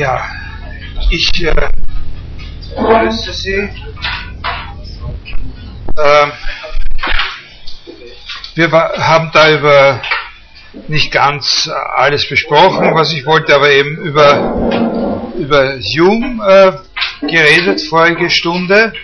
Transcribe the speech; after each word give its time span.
Ja, 0.00 0.24
ich 1.10 1.28
äh, 1.44 1.68
grüße 2.74 3.34
Sie. 3.34 3.68
Ähm, 5.98 6.32
wir 8.54 8.72
haben 8.72 9.30
da 9.34 9.52
über 9.52 10.00
nicht 10.88 11.12
ganz 11.12 11.70
alles 11.96 12.26
besprochen, 12.26 12.94
was 12.94 13.12
ich 13.12 13.26
wollte, 13.26 13.54
aber 13.54 13.68
eben 13.72 13.98
über, 13.98 15.34
über 15.38 15.78
Hume 15.78 16.46
äh, 16.48 17.26
geredet 17.26 17.82
vorige 17.82 18.30
Stunde. 18.30 18.94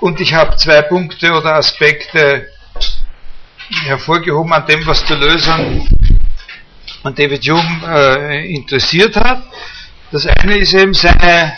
Und 0.00 0.20
ich 0.20 0.34
habe 0.34 0.56
zwei 0.56 0.82
Punkte 0.82 1.34
oder 1.34 1.54
Aspekte 1.54 2.48
hervorgehoben 3.84 4.52
an 4.52 4.66
dem, 4.66 4.84
was 4.86 5.04
Deleuze 5.04 5.52
an, 5.52 5.86
an 7.02 7.14
David 7.14 7.46
Hume 7.48 7.80
äh, 7.86 8.52
interessiert 8.54 9.16
hat. 9.16 9.44
Das 10.10 10.26
eine 10.26 10.58
ist 10.58 10.74
eben 10.74 10.92
seine 10.94 11.56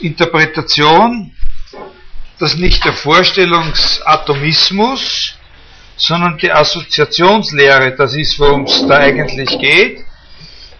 Interpretation, 0.00 1.32
dass 2.38 2.56
nicht 2.56 2.84
der 2.84 2.94
Vorstellungsatomismus, 2.94 5.34
sondern 5.96 6.38
die 6.38 6.50
Assoziationslehre, 6.50 7.94
das 7.96 8.14
ist, 8.14 8.36
worum 8.38 8.64
es 8.64 8.86
da 8.86 8.96
eigentlich 8.96 9.58
geht. 9.58 10.02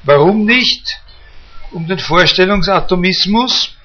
Warum 0.05 0.47
nicht? 0.47 0.83
Um 1.73 1.87
den 1.87 1.99
Vorstellungsatomismus, 1.99 3.77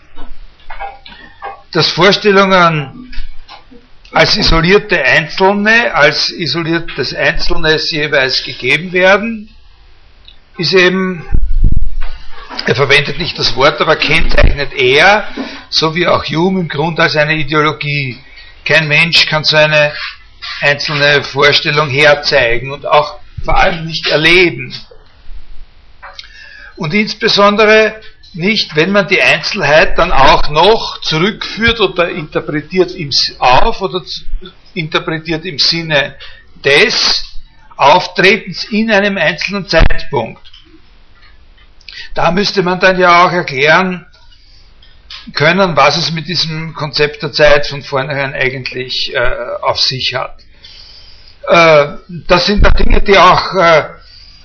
dass 1.71 1.91
Vorstellungen 1.91 3.13
als 4.11 4.37
isolierte 4.37 5.03
Einzelne, 5.03 5.93
als 5.93 6.29
isoliertes 6.29 7.13
Einzelnes 7.13 7.91
jeweils 7.91 8.41
gegeben 8.43 8.93
werden, 8.93 9.49
ist 10.57 10.73
eben, 10.73 11.25
er 12.65 12.75
verwendet 12.75 13.19
nicht 13.19 13.37
das 13.37 13.55
Wort, 13.55 13.81
aber 13.81 13.95
kennzeichnet 13.95 14.73
er, 14.73 15.27
so 15.69 15.95
wie 15.95 16.07
auch 16.07 16.23
Hume 16.25 16.61
im 16.61 16.67
Grunde 16.67 17.03
als 17.03 17.15
eine 17.15 17.35
Ideologie. 17.35 18.17
Kein 18.63 18.87
Mensch 18.87 19.25
kann 19.25 19.43
so 19.43 19.57
eine 19.57 19.93
einzelne 20.61 21.23
Vorstellung 21.23 21.89
herzeigen 21.89 22.71
und 22.71 22.85
auch 22.85 23.19
vor 23.43 23.57
allem 23.57 23.85
nicht 23.85 24.07
erleben. 24.07 24.73
Und 26.77 26.93
insbesondere 26.93 28.01
nicht, 28.33 28.75
wenn 28.75 28.91
man 28.91 29.07
die 29.07 29.21
Einzelheit 29.21 29.97
dann 29.97 30.11
auch 30.11 30.49
noch 30.49 30.99
zurückführt 31.01 31.79
oder 31.79 32.09
interpretiert 32.09 32.91
im, 32.91 33.09
auf 33.39 33.81
oder 33.81 34.03
interpretiert 34.73 35.45
im 35.45 35.57
Sinne 35.57 36.15
des 36.63 37.23
Auftretens 37.77 38.65
in 38.65 38.91
einem 38.91 39.17
einzelnen 39.17 39.67
Zeitpunkt. 39.67 40.41
Da 42.13 42.31
müsste 42.31 42.63
man 42.63 42.79
dann 42.79 42.99
ja 42.99 43.25
auch 43.25 43.31
erklären 43.31 44.05
können, 45.33 45.75
was 45.75 45.97
es 45.97 46.11
mit 46.11 46.27
diesem 46.27 46.73
Konzept 46.73 47.23
der 47.23 47.31
Zeit 47.31 47.67
von 47.67 47.81
vornherein 47.81 48.33
eigentlich 48.33 49.13
äh, 49.13 49.19
auf 49.61 49.79
sich 49.79 50.13
hat. 50.15 50.37
Äh, 51.47 51.97
das 52.27 52.45
sind 52.45 52.65
da 52.65 52.71
Dinge, 52.71 53.01
die 53.01 53.17
auch, 53.17 53.53
äh, 53.55 53.83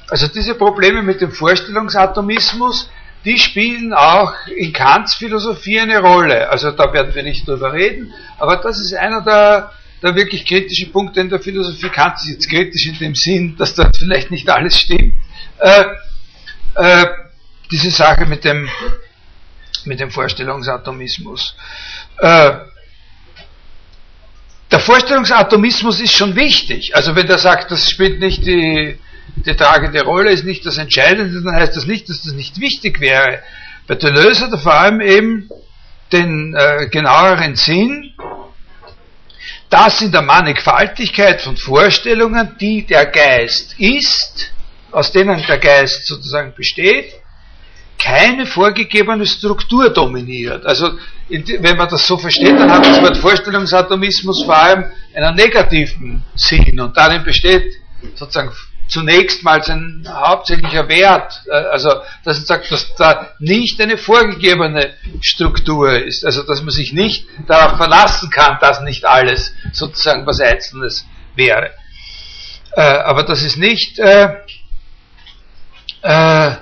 also 0.09 0.27
diese 0.29 0.55
Probleme 0.55 1.03
mit 1.03 1.21
dem 1.21 1.33
Vorstellungsatomismus, 1.33 2.91
die 3.25 3.39
spielen 3.39 3.93
auch 3.93 4.33
in 4.47 4.73
Kants 4.73 5.15
Philosophie 5.15 5.81
eine 5.81 6.01
Rolle. 6.01 6.49
Also 6.49 6.71
da 6.71 6.93
werden 6.93 7.15
wir 7.15 7.23
nicht 7.23 7.47
drüber 7.47 7.73
reden, 7.73 8.13
aber 8.39 8.57
das 8.57 8.81
ist 8.81 8.95
einer 8.95 9.23
der, 9.23 9.73
der 10.03 10.15
wirklich 10.15 10.47
kritischen 10.47 10.93
Punkte 10.93 11.21
in 11.21 11.29
der 11.29 11.41
Philosophie. 11.41 11.89
Kant 11.89 12.17
ist 12.17 12.29
jetzt 12.29 12.49
kritisch 12.49 12.87
in 12.87 12.99
dem 12.99 13.15
Sinn, 13.15 13.57
dass 13.57 13.75
dort 13.75 13.97
vielleicht 13.97 14.31
nicht 14.31 14.49
alles 14.49 14.79
stimmt. 14.79 15.15
Äh, 15.59 15.85
äh, 16.75 17.07
diese 17.71 17.91
Sache 17.91 18.27
mit 18.27 18.45
dem, 18.45 18.69
mit 19.85 20.01
dem 20.01 20.11
Vorstellungsatomismus. 20.11 21.55
Äh, 22.19 22.53
der 24.71 24.79
Vorstellungsatomismus 24.79 26.01
ist 26.01 26.17
schon 26.17 26.37
wichtig. 26.37 26.95
Also 26.95 27.17
wenn 27.17 27.29
er 27.29 27.39
sagt, 27.39 27.71
das 27.71 27.91
spielt 27.91 28.21
nicht 28.21 28.47
die, 28.47 28.99
die 29.37 29.57
tragende 29.57 30.03
Rolle 30.03 30.31
ist 30.31 30.45
nicht 30.45 30.65
das 30.65 30.79
Entscheidende, 30.79 31.43
dann 31.43 31.55
heißt 31.55 31.77
das 31.77 31.87
nicht, 31.87 32.09
dass 32.09 32.23
das 32.23 32.35
nicht 32.35 32.61
wichtig 32.61 33.01
wäre. 33.01 33.43
Bei 33.87 33.97
Deleuze 33.97 34.45
hat 34.45 34.53
er 34.53 34.59
vor 34.59 34.75
allem 34.75 35.01
eben 35.01 35.49
den 36.13 36.55
äh, 36.55 36.89
genaueren 36.89 37.57
Sinn, 37.57 38.15
dass 39.71 40.03
in 40.03 40.11
der 40.11 40.23
Mannigfaltigkeit 40.23 41.41
von 41.41 41.57
Vorstellungen, 41.57 42.57
die 42.61 42.85
der 42.85 43.07
Geist 43.07 43.77
ist, 43.79 44.53
aus 44.91 45.13
denen 45.13 45.41
der 45.47 45.59
Geist 45.59 46.07
sozusagen 46.07 46.53
besteht, 46.55 47.15
keine 47.97 48.47
vorgegebene 48.47 49.27
Struktur 49.27 49.91
dominiert. 49.91 50.67
Also 50.67 50.99
wenn 51.29 51.77
man 51.77 51.89
das 51.89 52.07
so 52.07 52.19
versteht, 52.19 52.59
dann 52.59 52.71
hat 52.71 52.85
das 52.85 53.01
Wort 53.01 53.17
Vorstellungsatomismus 53.17 54.45
vor 54.45 54.57
allem 54.57 54.85
einen 55.15 55.37
negativen 55.37 56.25
Sinn 56.35 56.81
und 56.81 56.97
darin 56.97 57.23
besteht 57.23 57.75
sozusagen 58.17 58.51
zunächst 58.91 59.43
mal 59.43 59.63
sein 59.63 60.07
hauptsächlicher 60.09 60.89
Wert, 60.89 61.43
äh, 61.47 61.53
also 61.53 61.91
dass 62.25 62.39
er 62.39 62.45
sagt, 62.45 62.71
dass 62.71 62.95
da 62.97 63.31
nicht 63.39 63.81
eine 63.81 63.97
vorgegebene 63.97 64.95
Struktur 65.21 65.93
ist, 65.93 66.25
also 66.25 66.43
dass 66.43 66.61
man 66.63 66.71
sich 66.71 66.93
nicht 66.93 67.27
darauf 67.47 67.77
verlassen 67.77 68.31
kann, 68.31 68.59
dass 68.61 68.81
nicht 68.83 69.05
alles 69.05 69.55
sozusagen 69.73 70.27
was 70.27 70.41
Einzelnes 70.41 71.07
wäre. 71.37 71.71
Äh, 72.73 72.81
aber 72.81 73.23
das 73.23 73.43
ist 73.43 73.57
nicht, 73.57 73.99
äh, 73.99 74.29
äh, 76.03 76.57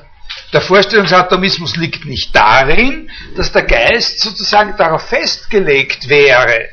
der 0.53 0.61
Vorstellungsatomismus 0.61 1.77
liegt 1.77 2.07
nicht 2.07 2.35
darin, 2.35 3.11
dass 3.37 3.53
der 3.53 3.65
Geist 3.65 4.21
sozusagen 4.21 4.77
darauf 4.77 5.03
festgelegt 5.09 6.09
wäre, 6.09 6.69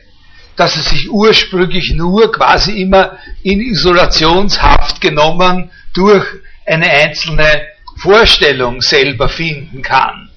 dass 0.55 0.75
er 0.77 0.83
sich 0.83 1.09
ursprünglich 1.09 1.93
nur 1.95 2.31
quasi 2.31 2.81
immer 2.81 3.17
in 3.43 3.61
Isolationshaft 3.61 5.01
genommen 5.01 5.71
durch 5.93 6.25
eine 6.65 6.89
einzelne 6.89 7.67
Vorstellung 7.97 8.81
selber 8.81 9.29
finden 9.29 9.81
kann. 9.81 10.29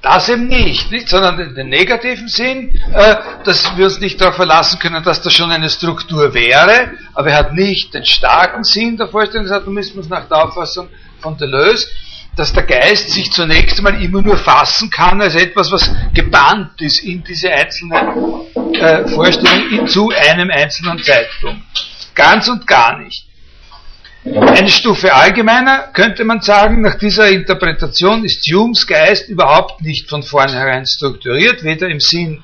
Das 0.00 0.28
eben 0.28 0.46
nicht, 0.46 0.92
nicht 0.92 1.08
sondern 1.08 1.40
in 1.40 1.54
den 1.56 1.68
negativen 1.70 2.28
Sinn, 2.28 2.80
äh, 2.94 3.16
dass 3.44 3.76
wir 3.76 3.86
uns 3.86 3.98
nicht 3.98 4.20
darauf 4.20 4.36
verlassen 4.36 4.78
können, 4.78 5.02
dass 5.02 5.22
das 5.22 5.32
schon 5.32 5.50
eine 5.50 5.68
Struktur 5.68 6.34
wäre, 6.34 6.92
aber 7.14 7.30
er 7.30 7.36
hat 7.38 7.54
nicht 7.54 7.92
den 7.94 8.04
starken 8.04 8.62
Sinn 8.62 8.96
der 8.96 9.08
Vorstellungsatomismus 9.08 10.08
nach 10.08 10.28
der 10.28 10.44
Auffassung 10.44 10.88
von 11.20 11.36
Deleuze, 11.36 11.88
dass 12.38 12.52
der 12.52 12.62
Geist 12.62 13.10
sich 13.10 13.32
zunächst 13.32 13.78
einmal 13.78 14.00
immer 14.00 14.22
nur 14.22 14.36
fassen 14.36 14.90
kann 14.90 15.20
als 15.20 15.34
etwas, 15.34 15.72
was 15.72 15.90
gebannt 16.14 16.80
ist 16.80 17.02
in 17.02 17.24
diese 17.24 17.50
einzelne 17.50 18.46
äh, 18.74 19.08
Vorstellung 19.08 19.88
zu 19.88 20.10
einem 20.10 20.48
einzelnen 20.50 21.02
Zeitpunkt. 21.02 21.64
Ganz 22.14 22.48
und 22.48 22.66
gar 22.66 22.98
nicht. 22.98 23.24
Eine 24.24 24.68
Stufe 24.68 25.12
allgemeiner 25.12 25.88
könnte 25.92 26.24
man 26.24 26.40
sagen, 26.40 26.82
nach 26.82 26.96
dieser 26.96 27.28
Interpretation 27.28 28.24
ist 28.24 28.48
Humes 28.52 28.86
Geist 28.86 29.28
überhaupt 29.28 29.80
nicht 29.82 30.08
von 30.08 30.22
vornherein 30.22 30.86
strukturiert, 30.86 31.64
weder 31.64 31.88
im 31.88 32.00
Sinn 32.00 32.42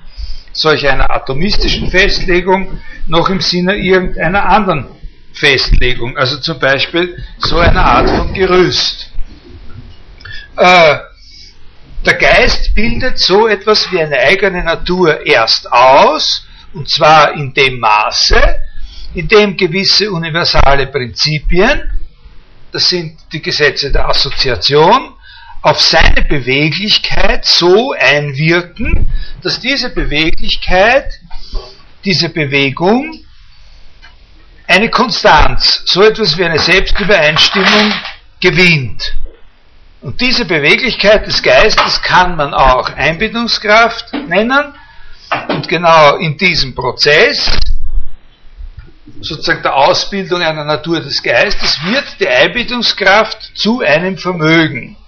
solch 0.53 0.89
einer 0.89 1.11
atomistischen 1.11 1.91
Festlegung 1.91 2.81
noch 3.07 3.29
im 3.29 3.41
Sinne 3.41 3.77
irgendeiner 3.77 4.49
anderen 4.49 4.87
Festlegung, 5.33 6.17
also 6.17 6.39
zum 6.39 6.59
Beispiel 6.59 7.17
so 7.39 7.59
einer 7.59 7.85
Art 7.85 8.09
von 8.09 8.33
Gerüst. 8.35 9.14
Äh, 10.57 10.99
der 12.05 12.15
Geist 12.15 12.75
bildet 12.75 13.19
so 13.19 13.49
etwas 13.49 13.91
wie 13.91 14.01
eine 14.01 14.19
eigene 14.19 14.63
Natur 14.63 15.27
erst 15.27 15.71
aus, 15.73 16.47
und 16.75 16.89
zwar 16.91 17.35
in 17.35 17.55
dem 17.55 17.79
Maße, 17.79 18.61
in 19.15 19.27
dem 19.27 19.57
gewisse 19.57 20.11
universale 20.11 20.89
Prinzipien, 20.89 21.91
das 22.73 22.89
sind 22.89 23.19
die 23.33 23.41
Gesetze 23.41 23.91
der 23.91 24.09
Assoziation, 24.09 25.15
auf 25.63 25.81
seine 25.81 26.23
Beweglichkeit 26.23 27.47
so 27.47 27.93
einwirken, 27.93 29.11
dass 29.43 29.61
diese 29.61 29.91
Beweglichkeit, 29.91 31.11
diese 32.05 32.29
Bewegung 32.29 33.25
eine 34.67 34.91
Konstanz, 34.91 35.85
so 35.87 36.03
etwas 36.03 36.37
wie 36.37 36.45
eine 36.45 36.59
Selbstübereinstimmung 36.59 37.93
gewinnt. 38.41 39.15
Und 40.05 40.21
diese 40.21 40.45
Beweglichkeit 40.45 41.27
des 41.27 41.43
Geistes 41.43 42.03
kann 42.03 42.37
man 42.37 42.53
auch 42.53 42.91
Einbindungskraft 42.95 44.13
nennen. 44.13 44.75
Und 45.49 45.67
genau 45.67 46.17
in 46.17 46.37
diesem 46.37 46.75
Prozess, 46.75 47.51
sozusagen 49.23 49.63
der 49.63 49.75
Ausbildung 49.75 50.43
einer 50.43 50.65
Natur 50.67 51.01
des 51.01 51.23
Geistes, 51.23 51.83
wird 51.85 52.05
die 52.21 52.29
Einbindungskraft 52.29 53.53
zu 53.55 53.81
einem 53.81 54.19
Vermögen. 54.19 54.99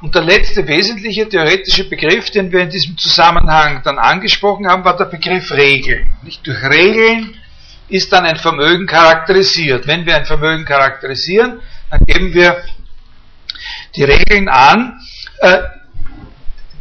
Und 0.00 0.14
der 0.14 0.22
letzte 0.22 0.66
wesentliche 0.66 1.28
theoretische 1.28 1.84
Begriff, 1.84 2.30
den 2.30 2.50
wir 2.50 2.60
in 2.60 2.70
diesem 2.70 2.96
Zusammenhang 2.96 3.82
dann 3.84 3.98
angesprochen 3.98 4.66
haben, 4.66 4.82
war 4.82 4.96
der 4.96 5.04
Begriff 5.04 5.52
Regeln. 5.52 6.10
Nicht 6.22 6.46
durch 6.46 6.62
Regeln 6.62 7.34
ist 7.90 8.10
dann 8.14 8.24
ein 8.24 8.36
Vermögen 8.36 8.86
charakterisiert. 8.86 9.86
Wenn 9.86 10.06
wir 10.06 10.16
ein 10.16 10.24
Vermögen 10.24 10.64
charakterisieren, 10.64 11.60
dann 11.90 12.00
geben 12.06 12.32
wir 12.32 12.64
die 13.94 14.04
Regeln 14.04 14.48
an, 14.48 15.00
äh, 15.40 15.62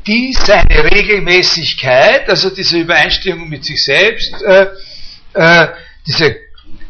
die 0.07 0.33
seine 0.33 0.83
Regelmäßigkeit, 0.91 2.29
also 2.29 2.49
diese 2.49 2.77
Übereinstimmung 2.77 3.49
mit 3.49 3.65
sich 3.65 3.83
selbst, 3.83 4.41
äh, 4.43 4.67
äh, 5.33 5.67
diese 6.05 6.35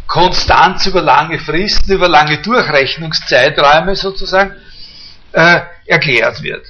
Konstanz 0.06 0.86
über 0.86 1.02
lange 1.02 1.40
Fristen, 1.40 1.94
über 1.94 2.08
lange 2.08 2.42
Durchrechnungszeiträume 2.42 3.96
sozusagen, 3.96 4.54
erklärt 5.86 6.42
wird. 6.44 6.66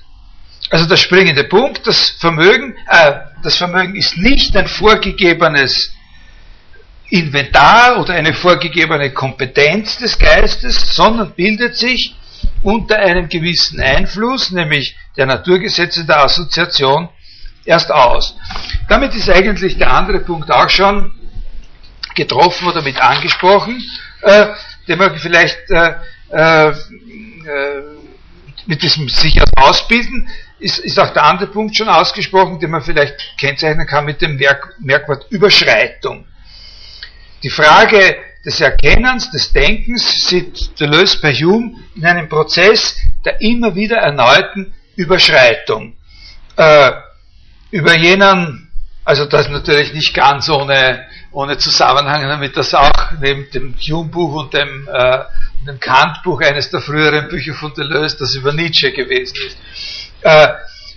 Also 0.72 0.88
der 0.88 0.98
springende 0.98 1.44
Punkt, 1.44 1.86
das 1.86 2.10
Vermögen, 2.20 2.76
das 3.44 3.58
Vermögen 3.58 3.96
ist 3.96 4.18
nicht 4.18 4.58
ein 4.58 4.68
vorgegebenes 4.68 5.94
Inventar 7.10 8.00
oder 8.00 8.16
eine 8.16 8.34
vorgegebene 8.34 9.12
Kompetenz 9.12 9.98
des 9.98 10.18
Geistes, 10.18 10.96
sondern 10.96 11.34
bildet 11.36 11.78
sich 11.78 12.16
unter 12.66 12.98
einem 12.98 13.30
gewissen 13.30 13.80
Einfluss, 13.80 14.50
nämlich 14.50 14.98
der 15.18 15.28
Naturgesetze 15.28 16.04
der 16.04 16.24
Assoziation, 16.24 17.10
erst 17.64 17.92
aus. 17.92 18.36
Damit 18.90 19.14
ist 19.14 19.30
eigentlich 19.30 19.78
der 19.78 19.92
andere 19.92 20.20
Punkt 20.20 20.52
auch 20.52 20.70
schon 20.70 21.14
getroffen 22.16 22.68
oder 22.68 22.82
mit 22.82 23.00
angesprochen, 23.00 23.84
äh, 24.22 24.48
den 24.88 24.98
man 24.98 25.16
vielleicht 25.18 25.60
äh, 25.70 25.94
äh, 26.32 26.74
mit 28.66 28.82
diesem 28.82 29.10
sich 29.10 29.40
ausbilden, 29.56 30.28
ist, 30.58 30.80
ist 30.80 31.00
auch 31.00 31.14
der 31.14 31.24
andere 31.24 31.52
Punkt 31.52 31.78
schon 31.78 31.88
ausgesprochen, 31.88 32.60
den 32.60 32.72
man 32.72 32.82
vielleicht 32.82 33.16
kennzeichnen 33.40 33.86
kann 33.86 34.06
mit 34.06 34.22
dem 34.22 34.38
Merk 34.38 34.74
Merkwort 34.80 35.28
Überschreitung. 35.30 36.26
Die 37.44 37.50
Frage 37.52 38.18
des 38.46 38.62
Erkennens, 38.62 39.32
des 39.32 39.52
Denkens 39.52 40.28
sieht 40.28 40.80
Deleuze 40.80 41.20
bei 41.20 41.34
Hume 41.34 41.76
in 41.96 42.06
einem 42.06 42.30
Prozess 42.30 42.96
der 43.26 43.42
immer 43.42 43.76
wieder 43.76 43.98
erneuten 43.98 44.74
Überschreitung. 44.96 45.96
Äh, 46.56 46.92
über 47.72 47.98
jenen, 47.98 48.72
also 49.04 49.26
das 49.26 49.50
natürlich 49.50 49.94
nicht 49.94 50.14
ganz 50.14 50.48
ohne, 50.48 51.08
ohne 51.32 51.58
Zusammenhang, 51.58 52.22
damit 52.22 52.56
das 52.56 52.74
auch 52.74 53.12
neben 53.20 53.50
dem 53.50 53.76
Hume-Buch 53.76 54.44
und 54.44 54.54
dem, 54.54 54.88
äh, 54.94 55.20
dem 55.68 55.80
Kant-Buch 55.80 56.42
eines 56.42 56.70
der 56.70 56.82
früheren 56.82 57.28
Bücher 57.28 57.56
von 57.56 57.74
Deleuze, 57.74 58.18
das 58.20 58.36
über 58.36 58.54
Nietzsche 58.54 58.92
gewesen 58.92 59.36
ist. 59.48 59.58
Äh, 60.22 60.48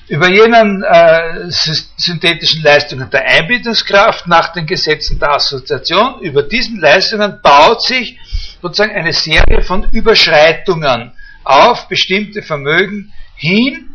über 0.08 0.28
jenen 0.28 0.82
äh, 0.82 1.50
synthetischen 1.50 2.62
Leistungen 2.62 3.10
der 3.10 3.26
Einbildungskraft 3.26 4.26
nach 4.26 4.52
den 4.52 4.66
Gesetzen 4.66 5.18
der 5.18 5.32
Assoziation, 5.34 6.20
über 6.22 6.42
diesen 6.42 6.80
Leistungen 6.80 7.40
baut 7.42 7.82
sich 7.82 8.18
sozusagen 8.62 8.94
eine 8.94 9.12
Serie 9.12 9.62
von 9.62 9.88
Überschreitungen 9.90 11.12
auf 11.44 11.88
bestimmte 11.88 12.42
Vermögen 12.42 13.12
hin 13.36 13.90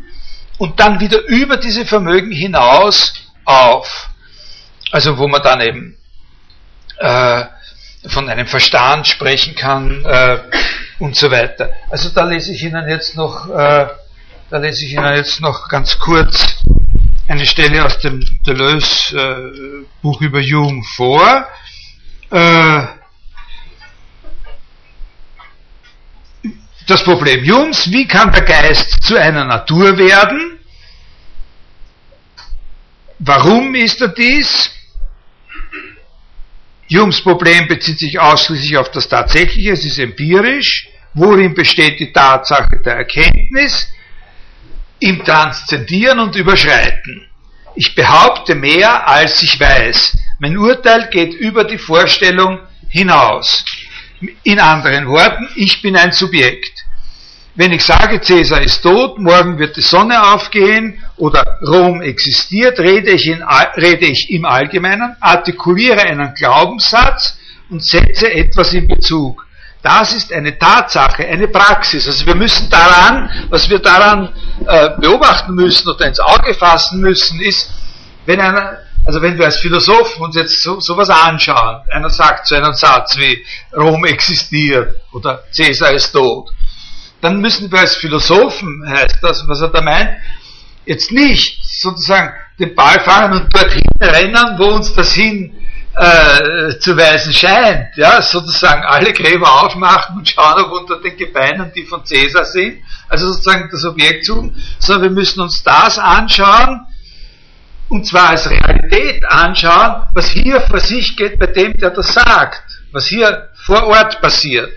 und 0.58 0.78
dann 0.78 1.00
wieder 1.00 1.20
über 1.26 1.56
diese 1.56 1.84
Vermögen 1.84 2.30
hinaus 2.30 3.12
auf. 3.44 4.10
Also 4.92 5.18
wo 5.18 5.26
man 5.26 5.42
dann 5.42 5.60
eben 5.60 5.96
äh, 6.98 7.44
von 8.06 8.28
einem 8.28 8.46
Verstand 8.46 9.08
sprechen 9.08 9.56
kann 9.56 10.04
äh, 10.04 10.38
und 11.00 11.16
so 11.16 11.30
weiter. 11.30 11.70
Also 11.90 12.10
da 12.10 12.24
lese 12.24 12.52
ich 12.52 12.62
Ihnen 12.62 12.88
jetzt 12.88 13.16
noch 13.16 13.48
äh, 13.50 13.88
da 14.50 14.58
lese 14.58 14.84
ich 14.84 14.92
Ihnen 14.92 15.16
jetzt 15.16 15.40
noch 15.40 15.68
ganz 15.68 15.98
kurz 15.98 16.62
eine 17.28 17.46
Stelle 17.46 17.84
aus 17.84 17.98
dem 17.98 18.20
Deleuze 18.46 19.16
äh, 19.16 19.86
Buch 20.02 20.20
über 20.20 20.40
Jung 20.40 20.84
vor. 20.96 21.46
Äh, 22.30 22.82
das 26.86 27.02
Problem 27.02 27.42
Jungs, 27.44 27.90
wie 27.90 28.06
kann 28.06 28.30
der 28.30 28.42
Geist 28.42 29.02
zu 29.02 29.16
einer 29.16 29.44
Natur 29.44 29.96
werden? 29.96 30.58
Warum 33.18 33.74
ist 33.74 34.02
er 34.02 34.08
dies? 34.08 34.70
Jums 36.88 37.22
Problem 37.22 37.66
bezieht 37.66 37.98
sich 37.98 38.20
ausschließlich 38.20 38.76
auf 38.76 38.90
das 38.90 39.08
Tatsächliche, 39.08 39.72
es 39.72 39.84
ist 39.86 39.98
empirisch. 39.98 40.88
Worin 41.14 41.54
besteht 41.54 41.98
die 42.00 42.12
Tatsache 42.12 42.82
der 42.84 42.96
Erkenntnis? 42.96 43.88
Im 45.00 45.24
Transzendieren 45.24 46.18
und 46.18 46.36
Überschreiten. 46.36 47.26
Ich 47.74 47.94
behaupte 47.94 48.54
mehr, 48.54 49.08
als 49.08 49.42
ich 49.42 49.58
weiß. 49.58 50.16
Mein 50.38 50.56
Urteil 50.56 51.08
geht 51.10 51.34
über 51.34 51.64
die 51.64 51.78
Vorstellung 51.78 52.60
hinaus. 52.88 53.64
In 54.44 54.60
anderen 54.60 55.08
Worten, 55.08 55.48
ich 55.56 55.82
bin 55.82 55.96
ein 55.96 56.12
Subjekt. 56.12 56.84
Wenn 57.56 57.72
ich 57.72 57.84
sage, 57.84 58.20
Cäsar 58.20 58.62
ist 58.62 58.82
tot, 58.82 59.18
morgen 59.18 59.58
wird 59.58 59.76
die 59.76 59.80
Sonne 59.80 60.32
aufgehen 60.32 61.00
oder 61.16 61.44
Rom 61.64 62.02
existiert, 62.02 62.80
rede 62.80 63.12
ich, 63.12 63.26
in, 63.28 63.44
rede 63.76 64.06
ich 64.06 64.28
im 64.30 64.44
Allgemeinen, 64.44 65.14
artikuliere 65.20 66.02
einen 66.02 66.34
Glaubenssatz 66.34 67.38
und 67.70 67.84
setze 67.84 68.32
etwas 68.32 68.72
in 68.72 68.88
Bezug. 68.88 69.43
Das 69.84 70.14
ist 70.14 70.32
eine 70.32 70.58
Tatsache, 70.58 71.26
eine 71.26 71.46
Praxis. 71.46 72.06
Also 72.06 72.24
wir 72.24 72.34
müssen 72.34 72.70
daran, 72.70 73.28
was 73.50 73.68
wir 73.68 73.80
daran 73.80 74.30
äh, 74.66 74.98
beobachten 74.98 75.54
müssen 75.54 75.90
oder 75.90 76.06
ins 76.06 76.20
Auge 76.20 76.54
fassen 76.54 77.02
müssen, 77.02 77.38
ist, 77.42 77.70
wenn 78.24 78.40
einer, 78.40 78.78
also 79.04 79.20
wenn 79.20 79.36
wir 79.36 79.44
als 79.44 79.58
Philosophen 79.58 80.22
uns 80.22 80.36
jetzt 80.36 80.62
so, 80.62 80.80
sowas 80.80 81.10
anschauen, 81.10 81.82
einer 81.92 82.08
sagt 82.08 82.46
so 82.46 82.54
einen 82.54 82.72
Satz 82.72 83.18
wie 83.18 83.44
Rom 83.76 84.06
existiert 84.06 84.96
oder 85.12 85.42
Caesar 85.54 85.92
ist 85.92 86.12
tot, 86.12 86.48
dann 87.20 87.42
müssen 87.42 87.70
wir 87.70 87.80
als 87.80 87.96
Philosophen, 87.96 88.88
heißt 88.88 89.18
das, 89.20 89.46
was 89.46 89.60
er 89.60 89.68
da 89.68 89.82
meint, 89.82 90.16
jetzt 90.86 91.12
nicht 91.12 91.62
sozusagen 91.62 92.32
den 92.58 92.74
Ball 92.74 93.00
fangen 93.00 93.34
und 93.34 93.54
dorthin 93.54 93.84
rennen, 94.00 94.54
wo 94.56 94.64
uns 94.76 94.94
das 94.94 95.12
hin 95.12 95.54
äh, 95.96 96.78
zu 96.78 96.96
weisen 96.96 97.32
scheint, 97.32 97.96
ja, 97.96 98.20
sozusagen 98.20 98.82
alle 98.82 99.12
Gräber 99.12 99.62
aufmachen 99.62 100.16
und 100.16 100.28
schauen, 100.28 100.64
ob 100.64 100.72
unter 100.72 101.00
den 101.00 101.16
Gebeinen 101.16 101.72
die 101.74 101.84
von 101.84 102.04
Cäsar 102.04 102.44
sind, 102.44 102.82
also 103.08 103.28
sozusagen 103.28 103.68
das 103.70 103.84
Objekt 103.84 104.24
suchen, 104.24 104.60
sondern 104.78 105.10
wir 105.10 105.10
müssen 105.10 105.40
uns 105.40 105.62
das 105.62 105.98
anschauen, 105.98 106.86
und 107.88 108.06
zwar 108.06 108.30
als 108.30 108.50
Realität 108.50 109.24
anschauen, 109.26 110.06
was 110.14 110.30
hier 110.30 110.60
vor 110.62 110.80
sich 110.80 111.16
geht 111.16 111.38
bei 111.38 111.46
dem, 111.46 111.76
der 111.76 111.90
das 111.90 112.14
sagt, 112.14 112.62
was 112.92 113.06
hier 113.06 113.50
vor 113.54 113.86
Ort 113.86 114.20
passiert. 114.20 114.72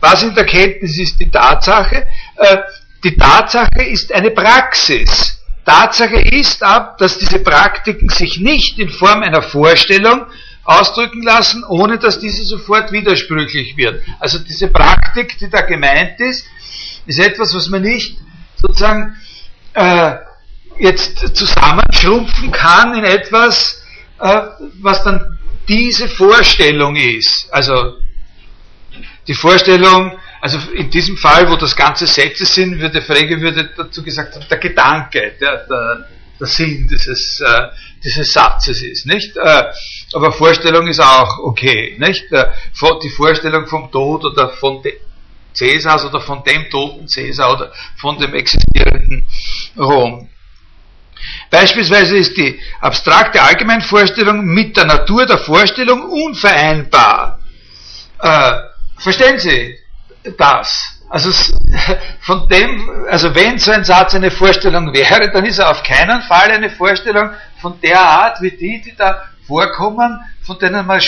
Was 0.00 0.22
in 0.22 0.34
der 0.34 0.44
Kenntnis 0.44 0.98
ist 0.98 1.18
die 1.18 1.30
Tatsache? 1.30 2.06
Äh, 2.36 2.58
die 3.04 3.16
Tatsache 3.16 3.82
ist 3.84 4.12
eine 4.12 4.30
Praxis. 4.30 5.40
Tatsache 5.64 6.20
ist 6.20 6.62
ab, 6.62 6.98
dass 6.98 7.18
diese 7.18 7.38
Praktiken 7.40 8.08
sich 8.08 8.38
nicht 8.40 8.78
in 8.78 8.88
Form 8.88 9.22
einer 9.22 9.42
Vorstellung, 9.42 10.26
ausdrücken 10.68 11.22
lassen, 11.22 11.64
ohne 11.64 11.98
dass 11.98 12.20
diese 12.20 12.44
sofort 12.44 12.92
widersprüchlich 12.92 13.74
wird. 13.78 14.04
Also 14.20 14.38
diese 14.38 14.68
Praktik, 14.68 15.38
die 15.38 15.48
da 15.48 15.62
gemeint 15.62 16.20
ist, 16.20 16.46
ist 17.06 17.18
etwas, 17.18 17.54
was 17.54 17.70
man 17.70 17.80
nicht 17.80 18.18
sozusagen 18.56 19.16
äh, 19.72 20.16
jetzt 20.78 21.34
zusammenschrumpfen 21.34 22.52
kann 22.52 22.94
in 22.94 23.04
etwas, 23.04 23.82
äh, 24.20 24.40
was 24.82 25.02
dann 25.04 25.38
diese 25.66 26.06
Vorstellung 26.06 26.96
ist. 26.96 27.48
Also 27.50 27.94
die 29.26 29.34
Vorstellung, 29.34 30.18
also 30.42 30.58
in 30.72 30.90
diesem 30.90 31.16
Fall, 31.16 31.50
wo 31.50 31.56
das 31.56 31.74
ganze 31.74 32.06
Sätze 32.06 32.44
sind, 32.44 32.78
würde 32.78 33.00
Frege 33.00 33.40
würde 33.40 33.70
dazu 33.74 34.02
gesagt 34.02 34.38
der 34.50 34.58
Gedanke, 34.58 35.32
der, 35.40 35.66
der, 35.66 36.08
der 36.38 36.46
Sinn 36.46 36.86
dieses, 36.90 37.40
äh, 37.40 37.68
dieses 38.04 38.32
Satzes 38.34 38.82
ist, 38.82 39.06
nicht? 39.06 39.34
Äh, 39.38 39.64
aber 40.12 40.32
Vorstellung 40.32 40.86
ist 40.86 41.00
auch 41.00 41.38
okay, 41.40 41.96
nicht? 41.98 42.32
Äh, 42.32 42.46
die 43.02 43.10
Vorstellung 43.10 43.66
vom 43.66 43.90
Tod 43.90 44.24
oder 44.24 44.50
von 44.50 44.82
Cäsars 45.52 46.04
oder 46.04 46.20
von 46.20 46.42
dem 46.44 46.70
toten 46.70 47.08
Cäsar 47.08 47.52
oder 47.52 47.72
von 48.00 48.18
dem 48.18 48.34
existierenden 48.34 49.26
Rom. 49.76 50.28
Beispielsweise 51.50 52.16
ist 52.16 52.36
die 52.36 52.60
abstrakte 52.80 53.42
Allgemeinvorstellung 53.42 54.44
mit 54.44 54.76
der 54.76 54.84
Natur 54.84 55.26
der 55.26 55.38
Vorstellung 55.38 56.04
unvereinbar. 56.04 57.40
Äh, 58.20 58.52
verstehen 58.98 59.38
Sie 59.38 59.76
das? 60.36 60.98
Also 61.10 61.30
von 62.20 62.48
dem, 62.48 63.06
also 63.10 63.34
wenn 63.34 63.58
so 63.58 63.70
ein 63.72 63.84
Satz 63.84 64.14
eine 64.14 64.30
Vorstellung 64.30 64.92
wäre, 64.92 65.30
dann 65.30 65.44
ist 65.46 65.58
er 65.58 65.70
auf 65.70 65.82
keinen 65.82 66.22
Fall 66.22 66.50
eine 66.50 66.70
Vorstellung 66.70 67.30
von 67.60 67.80
der 67.80 68.00
Art 68.00 68.42
wie 68.42 68.50
die, 68.50 68.82
die 68.82 68.94
da 68.94 69.24
vorkommen, 69.48 70.20
von 70.42 70.58
denen 70.58 70.86
wir 70.86 71.00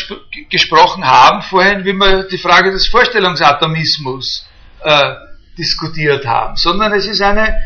gesprochen 0.50 1.04
haben 1.04 1.42
vorhin, 1.42 1.84
wie 1.84 1.92
wir 1.92 2.24
die 2.24 2.38
Frage 2.38 2.72
des 2.72 2.88
Vorstellungsatomismus 2.88 4.46
äh, 4.82 5.14
diskutiert 5.56 6.26
haben, 6.26 6.56
sondern 6.56 6.92
es 6.94 7.06
ist 7.06 7.20
eine, 7.20 7.60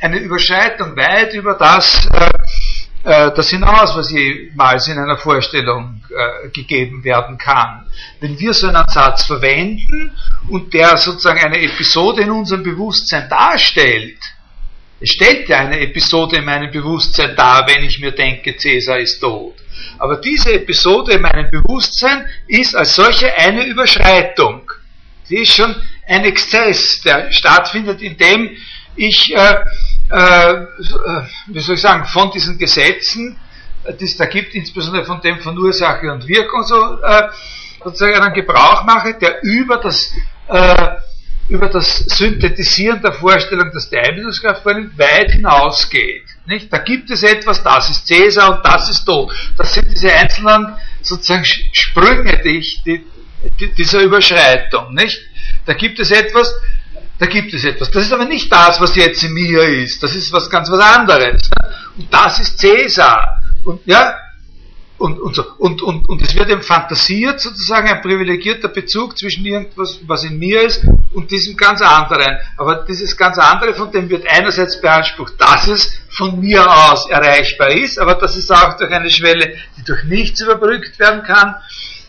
eine 0.00 0.18
Überschreitung 0.18 0.94
weit 0.96 1.32
über 1.32 1.54
das, 1.54 2.06
äh, 2.12 2.28
äh, 3.04 3.32
das 3.34 3.48
hinaus, 3.48 3.96
was 3.96 4.10
jemals 4.12 4.86
in 4.88 4.98
einer 4.98 5.16
Vorstellung 5.16 6.02
äh, 6.10 6.50
gegeben 6.50 7.02
werden 7.02 7.38
kann. 7.38 7.86
Wenn 8.20 8.38
wir 8.38 8.52
so 8.52 8.68
einen 8.68 8.86
Satz 8.86 9.24
verwenden 9.24 10.12
und 10.50 10.74
der 10.74 10.98
sozusagen 10.98 11.40
eine 11.40 11.60
Episode 11.62 12.22
in 12.22 12.30
unserem 12.30 12.62
Bewusstsein 12.62 13.28
darstellt, 13.30 14.18
es 15.00 15.10
stellt 15.10 15.48
ja 15.48 15.58
eine 15.58 15.80
Episode 15.80 16.38
in 16.38 16.44
meinem 16.44 16.70
Bewusstsein 16.70 17.36
dar, 17.36 17.66
wenn 17.66 17.84
ich 17.84 18.00
mir 18.00 18.12
denke, 18.12 18.56
Cäsar 18.56 18.98
ist 18.98 19.20
tot. 19.20 19.54
Aber 19.98 20.16
diese 20.16 20.52
Episode 20.52 21.12
in 21.12 21.22
meinem 21.22 21.50
Bewusstsein 21.50 22.26
ist 22.46 22.74
als 22.74 22.96
solche 22.96 23.32
eine 23.36 23.64
Überschreitung. 23.64 24.70
Sie 25.24 25.36
ist 25.36 25.54
schon 25.54 25.74
ein 26.06 26.24
Exzess, 26.24 27.00
der 27.02 27.30
stattfindet, 27.30 28.02
indem 28.02 28.56
ich, 28.96 29.32
äh, 29.34 29.54
äh, 30.10 30.66
wie 31.46 31.60
soll 31.60 31.76
ich 31.76 31.80
sagen, 31.80 32.04
von 32.06 32.30
diesen 32.32 32.58
Gesetzen, 32.58 33.38
äh, 33.84 33.94
die 33.94 34.04
es 34.04 34.16
da 34.16 34.26
gibt, 34.26 34.54
insbesondere 34.54 35.04
von 35.04 35.20
dem 35.20 35.38
von 35.40 35.56
Ursache 35.56 36.10
und 36.10 36.26
Wirkung, 36.26 36.64
so, 36.64 37.00
äh, 37.02 37.28
sozusagen 37.84 38.14
einen 38.14 38.34
Gebrauch 38.34 38.84
mache, 38.84 39.14
der 39.14 39.42
über 39.42 39.76
das 39.76 40.12
äh, 40.48 40.96
über 41.48 41.68
das 41.68 41.98
Synthetisieren 41.98 43.00
der 43.00 43.12
Vorstellung, 43.12 43.70
dass 43.72 43.88
die 43.88 43.96
Einbildungskraft 43.96 44.62
vornimmt, 44.62 44.98
weit 44.98 45.32
hinausgeht. 45.32 46.24
Nicht? 46.46 46.72
Da 46.72 46.78
gibt 46.78 47.10
es 47.10 47.22
etwas, 47.22 47.62
das 47.62 47.88
ist 47.90 48.06
Cäsar 48.06 48.56
und 48.56 48.66
das 48.66 48.90
ist 48.90 49.04
Tod. 49.04 49.32
Das 49.56 49.72
sind 49.72 49.90
diese 49.90 50.12
einzelnen 50.12 50.74
sozusagen 51.02 51.44
Sprünge 51.44 52.40
die 52.44 52.58
ich, 52.58 52.82
die, 52.84 53.04
die, 53.58 53.72
dieser 53.72 54.02
Überschreitung. 54.02 54.92
Nicht? 54.94 55.18
Da 55.64 55.72
gibt 55.72 55.98
es 56.00 56.10
etwas, 56.10 56.54
da 57.18 57.26
gibt 57.26 57.52
es 57.54 57.64
etwas. 57.64 57.90
Das 57.90 58.04
ist 58.04 58.12
aber 58.12 58.26
nicht 58.26 58.52
das, 58.52 58.80
was 58.80 58.94
jetzt 58.94 59.22
in 59.22 59.32
mir 59.32 59.62
ist. 59.62 60.02
Das 60.02 60.14
ist 60.14 60.32
was 60.32 60.50
ganz 60.50 60.70
was 60.70 60.80
anderes. 60.80 61.50
Und 61.96 62.12
das 62.12 62.40
ist 62.40 62.58
Cäsar. 62.58 63.42
Und 63.64 63.80
ja, 63.86 64.16
und, 64.98 65.20
und, 65.20 65.34
so. 65.34 65.44
und, 65.58 65.80
und, 65.80 66.08
und 66.08 66.22
es 66.22 66.34
wird 66.34 66.50
eben 66.50 66.62
fantasiert, 66.62 67.40
sozusagen 67.40 67.88
ein 67.88 68.02
privilegierter 68.02 68.68
Bezug 68.68 69.16
zwischen 69.16 69.46
irgendwas, 69.46 70.00
was 70.06 70.24
in 70.24 70.38
mir 70.38 70.62
ist, 70.62 70.84
und 71.14 71.30
diesem 71.30 71.56
ganz 71.56 71.80
anderen. 71.80 72.38
Aber 72.56 72.84
dieses 72.86 73.16
ganz 73.16 73.38
andere, 73.38 73.74
von 73.74 73.92
dem 73.92 74.10
wird 74.10 74.26
einerseits 74.28 74.80
beansprucht, 74.80 75.34
dass 75.38 75.68
es 75.68 76.00
von 76.10 76.40
mir 76.40 76.66
aus 76.68 77.08
erreichbar 77.08 77.70
ist, 77.70 77.98
aber 77.98 78.14
dass 78.14 78.36
es 78.36 78.50
auch 78.50 78.76
durch 78.76 78.90
eine 78.90 79.10
Schwelle, 79.10 79.56
die 79.76 79.84
durch 79.84 80.04
nichts 80.04 80.42
überbrückt 80.42 80.98
werden 80.98 81.22
kann, 81.22 81.54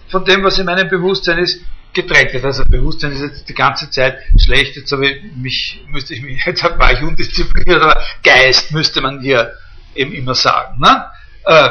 von 0.09 0.25
dem, 0.25 0.43
was 0.43 0.57
in 0.57 0.65
meinem 0.65 0.89
Bewusstsein 0.89 1.37
ist, 1.37 1.61
getrennt 1.93 2.33
wird. 2.33 2.45
Also 2.45 2.63
Bewusstsein 2.65 3.11
ist 3.11 3.21
jetzt 3.21 3.49
die 3.49 3.53
ganze 3.53 3.89
Zeit 3.89 4.17
schlecht, 4.37 4.75
jetzt 4.75 4.91
habe 4.91 5.07
ich 5.07 5.23
mich, 5.35 5.83
müsste 5.89 6.15
ich 6.15 6.21
mich, 6.21 6.43
jetzt 6.45 6.63
war 6.63 6.91
ich 6.91 7.01
undiszipliniert, 7.01 7.81
aber 7.81 8.01
Geist 8.23 8.71
müsste 8.71 9.01
man 9.01 9.21
hier 9.21 9.53
eben 9.95 10.13
immer 10.13 10.33
sagen. 10.33 10.79
Ne? 10.79 11.05
Äh, 11.45 11.69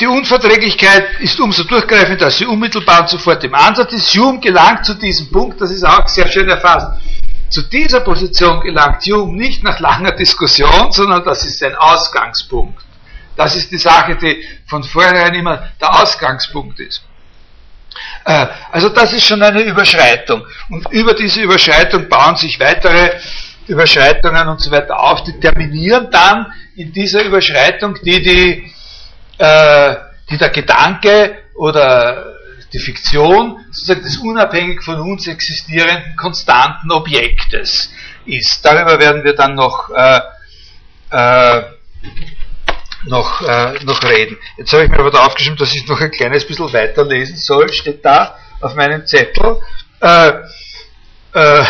Die 0.00 0.06
Unverträglichkeit 0.06 1.20
ist 1.20 1.38
umso 1.40 1.64
durchgreifender, 1.64 2.24
als 2.26 2.38
sie 2.38 2.46
unmittelbar 2.46 3.02
und 3.02 3.10
sofort 3.10 3.44
im 3.44 3.54
Ansatz 3.54 3.92
ist. 3.92 4.14
Hume 4.16 4.40
gelangt 4.40 4.86
zu 4.86 4.94
diesem 4.94 5.30
Punkt, 5.30 5.60
das 5.60 5.70
ist 5.70 5.84
auch 5.84 6.08
sehr 6.08 6.26
schön 6.26 6.48
erfasst. 6.48 6.88
Zu 7.50 7.62
dieser 7.62 8.00
Position 8.00 8.62
gelangt 8.62 9.04
Hume 9.04 9.36
nicht 9.36 9.62
nach 9.62 9.78
langer 9.78 10.12
Diskussion, 10.12 10.90
sondern 10.90 11.22
das 11.24 11.44
ist 11.44 11.58
sein 11.58 11.74
Ausgangspunkt. 11.74 12.82
Das 13.36 13.54
ist 13.56 13.70
die 13.70 13.78
Sache, 13.78 14.16
die 14.16 14.42
von 14.66 14.82
vornherein 14.82 15.34
immer 15.34 15.68
der 15.78 16.00
Ausgangspunkt 16.00 16.80
ist. 16.80 17.02
Äh, 18.24 18.46
also 18.72 18.88
das 18.88 19.12
ist 19.12 19.26
schon 19.26 19.42
eine 19.42 19.62
Überschreitung. 19.62 20.46
Und 20.70 20.90
über 20.92 21.12
diese 21.12 21.42
Überschreitung 21.42 22.08
bauen 22.08 22.36
sich 22.36 22.58
weitere 22.58 23.18
Überschreitungen 23.66 24.48
und 24.48 24.60
so 24.62 24.70
weiter 24.70 24.98
auf, 24.98 25.24
die 25.24 25.38
terminieren 25.38 26.08
dann 26.10 26.46
in 26.74 26.90
dieser 26.92 27.22
Überschreitung, 27.22 27.98
die 28.02 28.22
die 28.22 28.72
äh, 29.40 29.96
die 30.28 30.36
der 30.36 30.50
Gedanke 30.50 31.38
oder 31.54 32.34
die 32.72 32.78
Fiktion 32.78 33.58
sozusagen 33.70 34.02
des 34.02 34.18
unabhängig 34.18 34.82
von 34.82 35.00
uns 35.00 35.26
existierenden 35.26 36.14
konstanten 36.16 36.92
Objektes 36.92 37.90
ist. 38.26 38.60
Darüber 38.62 39.00
werden 39.00 39.24
wir 39.24 39.34
dann 39.34 39.54
noch, 39.54 39.90
äh, 39.90 40.20
äh, 41.10 41.62
noch, 43.06 43.40
äh, 43.40 43.82
noch 43.84 44.02
reden. 44.04 44.36
Jetzt 44.58 44.72
habe 44.72 44.84
ich 44.84 44.90
mir 44.90 44.98
aber 44.98 45.10
da 45.10 45.24
aufgeschrieben, 45.24 45.58
dass 45.58 45.74
ich 45.74 45.86
noch 45.88 46.00
ein 46.00 46.10
kleines 46.10 46.46
bisschen 46.46 46.72
weiterlesen 46.72 47.36
soll, 47.36 47.72
steht 47.72 48.04
da 48.04 48.36
auf 48.60 48.74
meinem 48.74 49.06
Zettel. 49.06 49.60
Äh, 50.00 50.32
äh, 51.32 51.64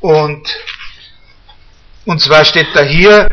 und, 0.00 0.56
und 2.04 2.20
zwar 2.20 2.44
steht 2.44 2.68
da 2.74 2.82
hier, 2.82 3.28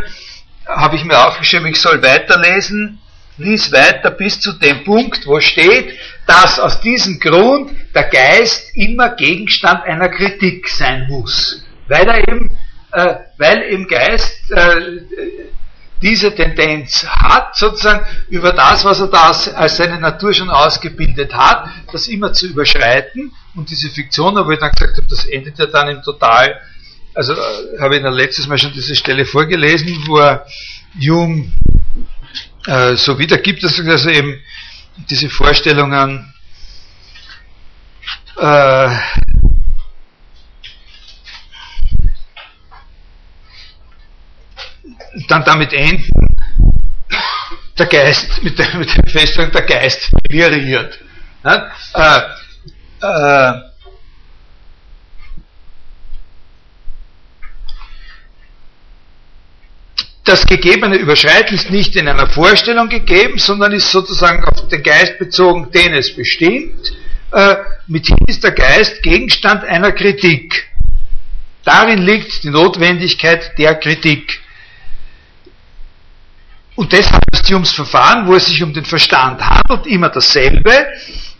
habe 0.65 0.95
ich 0.95 1.03
mir 1.05 1.27
aufgeschrieben, 1.27 1.67
ich 1.67 1.79
soll 1.79 2.01
weiterlesen, 2.01 3.00
lies 3.37 3.71
weiter 3.71 4.11
bis 4.11 4.39
zu 4.39 4.53
dem 4.53 4.83
Punkt, 4.83 5.25
wo 5.25 5.39
steht, 5.39 5.97
dass 6.27 6.59
aus 6.59 6.81
diesem 6.81 7.19
Grund 7.19 7.71
der 7.93 8.03
Geist 8.03 8.75
immer 8.75 9.15
Gegenstand 9.15 9.83
einer 9.83 10.09
Kritik 10.09 10.67
sein 10.69 11.07
muss. 11.09 11.63
Weil 11.87 12.07
er 12.07 12.27
eben, 12.27 12.49
äh, 12.91 13.15
weil 13.37 13.61
im 13.63 13.87
Geist 13.87 14.51
äh, 14.51 15.01
diese 16.01 16.35
Tendenz 16.35 17.05
hat, 17.07 17.55
sozusagen 17.55 18.05
über 18.29 18.51
das, 18.51 18.83
was 18.83 18.99
er 18.99 19.07
da 19.07 19.31
als 19.55 19.77
seine 19.77 19.99
Natur 19.99 20.33
schon 20.33 20.49
ausgebildet 20.49 21.33
hat, 21.33 21.69
das 21.91 22.07
immer 22.07 22.33
zu 22.33 22.47
überschreiten 22.47 23.31
und 23.55 23.69
diese 23.69 23.89
Fiktion, 23.89 24.35
wo 24.35 24.51
ich 24.51 24.59
dann 24.59 24.71
gesagt 24.71 24.97
habe, 24.97 25.07
das 25.09 25.25
endet 25.25 25.57
ja 25.57 25.65
dann 25.65 25.89
im 25.89 26.01
Total, 26.01 26.59
also 27.15 27.33
äh, 27.33 27.79
habe 27.79 27.95
ich 27.97 28.03
dann 28.03 28.13
letztes 28.13 28.47
Mal 28.47 28.57
schon 28.57 28.73
diese 28.73 28.95
Stelle 28.95 29.25
vorgelesen, 29.25 30.03
wo 30.05 30.17
er 30.17 30.45
Jung 30.99 31.53
äh, 32.67 32.96
so 32.96 33.17
wiedergibt, 33.20 33.63
dass 33.63 33.79
also 33.79 34.10
eben 34.10 34.41
diese 35.10 35.29
Vorstellungen 35.29 36.34
äh, 38.38 38.89
dann 45.27 45.43
damit 45.43 45.74
enden, 45.74 46.10
der 47.77 47.86
Geist, 47.88 48.43
mit 48.43 48.58
der, 48.58 48.75
mit 48.75 48.96
der 48.96 49.12
Feststellung, 49.12 49.51
der 49.51 49.63
Geist 49.63 50.10
verliert. 50.27 51.00
Ja? 51.43 51.72
Äh, 51.93 52.22
äh, 53.01 53.72
das 60.23 60.45
Gegebene 60.45 60.95
überschreiten 60.95 61.55
ist 61.55 61.69
nicht 61.69 61.95
in 61.95 62.07
einer 62.07 62.27
Vorstellung 62.27 62.87
gegeben, 62.87 63.37
sondern 63.37 63.73
ist 63.73 63.91
sozusagen 63.91 64.43
auf 64.45 64.67
den 64.69 64.81
Geist 64.81 65.19
bezogen, 65.19 65.69
den 65.71 65.93
es 65.93 66.15
bestimmt. 66.15 66.93
Äh, 67.31 67.55
mithin 67.87 68.17
ist 68.27 68.43
der 68.43 68.51
Geist 68.51 69.03
Gegenstand 69.03 69.65
einer 69.65 69.91
Kritik. 69.91 70.69
Darin 71.65 72.03
liegt 72.03 72.43
die 72.43 72.49
Notwendigkeit 72.49 73.57
der 73.57 73.75
Kritik. 73.75 74.39
Und 76.75 76.91
deshalb 76.91 77.23
ist 77.31 77.51
Humes 77.51 77.71
Verfahren, 77.71 78.25
wo 78.27 78.35
es 78.35 78.47
sich 78.47 78.63
um 78.63 78.73
den 78.73 78.85
Verstand 78.85 79.41
handelt, 79.41 79.85
immer 79.87 80.09
dasselbe. 80.09 80.87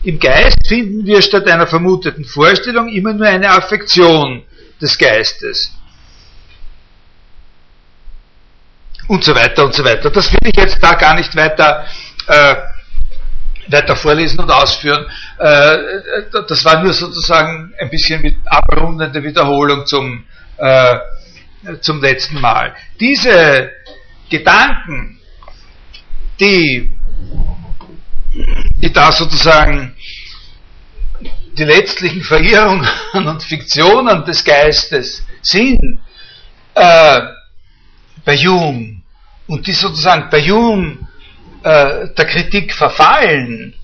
Im 0.02 0.18
Geist 0.18 0.58
finden 0.68 1.06
wir 1.06 1.22
statt 1.22 1.48
einer 1.48 1.66
vermuteten 1.66 2.24
Vorstellung 2.24 2.88
immer 2.88 3.14
nur 3.14 3.26
eine 3.26 3.50
Affektion 3.50 4.42
des 4.80 4.96
Geistes. 4.98 5.72
Und 9.08 9.24
so 9.24 9.34
weiter 9.34 9.64
und 9.64 9.74
so 9.74 9.84
weiter. 9.84 10.10
Das 10.10 10.32
will 10.32 10.40
ich 10.44 10.56
jetzt 10.56 10.82
da 10.82 10.94
gar 10.94 11.14
nicht 11.14 11.34
weiter, 11.36 11.86
äh, 12.26 12.54
weiter 13.68 13.96
vorlesen 13.96 14.40
und 14.40 14.50
ausführen. 14.50 15.06
Äh, 15.38 15.76
das 16.48 16.64
war 16.64 16.82
nur 16.82 16.92
sozusagen 16.92 17.72
ein 17.78 17.90
bisschen 17.90 18.22
mit 18.22 18.36
abrundende 18.44 19.22
Wiederholung 19.22 19.86
zum, 19.86 20.24
äh, 20.56 20.96
zum 21.80 22.00
letzten 22.00 22.40
Mal. 22.40 22.74
Diese 23.00 23.70
Gedanken, 24.30 25.18
die, 26.40 26.92
die 28.76 28.92
da 28.92 29.12
sozusagen 29.12 29.94
die 31.56 31.64
letztlichen 31.64 32.22
Verirrungen 32.22 32.88
und 33.12 33.42
Fiktionen 33.42 34.24
des 34.24 34.44
Geistes 34.44 35.24
sind, 35.42 36.00
äh, 36.74 37.20
bei 38.24 38.36
Hume 38.36 39.02
und 39.46 39.66
die 39.66 39.72
sozusagen 39.72 40.28
bei 40.30 40.42
Hume 40.42 40.98
äh, 41.62 42.08
der 42.16 42.26
Kritik 42.26 42.74
verfallen, 42.74 43.74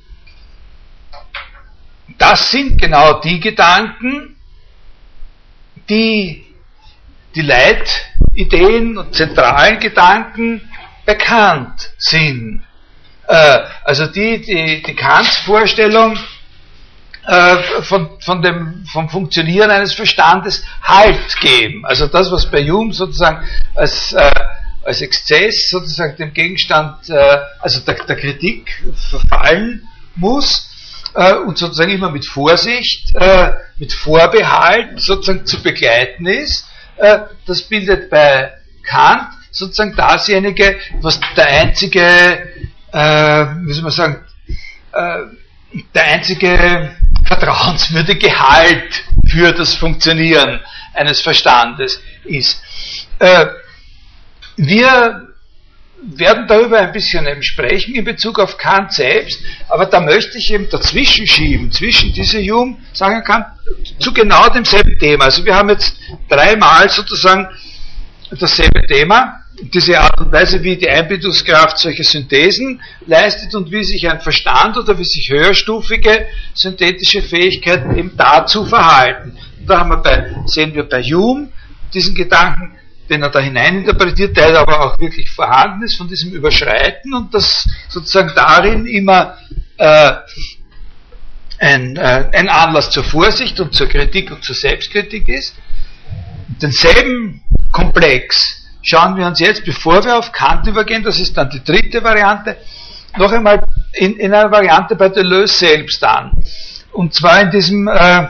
das 2.18 2.50
sind 2.50 2.80
genau 2.80 3.20
die 3.20 3.40
Gedanken, 3.40 4.36
die 5.88 6.44
die 7.34 7.42
Leitideen 7.42 8.98
und 8.98 9.14
zentralen 9.14 9.78
Gedanken 9.78 10.60
bekannt 11.06 11.92
sind. 11.98 12.62
Äh, 13.26 13.58
also 13.84 14.06
die, 14.06 14.40
die, 14.40 14.82
die 14.82 14.94
Kants 14.94 15.36
Vorstellung 15.38 16.18
äh, 17.26 17.82
von, 17.82 18.20
von 18.20 18.42
dem, 18.42 18.84
vom 18.92 19.08
Funktionieren 19.08 19.70
eines 19.70 19.94
Verstandes 19.94 20.64
Halt 20.82 21.38
geben. 21.40 21.84
Also 21.84 22.06
das, 22.06 22.30
was 22.32 22.50
bei 22.50 22.62
Hume 22.64 22.92
sozusagen 22.92 23.46
als, 23.74 24.12
äh, 24.12 24.30
als 24.84 25.00
Exzess 25.02 25.68
sozusagen 25.68 26.16
dem 26.16 26.32
Gegenstand, 26.32 27.08
äh, 27.10 27.38
also 27.60 27.80
der, 27.80 27.94
der 28.04 28.16
Kritik 28.16 28.82
verfallen 29.10 29.86
muss, 30.16 30.68
äh, 31.14 31.34
und 31.34 31.58
sozusagen 31.58 31.90
immer 31.90 32.10
mit 32.10 32.26
Vorsicht, 32.26 33.14
äh, 33.16 33.52
mit 33.78 33.92
Vorbehalt 33.92 35.00
sozusagen 35.00 35.46
zu 35.46 35.62
begleiten 35.62 36.26
ist. 36.26 36.66
Das 37.46 37.62
bildet 37.62 38.10
bei 38.10 38.52
Kant 38.84 39.28
sozusagen 39.50 39.96
dasjenige, 39.96 40.78
was 41.00 41.18
der 41.36 41.46
einzige, 41.46 42.00
äh, 42.92 43.46
wie 43.64 43.72
soll 43.72 43.82
man 43.84 43.92
sagen, 43.92 44.24
äh, 44.92 45.18
der 45.94 46.04
einzige 46.04 46.90
vertrauenswürdige 47.24 48.38
Halt 48.38 49.04
für 49.28 49.52
das 49.52 49.74
Funktionieren 49.74 50.60
eines 50.94 51.20
Verstandes 51.20 52.00
ist. 52.24 52.62
Äh, 53.18 53.46
wir 54.56 55.28
werden 56.02 56.46
darüber 56.46 56.78
ein 56.78 56.92
bisschen 56.92 57.26
eben 57.26 57.42
sprechen 57.42 57.94
in 57.94 58.04
Bezug 58.04 58.38
auf 58.38 58.56
Kant 58.56 58.92
selbst, 58.92 59.38
aber 59.68 59.86
da 59.86 60.00
möchte 60.00 60.38
ich 60.38 60.50
eben 60.52 60.68
dazwischen 60.68 61.26
schieben, 61.26 61.70
zwischen 61.70 62.12
diese 62.12 62.40
Hume, 62.40 62.78
sagen 62.92 63.22
kann, 63.22 63.44
zu 63.98 64.12
genau 64.12 64.48
demselben 64.48 64.98
Thema. 64.98 65.26
Also 65.26 65.44
wir 65.44 65.54
haben 65.54 65.68
jetzt 65.68 65.94
dreimal 66.28 66.88
sozusagen 66.88 67.48
dasselbe 68.30 68.86
Thema, 68.86 69.39
diese 69.62 69.98
Art 69.98 70.20
und 70.20 70.32
Weise, 70.32 70.62
wie 70.62 70.76
die 70.76 70.88
Einbildungskraft 70.88 71.78
solche 71.78 72.04
Synthesen 72.04 72.80
leistet 73.06 73.54
und 73.54 73.70
wie 73.70 73.84
sich 73.84 74.08
ein 74.08 74.20
Verstand 74.20 74.76
oder 74.76 74.98
wie 74.98 75.04
sich 75.04 75.30
höherstufige 75.30 76.26
synthetische 76.54 77.22
Fähigkeiten 77.22 77.96
eben 77.96 78.16
dazu 78.16 78.64
verhalten. 78.64 79.36
Und 79.60 79.68
da 79.68 79.80
haben 79.80 79.90
wir 79.90 79.98
bei, 79.98 80.34
sehen 80.46 80.74
wir 80.74 80.84
bei 80.84 81.02
Hume 81.02 81.48
diesen 81.92 82.14
Gedanken, 82.14 82.76
den 83.08 83.22
er 83.22 83.30
da 83.30 83.40
hineininterpretiert, 83.40 84.36
der 84.36 84.58
aber 84.58 84.80
auch 84.80 84.98
wirklich 84.98 85.28
vorhanden 85.30 85.82
ist 85.82 85.96
von 85.96 86.08
diesem 86.08 86.32
Überschreiten 86.32 87.12
und 87.12 87.34
das 87.34 87.68
sozusagen 87.88 88.32
darin 88.34 88.86
immer 88.86 89.36
äh, 89.76 90.12
ein, 91.58 91.96
äh, 91.96 92.30
ein 92.32 92.48
Anlass 92.48 92.90
zur 92.90 93.04
Vorsicht 93.04 93.58
und 93.60 93.74
zur 93.74 93.88
Kritik 93.88 94.30
und 94.30 94.44
zur 94.44 94.54
Selbstkritik 94.54 95.28
ist. 95.28 95.54
Denselben 96.62 97.42
Komplex 97.72 98.59
schauen 98.82 99.16
wir 99.16 99.26
uns 99.26 99.40
jetzt, 99.40 99.64
bevor 99.64 100.04
wir 100.04 100.18
auf 100.18 100.32
Kant 100.32 100.66
übergehen, 100.66 101.02
das 101.02 101.18
ist 101.18 101.36
dann 101.36 101.50
die 101.50 101.62
dritte 101.62 102.02
Variante, 102.02 102.56
noch 103.16 103.32
einmal 103.32 103.62
in, 103.92 104.16
in 104.16 104.32
einer 104.32 104.50
Variante 104.50 104.94
bei 104.94 105.08
Deleuze 105.08 105.66
selbst 105.66 106.02
an. 106.04 106.42
Und 106.92 107.14
zwar 107.14 107.40
in 107.42 107.50
diesem, 107.50 107.88
äh, 107.88 108.28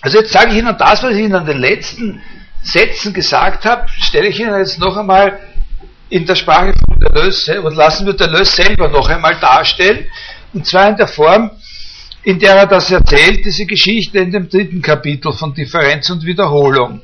also 0.00 0.18
jetzt 0.18 0.32
sage 0.32 0.50
ich 0.52 0.58
Ihnen 0.58 0.76
das, 0.78 1.02
was 1.02 1.12
ich 1.12 1.18
Ihnen 1.20 1.34
an 1.34 1.46
den 1.46 1.58
letzten 1.58 2.22
Sätzen 2.62 3.12
gesagt 3.12 3.64
habe, 3.64 3.88
stelle 3.88 4.28
ich 4.28 4.38
Ihnen 4.38 4.56
jetzt 4.56 4.78
noch 4.78 4.96
einmal 4.96 5.38
in 6.08 6.26
der 6.26 6.34
Sprache 6.34 6.72
von 6.72 6.98
Deleuze 6.98 7.62
und 7.62 7.76
lassen 7.76 8.06
wir 8.06 8.14
Deleuze 8.14 8.62
selber 8.62 8.88
noch 8.88 9.08
einmal 9.08 9.38
darstellen. 9.40 10.06
Und 10.52 10.66
zwar 10.66 10.88
in 10.88 10.96
der 10.96 11.06
Form, 11.06 11.50
in 12.24 12.38
der 12.38 12.56
er 12.56 12.66
das 12.66 12.90
erzählt, 12.90 13.44
diese 13.44 13.64
Geschichte 13.64 14.18
in 14.18 14.32
dem 14.32 14.48
dritten 14.48 14.82
Kapitel 14.82 15.32
von 15.32 15.54
Differenz 15.54 16.10
und 16.10 16.24
Wiederholung. 16.24 17.02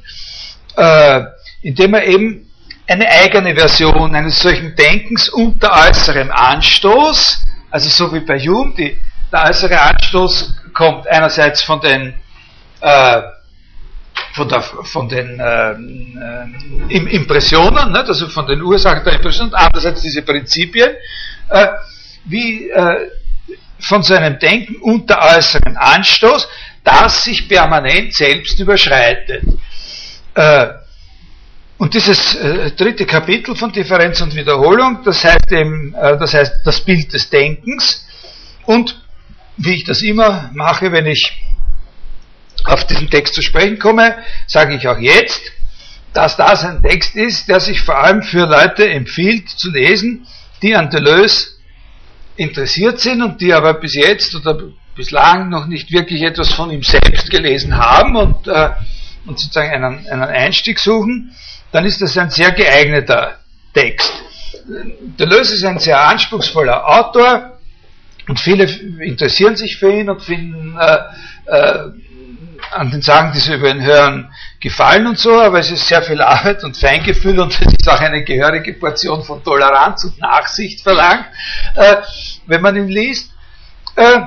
Äh, 0.77 1.23
indem 1.67 1.95
er 1.95 2.05
eben 2.05 2.49
eine 2.87 3.09
eigene 3.09 3.57
Version 3.57 4.15
eines 4.15 4.41
solchen 4.41 4.77
Denkens 4.77 5.29
unter 5.29 5.73
äußerem 5.89 6.31
Anstoß, 6.31 7.45
also 7.73 7.89
so 7.89 8.15
wie 8.15 8.21
bei 8.21 8.39
Hume, 8.39 8.73
die, 8.79 8.97
der 9.33 9.49
äußere 9.49 9.81
Anstoß 9.81 10.55
kommt 10.73 11.09
einerseits 11.09 11.65
von 11.65 11.81
den 11.81 12.15
äh, 12.81 13.23
von, 14.35 14.49
der, 14.49 14.63
von 14.63 15.09
den 15.09 15.41
äh, 15.41 15.73
äh, 15.73 17.15
Impressionen, 17.17 17.91
ne, 17.91 18.05
also 18.07 18.29
von 18.29 18.47
den 18.47 18.63
Ursachen 18.63 19.03
der 19.03 19.15
Impressionen, 19.15 19.53
andererseits 19.53 20.03
diese 20.03 20.23
Prinzipien, 20.23 20.91
äh, 21.49 21.67
wie 22.27 22.71
äh, 22.71 23.11
von 23.81 24.05
seinem 24.05 24.39
Denken 24.39 24.77
unter 24.83 25.21
äußeren 25.21 25.77
Anstoß, 25.77 26.49
das 26.85 27.25
sich 27.25 27.49
permanent 27.49 28.15
selbst 28.15 28.61
überschreitet. 28.61 29.43
Äh, 30.35 30.86
und 31.79 31.93
dieses 31.93 32.35
äh, 32.37 32.71
dritte 32.73 33.05
Kapitel 33.05 33.55
von 33.55 33.71
Differenz 33.71 34.21
und 34.23 34.35
Wiederholung, 34.35 35.01
das 35.05 35.23
heißt 35.23 35.53
eben, 35.53 35.95
äh, 35.95 36.17
das 36.19 36.33
heißt 36.33 36.61
das 36.65 36.81
Bild 36.81 37.13
des 37.13 37.29
Denkens. 37.29 38.07
Und 38.65 38.99
wie 39.59 39.75
ich 39.75 39.85
das 39.85 40.01
immer 40.03 40.51
mache, 40.55 40.91
wenn 40.91 41.07
ich 41.07 41.33
auf 42.65 42.87
diesen 42.87 43.11
Text 43.11 43.35
zu 43.35 43.43
sprechen 43.43 43.79
komme, 43.79 44.17
sage 44.47 44.75
ich 44.75 44.89
auch 44.89 44.99
jetzt, 44.99 45.43
dass 46.15 46.37
das 46.37 46.65
ein 46.65 46.83
Text 46.83 47.15
ist, 47.15 47.49
der 47.49 47.61
sich 47.61 47.83
vor 47.83 47.99
allem 47.99 48.23
für 48.23 48.47
Leute 48.47 48.89
empfiehlt 48.89 49.51
zu 49.51 49.71
lesen, 49.71 50.27
die 50.63 50.75
an 50.75 50.89
Deleuze 50.89 51.49
interessiert 52.37 53.01
sind 53.01 53.23
und 53.23 53.41
die 53.43 53.53
aber 53.53 53.75
bis 53.75 53.95
jetzt 53.95 54.35
oder 54.35 54.59
bislang 54.95 55.51
noch 55.51 55.67
nicht 55.67 55.93
wirklich 55.93 56.23
etwas 56.23 56.53
von 56.53 56.71
ihm 56.71 56.83
selbst 56.83 57.31
gelesen 57.31 57.77
haben 57.77 58.17
und, 58.17 58.49
äh, 58.49 58.71
und 59.27 59.39
sozusagen 59.39 59.73
einen, 59.73 60.07
einen 60.07 60.23
Einstieg 60.23 60.79
suchen, 60.79 61.35
dann 61.77 61.85
ist 61.85 62.01
das 62.01 62.17
ein 62.17 62.31
sehr 62.31 62.53
geeigneter 62.53 63.39
Text. 63.75 64.11
Deleuze 65.21 65.53
ist 65.53 65.65
ein 65.67 65.79
sehr 65.79 66.01
anspruchsvoller 66.01 66.89
Autor 66.89 67.59
und 68.27 68.41
viele 68.41 68.65
interessieren 68.65 69.57
sich 69.57 69.77
für 69.77 69.93
ihn 69.93 70.09
und 70.09 70.23
finden 70.23 70.75
äh, 70.81 70.99
äh, 71.45 71.79
an 72.71 72.91
den 72.91 73.03
Sagen, 73.03 73.33
die 73.35 73.41
sie 73.41 73.57
über 73.57 73.69
ihn 73.69 73.83
hören, 73.83 74.33
gefallen 74.59 75.07
und 75.07 75.19
so, 75.19 75.39
aber 75.39 75.59
es 75.59 75.71
ist 75.71 75.87
sehr 75.87 76.01
viel 76.01 76.23
Arbeit 76.23 76.65
und 76.65 76.79
Feingefühl 76.79 77.39
und 77.41 77.53
es 77.53 77.75
ist 77.79 77.89
auch 77.91 78.01
eine 78.01 78.25
gehörige 78.25 78.73
Portion 78.73 79.23
von 79.23 79.45
Toleranz 79.45 80.03
und 80.05 80.19
Nachsicht 80.19 80.81
verlangt, 80.81 81.27
äh, 81.75 81.97
wenn 82.47 82.63
man 82.63 82.75
ihn 82.75 82.89
liest. 82.89 83.33
Äh, 83.97 84.21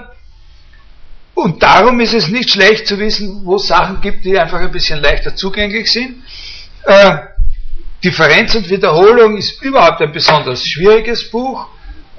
und 1.34 1.64
darum 1.64 2.00
ist 2.00 2.14
es 2.14 2.28
nicht 2.28 2.52
schlecht 2.52 2.86
zu 2.86 3.00
wissen, 3.00 3.42
wo 3.44 3.56
es 3.56 3.66
Sachen 3.66 4.02
gibt, 4.02 4.24
die 4.24 4.38
einfach 4.38 4.60
ein 4.60 4.72
bisschen 4.72 5.02
leichter 5.02 5.36
zugänglich 5.36 5.92
sind. 5.92 6.22
Äh, 6.84 7.18
Differenz 8.04 8.56
und 8.56 8.70
Wiederholung 8.70 9.38
ist 9.38 9.62
überhaupt 9.62 10.02
ein 10.02 10.12
besonders 10.12 10.64
schwieriges 10.64 11.30
Buch. 11.30 11.68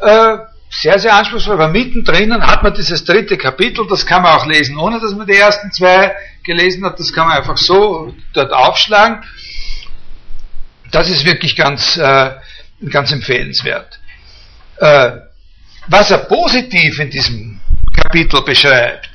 Äh, 0.01 0.39
sehr, 0.71 0.99
sehr 0.99 1.15
anspruchsvoll, 1.15 1.55
aber 1.55 1.69
mittendrin 1.69 2.33
hat 2.47 2.63
man 2.63 2.73
dieses 2.75 3.05
dritte 3.05 3.37
Kapitel, 3.37 3.87
das 3.89 4.07
kann 4.07 4.23
man 4.23 4.39
auch 4.39 4.47
lesen, 4.47 4.79
ohne 4.79 5.01
dass 5.01 5.15
man 5.15 5.27
die 5.27 5.35
ersten 5.35 5.73
zwei 5.73 6.15
gelesen 6.45 6.85
hat, 6.85 6.99
das 7.01 7.13
kann 7.13 7.27
man 7.27 7.39
einfach 7.39 7.57
so 7.57 8.15
dort 8.33 8.53
aufschlagen. 8.53 9.25
Das 10.93 11.09
ist 11.09 11.25
wirklich 11.25 11.57
ganz, 11.57 11.97
äh, 11.97 12.31
ganz 12.89 13.11
empfehlenswert. 13.11 13.99
Äh, 14.79 15.11
was 15.89 16.11
er 16.11 16.19
positiv 16.19 17.01
in 17.01 17.11
diesem 17.11 17.61
Kapitel 17.97 18.43
beschreibt, 18.43 19.10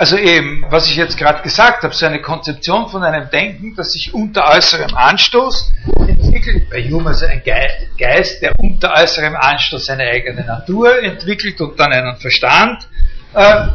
also 0.00 0.16
eben, 0.16 0.64
was 0.70 0.88
ich 0.88 0.96
jetzt 0.96 1.18
gerade 1.18 1.42
gesagt 1.42 1.82
habe, 1.82 1.94
so 1.94 2.06
eine 2.06 2.22
Konzeption 2.22 2.88
von 2.88 3.02
einem 3.02 3.28
Denken, 3.28 3.74
das 3.76 3.92
sich 3.92 4.14
unter 4.14 4.48
äußerem 4.48 4.94
Anstoß 4.94 5.74
entwickelt. 6.08 6.70
Bei 6.70 6.82
Hume 6.82 7.10
also 7.10 7.26
ein 7.26 7.42
Geist, 7.44 8.40
der 8.40 8.58
unter 8.58 8.94
äußerem 8.94 9.36
Anstoß 9.36 9.84
seine 9.84 10.04
eigene 10.04 10.42
Natur 10.42 11.02
entwickelt 11.02 11.60
und 11.60 11.78
dann 11.78 11.92
einen 11.92 12.16
Verstand, 12.16 12.88
äh, 13.34 13.66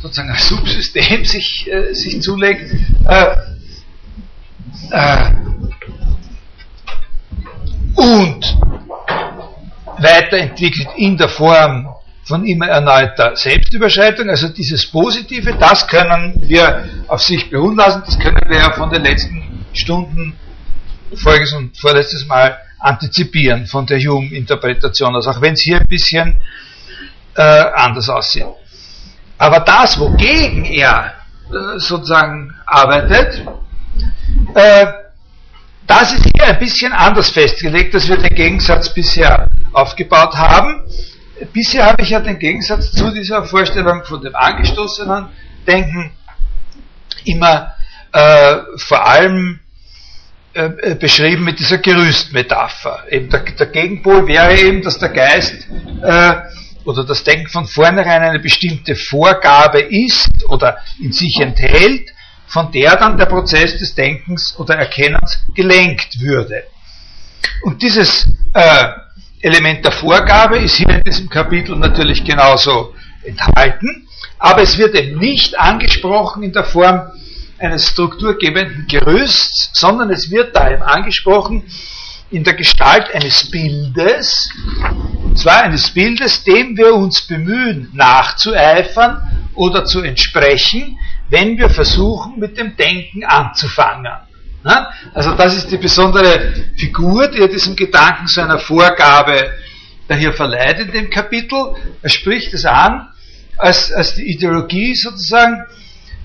sozusagen 0.00 0.30
ein 0.30 0.38
Subsystem 0.38 1.26
sich, 1.26 1.70
äh, 1.70 1.92
sich 1.92 2.22
zulegt. 2.22 2.72
Äh, 3.06 3.36
äh 4.90 5.32
und 7.94 8.56
weiterentwickelt 9.98 10.88
in 10.96 11.18
der 11.18 11.28
Form 11.28 11.94
von 12.28 12.44
immer 12.44 12.68
erneuter 12.68 13.34
Selbstüberschreitung, 13.34 14.28
also 14.28 14.48
dieses 14.48 14.86
Positive, 14.86 15.54
das 15.58 15.86
können 15.86 16.34
wir 16.46 16.84
auf 17.08 17.22
sich 17.22 17.48
beruhen 17.48 17.76
lassen, 17.76 18.02
das 18.04 18.18
können 18.18 18.42
wir 18.46 18.58
ja 18.58 18.72
von 18.72 18.90
den 18.90 19.02
letzten 19.02 19.64
Stunden, 19.72 20.38
voriges 21.14 21.54
und 21.54 21.76
vorletztes 21.78 22.26
Mal 22.26 22.58
antizipieren 22.78 23.66
von 23.66 23.86
der 23.86 23.98
Hume-Interpretation, 23.98 25.14
also 25.14 25.30
auch 25.30 25.40
wenn 25.40 25.54
es 25.54 25.62
hier 25.62 25.80
ein 25.80 25.86
bisschen 25.86 26.38
äh, 27.34 27.42
anders 27.42 28.10
aussieht. 28.10 28.44
Aber 29.38 29.60
das, 29.60 29.98
wogegen 29.98 30.66
er 30.66 31.14
äh, 31.50 31.78
sozusagen 31.78 32.54
arbeitet, 32.66 33.42
äh, 34.54 34.86
das 35.86 36.12
ist 36.12 36.24
hier 36.34 36.44
ein 36.44 36.58
bisschen 36.58 36.92
anders 36.92 37.30
festgelegt, 37.30 37.94
als 37.94 38.06
wir 38.06 38.18
den 38.18 38.34
Gegensatz 38.34 38.92
bisher 38.92 39.48
aufgebaut 39.72 40.36
haben 40.36 40.82
bisher 41.52 41.86
habe 41.86 42.02
ich 42.02 42.10
ja 42.10 42.20
den 42.20 42.38
Gegensatz 42.38 42.92
zu 42.92 43.10
dieser 43.10 43.44
Vorstellung 43.44 44.04
von 44.04 44.20
dem 44.22 44.34
angestoßenen 44.34 45.28
Denken 45.66 46.12
immer 47.24 47.74
äh, 48.12 48.56
vor 48.76 49.06
allem 49.06 49.60
äh, 50.54 50.64
äh, 50.64 50.94
beschrieben 50.94 51.44
mit 51.44 51.58
dieser 51.58 51.78
Gerüstmetapher. 51.78 53.04
Eben 53.10 53.28
der, 53.30 53.40
der, 53.42 53.66
Gegenpol 53.66 54.26
wäre 54.26 54.58
eben, 54.58 54.82
dass 54.82 54.98
der 54.98 55.10
Geist 55.10 55.68
äh, 56.02 56.34
oder 56.84 57.04
das 57.04 57.22
Denken 57.22 57.48
von 57.48 57.66
vornherein 57.66 58.22
eine 58.22 58.40
bestimmte 58.40 58.96
Vorgabe 58.96 59.80
ist 59.80 60.30
oder 60.48 60.78
in 61.00 61.12
sich 61.12 61.38
enthält, 61.40 62.08
von 62.46 62.72
der 62.72 62.96
dann 62.96 63.18
der 63.18 63.26
Prozess 63.26 63.78
des 63.78 63.94
Denkens 63.94 64.56
oder 64.58 64.76
Erkennens 64.76 65.44
gelenkt 65.54 66.18
würde. 66.18 66.64
Und 67.62 67.82
dieses 67.82 68.26
äh, 68.54 68.86
Element 69.40 69.84
der 69.84 69.92
Vorgabe 69.92 70.58
ist 70.58 70.76
hier 70.76 70.88
in 70.88 71.02
diesem 71.04 71.28
Kapitel 71.28 71.76
natürlich 71.76 72.24
genauso 72.24 72.94
enthalten, 73.24 74.08
aber 74.38 74.62
es 74.62 74.78
wird 74.78 74.94
eben 74.94 75.18
nicht 75.18 75.58
angesprochen 75.58 76.42
in 76.42 76.52
der 76.52 76.64
Form 76.64 77.12
eines 77.58 77.88
strukturgebenden 77.88 78.86
Gerüsts, 78.88 79.70
sondern 79.72 80.10
es 80.10 80.30
wird 80.30 80.56
da 80.56 80.70
eben 80.70 80.82
angesprochen 80.82 81.64
in 82.30 82.44
der 82.44 82.54
Gestalt 82.54 83.14
eines 83.14 83.50
Bildes, 83.50 84.50
und 85.24 85.38
zwar 85.38 85.62
eines 85.62 85.90
Bildes, 85.90 86.44
dem 86.44 86.76
wir 86.76 86.94
uns 86.94 87.26
bemühen 87.26 87.90
nachzueifern 87.94 89.48
oder 89.54 89.84
zu 89.84 90.02
entsprechen, 90.02 90.98
wenn 91.30 91.58
wir 91.58 91.70
versuchen, 91.70 92.38
mit 92.38 92.58
dem 92.58 92.76
Denken 92.76 93.24
anzufangen. 93.24 94.27
Also 95.14 95.34
das 95.34 95.56
ist 95.56 95.70
die 95.70 95.76
besondere 95.76 96.52
Figur, 96.76 97.28
die 97.28 97.48
diesem 97.48 97.76
Gedanken 97.76 98.26
so 98.26 98.40
einer 98.40 98.58
Vorgabe 98.58 99.52
daher 100.08 100.32
verleiht 100.32 100.80
in 100.80 100.90
dem 100.90 101.10
Kapitel. 101.10 101.74
Er 102.02 102.10
spricht 102.10 102.52
es 102.54 102.64
an 102.64 103.08
als, 103.56 103.92
als 103.92 104.14
die 104.14 104.30
Ideologie 104.30 104.94
sozusagen, 104.94 105.64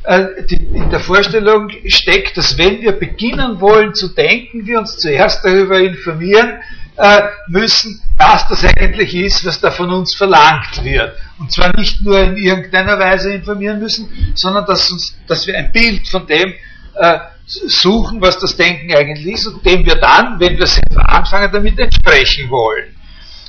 äh, 0.04 0.44
die 0.50 0.56
in 0.56 0.90
der 0.90 1.00
Vorstellung 1.00 1.70
steckt, 1.88 2.38
dass 2.38 2.58
wenn 2.58 2.82
wir 2.82 2.94
beginnen 2.94 3.60
wollen 3.60 3.94
zu 3.94 4.10
denken, 4.10 4.66
wir 4.66 4.80
uns 4.80 4.98
zuerst 4.98 5.44
darüber 5.44 5.80
informieren 5.80 6.60
äh, 6.96 7.22
müssen, 7.48 8.02
was 8.18 8.48
das 8.48 8.64
eigentlich 8.64 9.16
ist, 9.16 9.46
was 9.46 9.60
da 9.60 9.72
von 9.72 9.92
uns 9.92 10.16
verlangt 10.16 10.84
wird. 10.84 11.16
Und 11.40 11.52
zwar 11.52 11.76
nicht 11.76 12.02
nur 12.04 12.20
in 12.20 12.38
irgendeiner 12.38 13.00
Weise 13.00 13.34
informieren 13.34 13.80
müssen, 13.80 14.34
sondern 14.36 14.66
dass, 14.66 14.92
uns, 14.92 15.18
dass 15.28 15.48
wir 15.48 15.58
ein 15.58 15.72
Bild 15.72 16.08
von 16.08 16.28
dem 16.28 16.54
äh, 16.96 17.20
suchen, 17.46 18.22
was 18.22 18.40
das 18.40 18.56
Denken 18.56 18.94
eigentlich 18.96 19.36
ist 19.36 19.48
und 19.48 19.66
dem 19.66 19.86
wir 19.86 19.96
dann, 19.96 20.40
wenn 20.40 20.58
wir 20.58 20.68
selber 20.68 21.08
anfangen, 21.10 21.52
damit 21.52 21.78
entsprechen 21.80 22.50
wollen. 22.50 22.96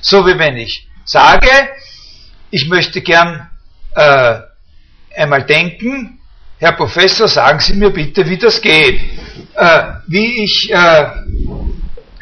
So 0.01 0.27
wie 0.27 0.39
wenn 0.39 0.57
ich 0.57 0.89
sage, 1.05 1.49
ich 2.51 2.69
möchte 2.69 3.01
gern 3.01 3.51
äh, 3.95 4.41
einmal 5.17 5.45
denken, 5.45 6.19
Herr 6.59 6.73
Professor, 6.73 7.29
sagen 7.29 7.61
Sie 7.61 7.75
mir 7.75 7.91
bitte, 7.91 8.29
wie 8.29 8.39
das 8.39 8.61
geht. 8.61 9.01
Äh, 9.55 9.83
wie 10.07 10.45
ich 10.45 10.71
äh, 10.73 11.07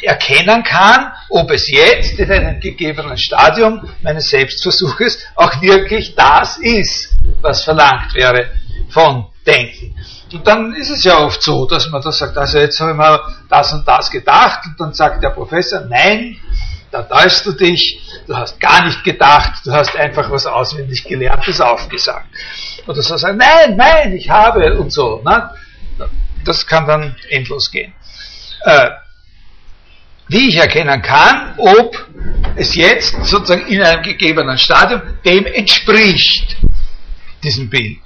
erkennen 0.02 0.62
kann, 0.64 1.12
ob 1.30 1.50
es 1.50 1.70
jetzt 1.70 2.18
in 2.18 2.30
einem 2.30 2.60
gegebenen 2.60 3.16
Stadium 3.16 3.88
meines 4.02 4.30
Selbstversuches 4.30 5.24
auch 5.36 5.60
wirklich 5.62 6.14
das 6.14 6.58
ist, 6.58 7.14
was 7.40 7.62
verlangt 7.62 8.14
wäre 8.14 8.50
von 8.88 9.26
Denken. 9.46 9.91
Und 10.32 10.46
dann 10.46 10.74
ist 10.74 10.90
es 10.90 11.04
ja 11.04 11.18
oft 11.18 11.42
so, 11.42 11.66
dass 11.66 11.90
man 11.90 12.00
da 12.00 12.10
sagt, 12.10 12.36
also 12.38 12.58
jetzt 12.58 12.80
habe 12.80 12.92
ich 12.92 12.96
mal 12.96 13.20
das 13.48 13.72
und 13.72 13.86
das 13.86 14.10
gedacht 14.10 14.60
und 14.66 14.80
dann 14.80 14.94
sagt 14.94 15.22
der 15.22 15.30
Professor, 15.30 15.80
nein, 15.80 16.38
da 16.90 17.02
täuschst 17.02 17.46
du 17.46 17.52
dich, 17.52 18.00
du 18.26 18.36
hast 18.36 18.60
gar 18.60 18.84
nicht 18.84 19.02
gedacht, 19.02 19.64
du 19.64 19.72
hast 19.72 19.96
einfach 19.96 20.30
was 20.30 20.46
auswendig 20.46 21.04
gelerntes 21.04 21.60
aufgesagt. 21.60 22.26
Oder 22.86 23.02
so 23.02 23.16
sagen, 23.16 23.38
nein, 23.38 23.76
nein, 23.76 24.12
ich 24.14 24.28
habe 24.28 24.78
und 24.78 24.92
so. 24.92 25.22
Ne? 25.24 25.50
Das 26.44 26.66
kann 26.66 26.86
dann 26.86 27.16
endlos 27.30 27.70
gehen. 27.70 27.94
Äh, 28.64 28.90
wie 30.28 30.48
ich 30.48 30.56
erkennen 30.56 31.02
kann, 31.02 31.54
ob 31.56 31.96
es 32.56 32.74
jetzt 32.74 33.24
sozusagen 33.24 33.66
in 33.66 33.82
einem 33.82 34.02
gegebenen 34.02 34.58
Stadium 34.58 35.02
dem 35.24 35.46
entspricht, 35.46 36.56
diesem 37.42 37.68
Bild. 37.68 38.01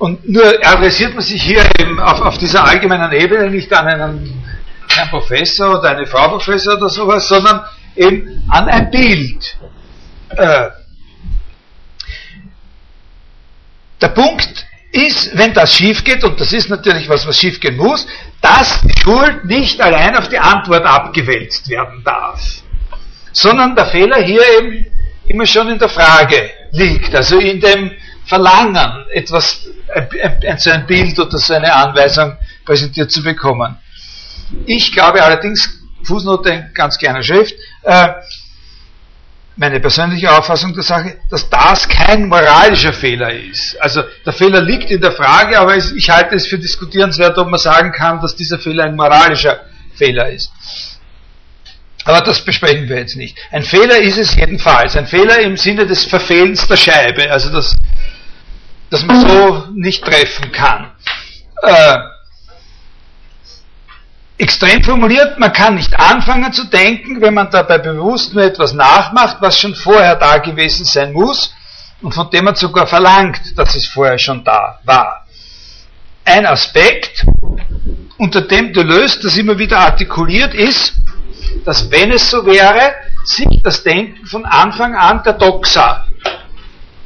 Und 0.00 0.26
nur 0.26 0.46
adressiert 0.66 1.12
man 1.12 1.22
sich 1.22 1.42
hier 1.42 1.62
eben 1.78 2.00
auf, 2.00 2.22
auf 2.22 2.38
dieser 2.38 2.64
allgemeinen 2.64 3.12
Ebene 3.12 3.50
nicht 3.50 3.70
an 3.70 3.86
einen 3.86 4.44
Herrn 4.88 5.10
Professor 5.10 5.78
oder 5.78 5.90
eine 5.90 6.06
Frau 6.06 6.26
Professor 6.28 6.78
oder 6.78 6.88
sowas, 6.88 7.28
sondern 7.28 7.60
eben 7.94 8.42
an 8.48 8.66
ein 8.66 8.90
Bild. 8.90 9.58
Äh, 10.30 10.70
der 14.00 14.08
Punkt 14.08 14.66
ist, 14.90 15.36
wenn 15.36 15.52
das 15.52 15.76
schief 15.76 16.02
geht, 16.02 16.24
und 16.24 16.40
das 16.40 16.54
ist 16.54 16.70
natürlich 16.70 17.06
was, 17.06 17.26
was 17.26 17.38
schief 17.38 17.60
gehen 17.60 17.76
muss, 17.76 18.06
dass 18.40 18.80
die 18.80 18.98
Schuld 19.02 19.44
nicht 19.44 19.82
allein 19.82 20.16
auf 20.16 20.30
die 20.30 20.38
Antwort 20.38 20.86
abgewälzt 20.86 21.68
werden 21.68 22.02
darf, 22.06 22.40
sondern 23.32 23.76
der 23.76 23.84
Fehler 23.84 24.22
hier 24.22 24.40
eben 24.60 24.86
immer 25.26 25.44
schon 25.44 25.68
in 25.68 25.78
der 25.78 25.90
Frage 25.90 26.50
liegt, 26.72 27.14
also 27.14 27.38
in 27.38 27.60
dem 27.60 27.90
Verlangen, 28.24 29.04
etwas, 29.12 29.66
ein, 29.94 30.58
so 30.58 30.70
ein 30.70 30.86
Bild 30.86 31.18
oder 31.18 31.38
so 31.38 31.54
eine 31.54 31.72
Anweisung 31.72 32.36
präsentiert 32.64 33.10
zu 33.10 33.22
bekommen. 33.22 33.76
Ich 34.66 34.92
glaube 34.92 35.22
allerdings, 35.22 35.78
Fußnote 36.04 36.50
in 36.50 36.74
ganz 36.74 36.98
kleiner 36.98 37.22
Schrift, 37.22 37.54
äh, 37.82 38.08
meine 39.56 39.78
persönliche 39.80 40.32
Auffassung 40.32 40.72
der 40.72 40.82
Sache, 40.82 41.18
dass 41.28 41.48
das 41.50 41.86
kein 41.88 42.28
moralischer 42.28 42.94
Fehler 42.94 43.32
ist. 43.34 43.76
Also 43.78 44.02
der 44.24 44.32
Fehler 44.32 44.62
liegt 44.62 44.90
in 44.90 45.00
der 45.00 45.12
Frage, 45.12 45.58
aber 45.58 45.76
ich 45.76 46.08
halte 46.08 46.36
es 46.36 46.46
für 46.46 46.58
diskutierenswert, 46.58 47.36
ob 47.36 47.48
man 47.48 47.60
sagen 47.60 47.92
kann, 47.92 48.20
dass 48.20 48.34
dieser 48.34 48.58
Fehler 48.58 48.84
ein 48.84 48.96
moralischer 48.96 49.60
Fehler 49.94 50.30
ist. 50.30 50.50
Aber 52.04 52.22
das 52.22 52.42
besprechen 52.42 52.88
wir 52.88 52.96
jetzt 52.96 53.16
nicht. 53.16 53.36
Ein 53.50 53.62
Fehler 53.62 54.00
ist 54.00 54.16
es 54.16 54.34
jedenfalls. 54.34 54.96
Ein 54.96 55.06
Fehler 55.06 55.40
im 55.40 55.58
Sinne 55.58 55.86
des 55.86 56.04
Verfehlens 56.04 56.66
der 56.66 56.76
Scheibe. 56.76 57.30
Also 57.30 57.50
das 57.50 57.76
das 58.90 59.04
man 59.04 59.20
so 59.26 59.66
nicht 59.74 60.04
treffen 60.04 60.50
kann. 60.52 60.90
Äh, 61.62 61.98
extrem 64.36 64.82
formuliert, 64.82 65.38
man 65.38 65.52
kann 65.52 65.76
nicht 65.76 65.98
anfangen 65.98 66.52
zu 66.52 66.64
denken, 66.64 67.20
wenn 67.20 67.34
man 67.34 67.50
dabei 67.50 67.78
bewusst 67.78 68.34
nur 68.34 68.42
etwas 68.42 68.72
nachmacht, 68.72 69.36
was 69.40 69.58
schon 69.58 69.74
vorher 69.74 70.16
da 70.16 70.38
gewesen 70.38 70.84
sein 70.84 71.12
muss 71.12 71.54
und 72.02 72.12
von 72.12 72.30
dem 72.30 72.44
man 72.44 72.54
sogar 72.54 72.86
verlangt, 72.86 73.56
dass 73.56 73.74
es 73.74 73.86
vorher 73.86 74.18
schon 74.18 74.42
da 74.42 74.80
war. 74.84 75.26
Ein 76.24 76.46
Aspekt, 76.46 77.26
unter 78.18 78.42
dem 78.42 78.72
Deleuze 78.72 79.20
das 79.20 79.36
immer 79.36 79.58
wieder 79.58 79.78
artikuliert, 79.78 80.54
ist, 80.54 80.94
dass 81.64 81.90
wenn 81.90 82.10
es 82.10 82.30
so 82.30 82.44
wäre, 82.46 82.94
sich 83.24 83.60
das 83.62 83.82
Denken 83.82 84.26
von 84.26 84.46
Anfang 84.46 84.94
an 84.94 85.22
der 85.22 85.34
Doxa 85.34 86.06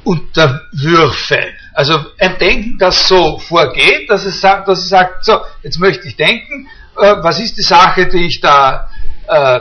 unterwürfe. 0.04 1.52
Also 1.72 1.98
ein 2.18 2.38
Denken, 2.38 2.78
das 2.78 3.08
so 3.08 3.38
vorgeht, 3.38 4.08
dass 4.10 4.24
es 4.24 4.40
sagt, 4.40 4.68
dass 4.68 4.78
es 4.80 4.88
sagt 4.88 5.24
so, 5.24 5.40
jetzt 5.62 5.78
möchte 5.78 6.06
ich 6.06 6.16
denken, 6.16 6.68
äh, 6.96 7.14
was 7.20 7.40
ist 7.40 7.56
die 7.56 7.62
Sache, 7.62 8.06
die 8.06 8.26
ich 8.26 8.40
da 8.40 8.88
äh, 9.26 9.60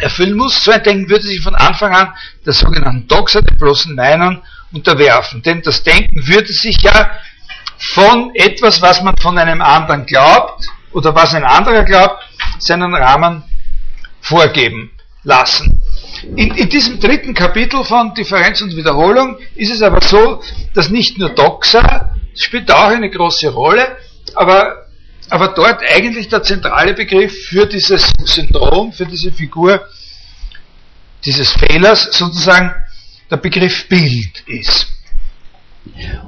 erfüllen 0.00 0.36
muss. 0.36 0.62
So 0.62 0.70
ein 0.70 0.82
Denken 0.82 1.10
würde 1.10 1.26
sich 1.26 1.40
von 1.40 1.54
Anfang 1.54 1.94
an 1.94 2.14
der 2.46 2.52
sogenannten 2.52 3.06
Doxa, 3.08 3.40
der 3.40 3.54
bloßen 3.54 3.94
Meinung, 3.94 4.42
unterwerfen. 4.72 5.42
Denn 5.42 5.62
das 5.62 5.82
Denken 5.82 6.26
würde 6.26 6.52
sich 6.52 6.76
ja 6.82 7.10
von 7.78 8.32
etwas, 8.34 8.82
was 8.82 9.02
man 9.02 9.16
von 9.16 9.38
einem 9.38 9.62
anderen 9.62 10.06
glaubt 10.06 10.66
oder 10.92 11.14
was 11.14 11.34
ein 11.34 11.44
anderer 11.44 11.84
glaubt, 11.84 12.22
seinen 12.58 12.94
Rahmen 12.94 13.44
vorgeben 14.20 14.90
lassen. 15.22 15.80
In, 16.22 16.54
in, 16.54 16.68
diesem 16.68 16.98
dritten 16.98 17.34
Kapitel 17.34 17.84
von 17.84 18.14
Differenz 18.14 18.60
und 18.60 18.74
Wiederholung 18.76 19.38
ist 19.54 19.70
es 19.70 19.82
aber 19.82 20.00
so, 20.00 20.42
dass 20.74 20.90
nicht 20.90 21.18
nur 21.18 21.30
Doxa 21.30 22.14
spielt 22.34 22.70
auch 22.70 22.88
eine 22.88 23.10
große 23.10 23.48
Rolle, 23.50 23.96
aber, 24.34 24.86
aber 25.30 25.48
dort 25.48 25.80
eigentlich 25.88 26.28
der 26.28 26.42
zentrale 26.42 26.94
Begriff 26.94 27.32
für 27.48 27.66
dieses 27.66 28.12
Syndrom, 28.24 28.92
für 28.92 29.06
diese 29.06 29.32
Figur 29.32 29.86
dieses 31.24 31.52
Fehlers 31.52 32.04
sozusagen 32.12 32.74
der 33.30 33.36
Begriff 33.36 33.88
Bild 33.88 34.42
ist. 34.46 34.86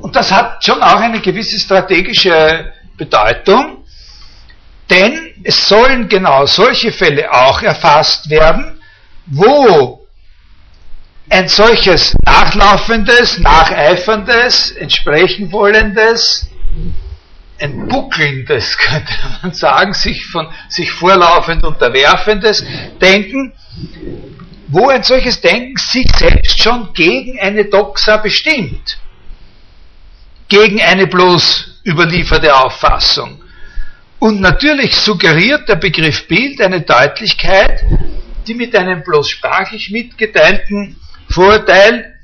Und 0.01 0.17
das 0.17 0.31
hat 0.33 0.65
schon 0.65 0.83
auch 0.83 1.01
eine 1.01 1.21
gewisse 1.21 1.59
strategische 1.59 2.73
Bedeutung, 2.97 3.85
denn 4.89 5.35
es 5.45 5.69
sollen 5.69 6.09
genau 6.09 6.47
solche 6.47 6.93
Fälle 6.93 7.33
auch 7.33 7.63
erfasst 7.63 8.29
werden, 8.29 8.80
wo 9.31 10.07
ein 11.29 11.49
solches 11.49 12.15
nachlaufendes, 12.25 13.39
nacheiferndes, 13.39 14.73
entsprechen 14.73 15.53
wollendes, 15.53 16.51
ein 17.61 17.87
buckelndes, 17.87 18.77
könnte 18.79 19.13
man 19.43 19.53
sagen, 19.55 19.95
sich 19.95 20.27
von 20.27 20.49
sich 20.69 20.91
vorlaufend 20.91 21.63
unterwerfendes 21.63 22.65
Denken, 23.01 23.53
wo 24.69 24.89
ein 24.89 25.03
solches 25.05 25.41
Denken 25.41 25.77
sich 25.77 26.07
selbst 26.17 26.63
schon 26.63 26.93
gegen 26.93 27.39
eine 27.39 27.65
Doxa 27.67 28.17
bestimmt, 28.17 28.99
gegen 30.49 30.81
eine 30.81 31.07
bloß 31.07 31.83
überlieferte 31.85 32.55
Auffassung. 32.55 33.41
Und 34.19 34.41
natürlich 34.41 34.97
suggeriert 34.97 35.69
der 35.69 35.77
Begriff 35.77 36.27
Bild 36.27 36.61
eine 36.61 36.83
Deutlichkeit, 36.83 37.85
die 38.47 38.55
mit 38.55 38.75
einem 38.75 39.03
bloß 39.03 39.29
sprachlich 39.29 39.91
mitgeteilten 39.91 40.97
Vorurteil 41.29 42.15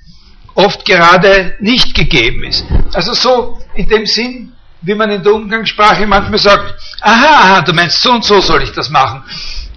oft 0.54 0.84
gerade 0.84 1.54
nicht 1.60 1.94
gegeben 1.94 2.44
ist. 2.44 2.64
Also 2.92 3.12
so 3.12 3.58
in 3.74 3.88
dem 3.88 4.06
Sinn, 4.06 4.52
wie 4.82 4.94
man 4.94 5.10
in 5.10 5.22
der 5.22 5.34
Umgangssprache 5.34 6.06
manchmal 6.06 6.38
sagt, 6.38 6.74
aha, 7.00 7.40
aha, 7.42 7.62
du 7.62 7.72
meinst 7.72 8.00
so 8.00 8.12
und 8.12 8.24
so 8.24 8.40
soll 8.40 8.62
ich 8.62 8.72
das 8.72 8.88
machen. 8.88 9.22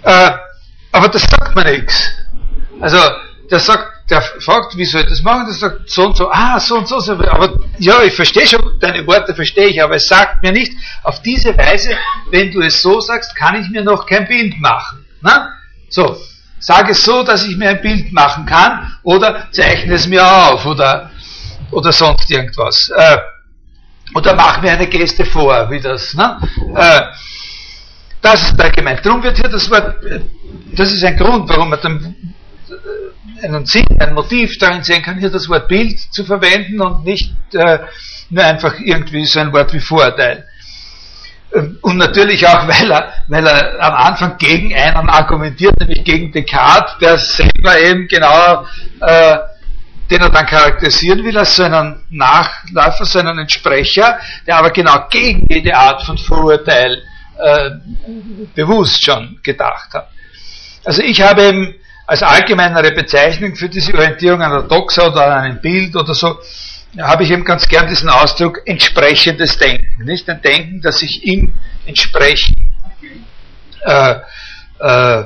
Äh, 0.03 0.31
aber 0.91 1.09
das 1.09 1.23
sagt 1.23 1.55
man 1.55 1.65
nichts. 1.65 2.11
Also 2.79 2.97
der 3.51 3.59
sagt, 3.59 4.09
der 4.09 4.21
fragt, 4.21 4.77
wie 4.77 4.85
soll 4.85 5.01
ich 5.01 5.09
das 5.09 5.21
machen? 5.21 5.45
Der 5.45 5.53
sagt 5.53 5.89
so 5.89 6.05
und 6.05 6.17
so, 6.17 6.29
ah, 6.31 6.59
so 6.59 6.77
und 6.77 6.87
so. 6.87 6.97
Aber 6.97 7.59
ja, 7.77 8.01
ich 8.03 8.13
verstehe 8.13 8.47
schon, 8.47 8.79
deine 8.79 9.05
Worte 9.05 9.35
verstehe 9.35 9.67
ich, 9.67 9.83
aber 9.83 9.95
es 9.95 10.07
sagt 10.07 10.41
mir 10.41 10.51
nicht, 10.51 10.71
auf 11.03 11.21
diese 11.21 11.57
Weise, 11.57 11.95
wenn 12.31 12.51
du 12.51 12.61
es 12.61 12.81
so 12.81 12.99
sagst, 13.01 13.35
kann 13.35 13.61
ich 13.61 13.69
mir 13.69 13.83
noch 13.83 14.05
kein 14.05 14.27
Bild 14.27 14.59
machen. 14.59 15.05
Na? 15.21 15.58
So, 15.89 16.17
sage 16.59 16.91
es 16.91 17.03
so, 17.03 17.23
dass 17.23 17.45
ich 17.45 17.57
mir 17.57 17.69
ein 17.69 17.81
Bild 17.81 18.11
machen 18.11 18.45
kann, 18.45 18.95
oder 19.03 19.47
zeichne 19.51 19.93
es 19.93 20.07
mir 20.07 20.25
auf, 20.25 20.65
oder, 20.65 21.09
oder 21.71 21.91
sonst 21.91 22.29
irgendwas. 22.29 22.91
Äh, 22.95 23.17
oder 24.15 24.35
mach 24.35 24.61
mir 24.61 24.71
eine 24.71 24.87
Geste 24.87 25.25
vor, 25.25 25.69
wie 25.69 25.79
das. 25.79 26.13
Ne? 26.13 26.37
Äh, 26.75 27.01
das 28.21 28.41
ist 28.41 28.59
da 28.59 28.69
gemeint. 28.69 29.05
Darum 29.05 29.23
wird 29.23 29.37
hier 29.37 29.49
das 29.49 29.69
Wort, 29.69 30.03
äh, 30.03 30.21
das 30.73 30.91
ist 30.91 31.03
ein 31.03 31.17
Grund, 31.17 31.47
warum 31.49 31.69
man 31.69 31.79
dann 31.81 32.15
äh, 32.69 33.45
einen 33.45 33.65
Sinn, 33.65 33.85
ein 33.99 34.13
Motiv 34.13 34.57
darin 34.57 34.83
sehen 34.83 35.01
kann, 35.03 35.19
hier 35.19 35.29
das 35.29 35.47
Wort 35.47 35.67
Bild 35.67 35.99
zu 36.11 36.23
verwenden 36.23 36.81
und 36.81 37.05
nicht 37.05 37.33
äh, 37.53 37.79
nur 38.29 38.43
einfach 38.43 38.79
irgendwie 38.79 39.25
so 39.25 39.39
ein 39.39 39.53
Wort 39.53 39.73
wie 39.73 39.79
Vorteil. 39.79 40.45
Ähm, 41.53 41.77
und 41.81 41.97
natürlich 41.97 42.47
auch, 42.47 42.67
weil 42.67 42.91
er, 42.91 43.13
weil 43.27 43.45
er 43.45 43.81
am 43.81 43.93
Anfang 43.93 44.37
gegen 44.37 44.73
einen 44.73 45.09
argumentiert, 45.09 45.79
nämlich 45.79 46.03
gegen 46.03 46.31
Descartes, 46.31 46.97
der 46.99 47.17
selber 47.17 47.79
eben 47.79 48.07
genau 48.07 48.65
äh, 49.01 49.37
den 50.09 50.21
er 50.21 50.29
dann 50.29 50.45
charakterisieren 50.45 51.23
will 51.23 51.37
als 51.37 51.55
seinen 51.55 52.03
Nachläufer, 52.09 53.05
seinen 53.05 53.37
Entsprecher, 53.37 54.19
der 54.47 54.57
aber 54.57 54.71
genau 54.71 55.07
gegen 55.09 55.45
jede 55.49 55.75
Art 55.75 56.01
von 56.01 56.17
Vorurteil 56.17 57.03
äh, 57.37 57.69
bewusst 58.55 59.03
schon 59.03 59.39
gedacht 59.43 59.93
hat. 59.93 60.09
Also 60.83 61.01
ich 61.03 61.21
habe 61.21 61.43
eben 61.43 61.75
als 62.07 62.23
allgemeinere 62.23 62.91
Bezeichnung 62.91 63.55
für 63.55 63.69
diese 63.69 63.93
Orientierung 63.93 64.41
an 64.41 64.51
der 64.51 64.63
Doxa 64.63 65.07
oder 65.07 65.27
an 65.27 65.43
einem 65.43 65.61
Bild 65.61 65.95
oder 65.95 66.15
so, 66.15 66.39
habe 66.97 67.23
ich 67.23 67.31
eben 67.31 67.45
ganz 67.45 67.67
gern 67.67 67.87
diesen 67.87 68.09
Ausdruck 68.09 68.61
entsprechendes 68.65 69.57
Denken. 69.57 70.03
Nicht 70.05 70.27
ein 70.29 70.41
Denken, 70.41 70.81
das 70.81 70.99
sich 70.99 71.23
ihm 71.23 71.53
entsprechend 71.85 72.57
äh, 73.81 74.15
äh, 74.79 75.23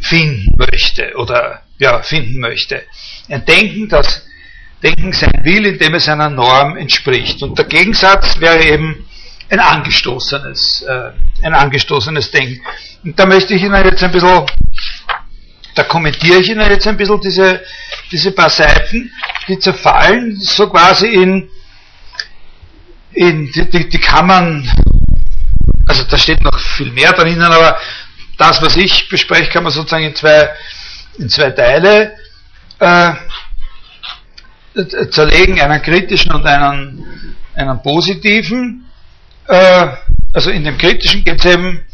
finden 0.00 0.56
möchte 0.56 1.14
oder 1.16 1.62
ja, 1.78 2.02
finden 2.02 2.40
möchte. 2.40 2.82
Ein 3.28 3.44
Denken, 3.44 3.88
das 3.88 4.24
Denken 4.82 5.12
sein 5.12 5.40
will, 5.44 5.66
indem 5.66 5.94
es 5.94 6.08
einer 6.08 6.30
Norm 6.30 6.76
entspricht. 6.76 7.42
Und 7.42 7.58
der 7.58 7.66
Gegensatz 7.66 8.40
wäre 8.40 8.62
eben 8.64 9.06
ein 9.48 9.60
angestoßenes, 9.60 10.84
äh, 10.88 11.10
ein 11.44 11.54
angestoßenes 11.54 12.30
Denken. 12.30 12.60
Und 13.04 13.18
da 13.18 13.26
möchte 13.26 13.54
ich 13.54 13.62
Ihnen 13.62 13.84
jetzt 13.84 14.02
ein 14.02 14.12
bisschen, 14.12 14.46
da 15.74 15.84
kommentiere 15.84 16.40
ich 16.40 16.50
Ihnen 16.50 16.68
jetzt 16.70 16.86
ein 16.86 16.96
bisschen 16.96 17.20
diese, 17.20 17.62
diese 18.10 18.32
paar 18.32 18.50
Seiten, 18.50 19.10
die 19.48 19.58
zerfallen 19.58 20.36
so 20.40 20.68
quasi 20.68 21.06
in, 21.06 21.48
in 23.12 23.50
die, 23.52 23.68
die, 23.70 23.88
die 23.88 23.98
kann 23.98 24.26
man, 24.26 24.70
also 25.86 26.04
da 26.04 26.18
steht 26.18 26.42
noch 26.42 26.58
viel 26.58 26.90
mehr 26.90 27.12
drinnen, 27.12 27.42
aber 27.42 27.78
das, 28.36 28.60
was 28.60 28.76
ich 28.76 29.08
bespreche, 29.08 29.50
kann 29.50 29.62
man 29.62 29.72
sozusagen 29.72 30.04
in 30.04 30.14
zwei, 30.14 30.50
in 31.18 31.28
zwei 31.28 31.50
Teile 31.50 32.16
äh, 32.78 33.12
zerlegen, 35.10 35.60
einen 35.60 35.82
kritischen 35.82 36.32
und 36.32 36.46
einen, 36.46 37.36
einen 37.54 37.82
positiven. 37.82 38.86
Äh, 39.46 39.88
also 40.32 40.50
in 40.50 40.64
dem 40.64 40.78
kritischen 40.78 41.24
geht 41.24 41.44
es 41.44 41.44
eben 41.44 41.84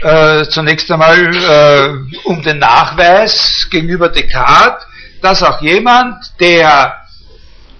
äh, 0.00 0.44
zunächst 0.44 0.90
einmal 0.90 1.34
äh, 1.34 2.18
um 2.24 2.42
den 2.42 2.58
Nachweis 2.58 3.68
gegenüber 3.70 4.08
Descartes, 4.08 4.86
dass 5.22 5.42
auch 5.42 5.60
jemand, 5.60 6.16
der 6.40 6.96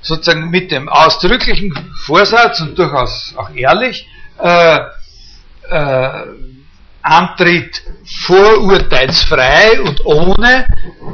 sozusagen 0.00 0.50
mit 0.50 0.70
dem 0.70 0.88
ausdrücklichen 0.88 1.72
Vorsatz 2.04 2.60
und 2.60 2.78
durchaus 2.78 3.34
auch 3.36 3.50
ehrlich 3.54 4.06
äh, 4.38 4.78
äh, 5.70 6.10
antritt, 7.02 7.82
vorurteilsfrei 8.26 9.80
und 9.82 10.04
ohne 10.04 10.66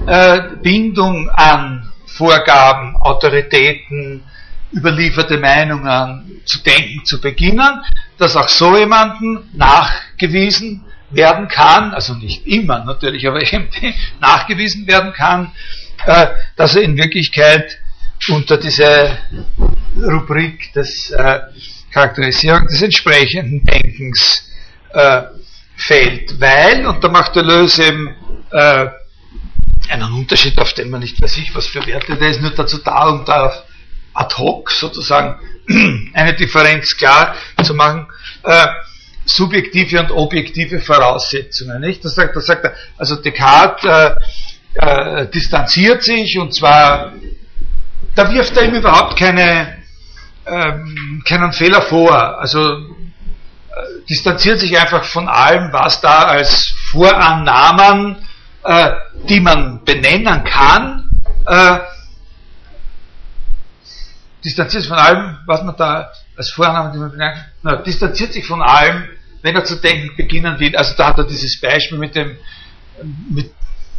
äh, 0.07 0.40
Bindung 0.62 1.29
an 1.31 1.90
Vorgaben, 2.07 2.97
Autoritäten, 2.97 4.23
überlieferte 4.73 5.38
Meinungen 5.38 6.43
zu 6.45 6.62
denken 6.62 7.05
zu 7.05 7.21
beginnen, 7.21 7.83
dass 8.19 8.37
auch 8.37 8.49
so 8.49 8.77
jemanden 8.77 9.51
nachgewiesen 9.53 10.85
werden 11.14 11.48
kann, 11.48 11.92
also 11.92 12.14
nicht 12.14 12.46
immer 12.46 12.85
natürlich, 12.85 13.27
aber 13.27 13.42
eben 13.53 13.68
nachgewiesen 14.20 14.87
werden 14.87 15.12
kann, 15.12 15.53
äh, 16.07 16.27
dass 16.57 16.77
er 16.77 16.83
in 16.83 16.96
Wirklichkeit 16.96 17.79
unter 18.29 18.57
diese 18.57 19.18
Rubrik 19.96 20.72
des 20.72 21.11
äh, 21.11 21.40
Charakterisierung 21.92 22.66
des 22.66 22.83
entsprechenden 22.83 23.64
Denkens 23.64 24.50
äh, 24.92 25.22
fällt, 25.77 26.40
weil, 26.40 26.87
und 26.87 27.03
da 27.03 27.09
macht 27.09 27.37
der 27.37 27.42
Löse 27.42 27.85
eben 27.85 28.14
äh, 28.50 28.87
einen 29.88 30.12
Unterschied, 30.12 30.59
auf 30.59 30.72
den 30.72 30.90
man 30.90 31.00
nicht 31.00 31.20
weiß 31.20 31.37
ich, 31.38 31.55
was 31.55 31.66
für 31.66 31.87
Werte, 31.87 32.16
der 32.16 32.31
ist 32.31 32.40
nur 32.40 32.50
dazu 32.50 32.79
da, 32.79 33.09
um 33.09 33.24
da 33.24 33.53
ad 34.14 34.35
hoc 34.37 34.70
sozusagen 34.70 35.38
eine 36.14 36.35
Differenz 36.35 36.96
klar 36.96 37.35
zu 37.62 37.74
machen, 37.74 38.07
äh, 38.44 38.66
subjektive 39.25 40.01
und 40.01 40.11
objektive 40.11 40.81
Voraussetzungen. 40.81 41.81
Nicht? 41.81 42.05
Das 42.05 42.15
sagt, 42.15 42.37
das 42.37 42.47
sagt 42.47 42.65
er, 42.65 42.75
also 42.99 43.17
Descartes 43.17 43.85
äh, 43.85 44.15
äh, 44.75 45.27
distanziert 45.29 46.03
sich 46.03 46.39
und 46.39 46.55
zwar, 46.55 47.13
da 48.15 48.31
wirft 48.33 48.57
er 48.57 48.65
ihm 48.65 48.75
überhaupt 48.75 49.19
keine, 49.19 49.79
ähm, 50.47 51.23
keinen 51.27 51.53
Fehler 51.53 51.83
vor. 51.83 52.13
Also 52.39 52.61
äh, 52.61 52.83
distanziert 54.09 54.61
sich 54.61 54.79
einfach 54.79 55.05
von 55.05 55.29
allem, 55.29 55.73
was 55.73 56.01
da 56.01 56.25
als 56.25 56.75
Vorannahmen 56.91 58.17
äh, 58.65 58.93
die 59.29 59.41
man 59.41 59.85
benennen 59.85 60.43
kann, 60.45 61.11
äh, 61.47 61.79
distanziert 64.45 64.83
sich 64.83 64.89
von 64.89 64.99
allem, 64.99 65.39
was 65.47 65.63
man 65.63 65.77
da 65.77 66.11
als 66.37 66.51
Vorname, 66.51 67.12
na, 67.62 67.77
distanziert 67.77 68.33
sich 68.33 68.47
von 68.47 68.62
allem, 68.62 69.05
wenn 69.42 69.55
er 69.55 69.64
zu 69.64 69.77
denken 69.77 70.16
beginnen 70.16 70.59
will. 70.59 70.77
Also 70.77 70.94
da 70.97 71.09
hat 71.09 71.18
er 71.18 71.25
dieses 71.25 71.61
Beispiel 71.61 71.99
mit 71.99 72.14
dem, 72.14 72.37
mit, 73.31 73.51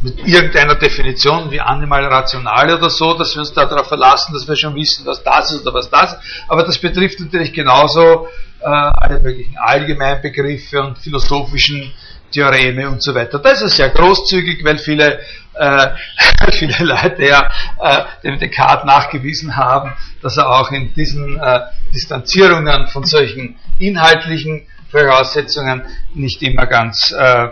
mit 0.02 0.26
irgendeiner 0.26 0.74
Definition 0.74 1.50
wie 1.50 1.60
Animal 1.60 2.04
rational 2.06 2.74
oder 2.74 2.90
so, 2.90 3.14
dass 3.14 3.34
wir 3.34 3.40
uns 3.40 3.52
darauf 3.52 3.88
verlassen, 3.88 4.34
dass 4.34 4.46
wir 4.46 4.56
schon 4.56 4.74
wissen, 4.74 5.06
was 5.06 5.22
das 5.22 5.52
ist 5.52 5.62
oder 5.62 5.74
was 5.74 5.88
das. 5.88 6.16
Aber 6.48 6.64
das 6.64 6.78
betrifft 6.78 7.20
natürlich 7.20 7.52
genauso 7.52 8.28
äh, 8.60 8.66
alle 8.66 9.20
möglichen 9.20 9.56
Allgemeinbegriffe 9.56 10.82
und 10.82 10.98
philosophischen 10.98 11.92
Theoreme 12.32 12.88
und 12.88 13.02
so 13.02 13.14
weiter. 13.14 13.38
Da 13.38 13.50
ist 13.50 13.62
er 13.62 13.68
sehr 13.68 13.90
großzügig, 13.90 14.64
weil 14.64 14.78
viele, 14.78 15.20
äh, 15.58 15.88
viele 16.52 16.84
Leute 16.84 17.24
ja 17.24 17.50
äh, 17.80 18.04
dem 18.22 18.38
Descartes 18.38 18.84
nachgewiesen 18.84 19.56
haben, 19.56 19.92
dass 20.22 20.36
er 20.36 20.48
auch 20.48 20.70
in 20.70 20.92
diesen 20.94 21.38
äh, 21.38 21.60
Distanzierungen 21.94 22.86
von 22.88 23.04
solchen 23.04 23.56
inhaltlichen 23.78 24.66
Voraussetzungen 24.90 25.82
nicht 26.14 26.42
immer 26.42 26.66
ganz 26.66 27.14
äh, 27.16 27.48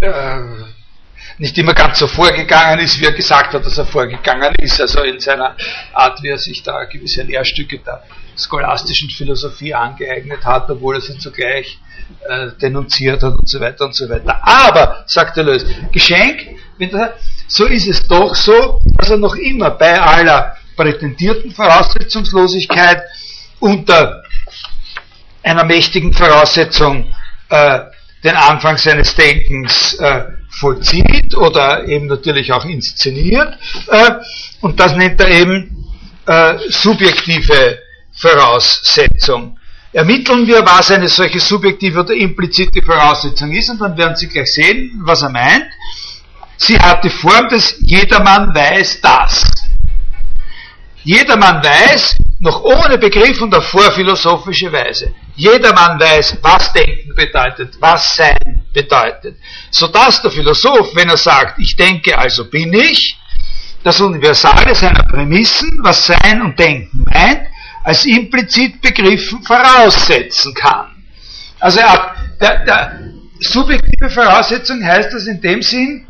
äh, 0.00 0.64
nicht 1.38 1.56
immer 1.56 1.72
ganz 1.72 1.98
so 1.98 2.06
vorgegangen 2.06 2.80
ist, 2.80 3.00
wie 3.00 3.06
er 3.06 3.12
gesagt 3.12 3.54
hat, 3.54 3.64
dass 3.64 3.78
er 3.78 3.86
vorgegangen 3.86 4.54
ist, 4.56 4.78
also 4.80 5.02
in 5.02 5.20
seiner 5.20 5.56
Art, 5.94 6.22
wie 6.22 6.28
er 6.28 6.38
sich 6.38 6.62
da 6.62 6.84
gewisse 6.84 7.22
Lehrstücke 7.22 7.78
der 7.78 8.02
scholastischen 8.36 9.08
Philosophie 9.08 9.72
angeeignet 9.72 10.44
hat, 10.44 10.68
obwohl 10.68 10.96
er 10.96 11.00
sie 11.00 11.18
zugleich 11.18 11.78
äh, 12.28 12.48
denunziert 12.60 13.22
hat 13.22 13.34
und 13.34 13.48
so 13.48 13.60
weiter 13.60 13.86
und 13.86 13.96
so 13.96 14.08
weiter. 14.08 14.38
Aber, 14.42 15.04
sagt 15.06 15.36
der 15.36 15.44
Lös, 15.44 15.64
Geschenk, 15.92 16.46
so 17.48 17.66
ist 17.66 17.88
es 17.88 18.06
doch 18.06 18.34
so, 18.34 18.80
dass 18.96 19.10
er 19.10 19.18
noch 19.18 19.34
immer 19.34 19.70
bei 19.70 20.00
aller 20.00 20.56
prätendierten 20.76 21.52
Voraussetzungslosigkeit 21.52 23.02
unter 23.58 24.22
einer 25.42 25.64
mächtigen 25.64 26.12
Voraussetzung 26.12 27.14
äh, 27.48 27.80
den 28.24 28.36
Anfang 28.36 28.76
seines 28.76 29.14
Denkens 29.14 29.94
äh, 29.94 30.24
vollzieht 30.50 31.34
oder 31.34 31.86
eben 31.86 32.06
natürlich 32.06 32.52
auch 32.52 32.64
inszeniert. 32.64 33.58
Äh, 33.88 34.12
und 34.60 34.78
das 34.78 34.94
nennt 34.94 35.20
er 35.20 35.28
eben 35.28 35.86
äh, 36.26 36.54
subjektive 36.68 37.78
Voraussetzung. 38.12 39.58
Ermitteln 39.92 40.46
wir, 40.46 40.64
was 40.64 40.90
eine 40.92 41.08
solche 41.08 41.40
subjektive 41.40 42.00
oder 42.00 42.14
implizite 42.14 42.80
Voraussetzung 42.80 43.50
ist, 43.52 43.70
und 43.70 43.80
dann 43.80 43.96
werden 43.96 44.14
Sie 44.16 44.28
gleich 44.28 44.52
sehen, 44.52 45.00
was 45.04 45.22
er 45.22 45.30
meint. 45.30 45.66
Sie 46.56 46.78
hat 46.78 47.02
die 47.02 47.10
Form 47.10 47.48
des 47.48 47.76
Jedermann 47.80 48.54
weiß 48.54 49.00
das. 49.00 49.44
Jedermann 51.02 51.62
weiß, 51.64 52.16
noch 52.40 52.62
ohne 52.62 52.98
Begriff 52.98 53.40
und 53.40 53.54
auf 53.54 53.66
vorphilosophische 53.68 54.72
Weise. 54.72 55.14
Jedermann 55.34 55.98
weiß, 55.98 56.38
was 56.42 56.72
Denken 56.72 57.14
bedeutet, 57.14 57.74
was 57.80 58.14
Sein 58.14 58.62
bedeutet. 58.72 59.38
Sodass 59.70 60.22
der 60.22 60.30
Philosoph, 60.30 60.94
wenn 60.94 61.08
er 61.08 61.16
sagt, 61.16 61.58
ich 61.58 61.74
denke, 61.74 62.16
also 62.16 62.48
bin 62.48 62.72
ich, 62.72 63.16
das 63.82 64.00
Universale 64.00 64.74
seiner 64.74 65.02
Prämissen, 65.04 65.80
was 65.82 66.06
Sein 66.06 66.42
und 66.42 66.58
Denken 66.58 67.04
meint, 67.10 67.48
als 67.82 68.04
implizit 68.04 68.80
begriffen 68.80 69.42
voraussetzen 69.42 70.54
kann. 70.54 70.86
Also 71.58 71.80
er, 71.80 72.14
der, 72.40 72.64
der 72.64 73.00
subjektive 73.40 74.10
Voraussetzung 74.10 74.84
heißt 74.84 75.12
das 75.12 75.26
in 75.26 75.40
dem 75.40 75.62
Sinn, 75.62 76.06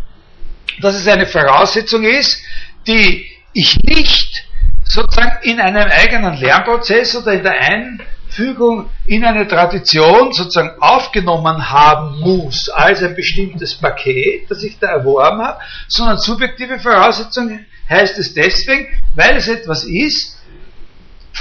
dass 0.81 0.95
es 0.95 1.07
eine 1.07 1.27
Voraussetzung 1.27 2.05
ist, 2.05 2.43
die 2.87 3.27
ich 3.53 3.77
nicht 3.83 4.45
sozusagen 4.85 5.39
in 5.43 5.61
einem 5.61 5.89
eigenen 5.91 6.37
Lernprozess 6.39 7.17
oder 7.17 7.33
in 7.33 7.43
der 7.43 7.61
Einfügung 7.61 8.91
in 9.07 9.25
eine 9.25 9.47
Tradition 9.47 10.33
sozusagen 10.33 10.81
aufgenommen 10.81 11.71
haben 11.71 12.21
muss 12.21 12.69
als 12.69 13.03
ein 13.03 13.15
bestimmtes 13.15 13.75
Paket, 13.75 14.51
das 14.51 14.63
ich 14.63 14.79
da 14.79 14.89
erworben 14.89 15.43
habe, 15.43 15.61
sondern 15.89 16.19
subjektive 16.19 16.79
Voraussetzung 16.79 17.65
heißt 17.89 18.19
es 18.19 18.35
deswegen, 18.35 18.89
weil 19.15 19.37
es 19.37 19.49
etwas 19.49 19.85
ist, 19.85 20.40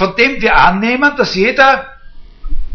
von 0.00 0.16
dem 0.16 0.40
wir 0.40 0.56
annehmen, 0.56 1.14
dass 1.14 1.34
jeder 1.34 1.84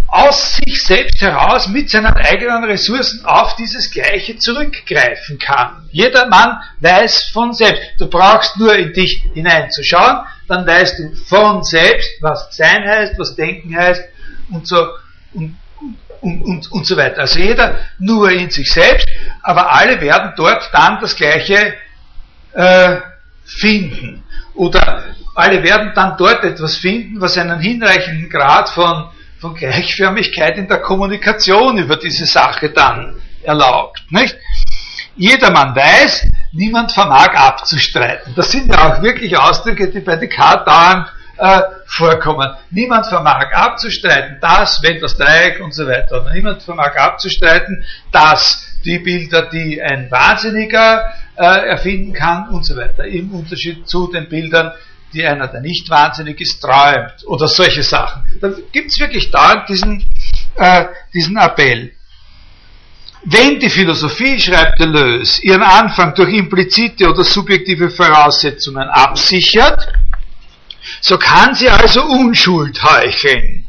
aus 0.08 0.58
sich 0.58 0.84
selbst 0.84 1.20
heraus 1.24 1.68
mit 1.68 1.90
seinen 1.90 2.14
eigenen 2.14 2.64
Ressourcen 2.66 3.26
auf 3.26 3.56
dieses 3.56 3.90
Gleiche 3.90 4.38
zurückgreifen 4.38 5.40
kann. 5.40 5.90
Jeder 5.92 6.28
Mann 6.28 6.62
weiß 6.82 7.32
von 7.34 7.52
selbst. 7.56 7.82
Du 7.98 8.08
brauchst 8.08 8.58
nur 8.58 8.76
in 8.76 8.94
dich 8.94 9.24
hineinzuschauen, 9.34 10.20
dann 10.48 10.68
weißt 10.68 11.00
du 11.00 11.16
von 11.16 11.64
selbst, 11.64 12.12
was 12.22 12.56
Sein 12.56 12.88
heißt, 12.88 13.18
was 13.18 13.36
Denken 13.36 13.76
heißt 13.76 14.04
und 14.52 14.68
so 14.68 14.86
und, 15.34 15.58
und, 16.22 16.44
und, 16.44 16.72
und 16.72 16.86
so 16.86 16.96
weiter. 16.96 17.22
Also 17.22 17.40
jeder 17.40 17.80
nur 17.98 18.30
in 18.30 18.52
sich 18.52 18.72
selbst, 18.72 19.08
aber 19.42 19.74
alle 19.74 20.00
werden 20.00 20.34
dort 20.38 20.70
dann 20.72 21.00
das 21.02 21.16
Gleiche 21.16 21.74
äh, 22.54 22.98
finden. 23.46 24.24
Oder 24.54 25.04
alle 25.36 25.62
werden 25.64 25.92
dann 25.94 26.16
dort 26.18 26.44
etwas 26.44 26.78
finden, 26.78 27.20
was 27.22 27.38
einen 27.38 27.60
hinreichenden 27.60 28.30
Grad 28.30 28.70
von, 28.70 29.10
von 29.40 29.54
Gleichförmigkeit 29.54 30.58
in 30.58 30.68
der 30.68 30.80
Kommunikation 30.80 31.78
über 31.78 31.98
diese 31.98 32.26
Sache 32.26 32.70
dann 32.70 33.22
erlaubt. 33.44 34.02
Nicht? 34.10 34.36
Jedermann 35.18 35.76
weiß, 35.76 36.28
niemand 36.54 36.92
vermag 36.92 37.34
abzustreiten. 37.36 38.34
Das 38.36 38.52
sind 38.52 38.70
ja 38.70 38.94
auch 38.94 39.02
wirklich 39.02 39.38
Ausdrücke, 39.38 39.90
die 39.90 40.00
bei 40.00 40.16
Descartes 40.16 40.66
dauernd 40.66 41.08
äh, 41.38 41.62
vorkommen. 41.86 42.50
Niemand 42.72 43.08
vermag 43.08 43.52
abzustreiten, 43.54 44.38
dass, 44.42 44.82
wenn 44.84 45.00
das 45.02 45.18
Dreieck 45.18 45.62
und 45.62 45.74
so 45.74 45.86
weiter. 45.86 46.26
Niemand 46.34 46.64
vermag 46.64 46.96
abzustreiten, 46.96 47.84
dass 48.12 48.66
die 48.86 49.00
Bilder, 49.00 49.50
die 49.50 49.82
ein 49.82 50.10
Wahnsinniger 50.12 51.14
äh, 51.36 51.70
erfinden 51.70 52.14
kann 52.14 52.50
und 52.50 52.66
so 52.66 52.76
weiter. 52.76 53.06
Im 53.06 53.34
Unterschied 53.34 53.88
zu 53.88 54.12
den 54.12 54.30
Bildern, 54.30 54.72
die 55.16 55.26
einer, 55.26 55.48
der 55.48 55.62
nicht 55.62 55.90
wahnsinnig 55.90 56.40
ist, 56.42 56.60
träumt 56.62 57.26
oder 57.26 57.48
solche 57.48 57.84
Sachen. 57.84 58.24
Da 58.42 58.50
gibt 58.72 58.92
es 58.92 59.00
wirklich 59.00 59.32
dauernd 59.32 59.68
diesen, 59.70 60.06
äh, 60.56 60.86
diesen 61.14 61.38
Appell. 61.38 61.94
Wenn 63.24 63.60
die 63.60 63.70
Philosophie, 63.70 64.40
schreibt 64.40 64.80
Deleuze, 64.80 65.42
ihren 65.42 65.64
Anfang 65.64 66.14
durch 66.14 66.32
implizite 66.34 67.10
oder 67.10 67.24
subjektive 67.24 67.90
Voraussetzungen 67.90 68.88
absichert, 68.88 69.88
so 71.02 71.18
kann 71.18 71.56
sie 71.56 71.70
also 71.70 72.04
Unschuld 72.04 72.84
heucheln, 72.84 73.66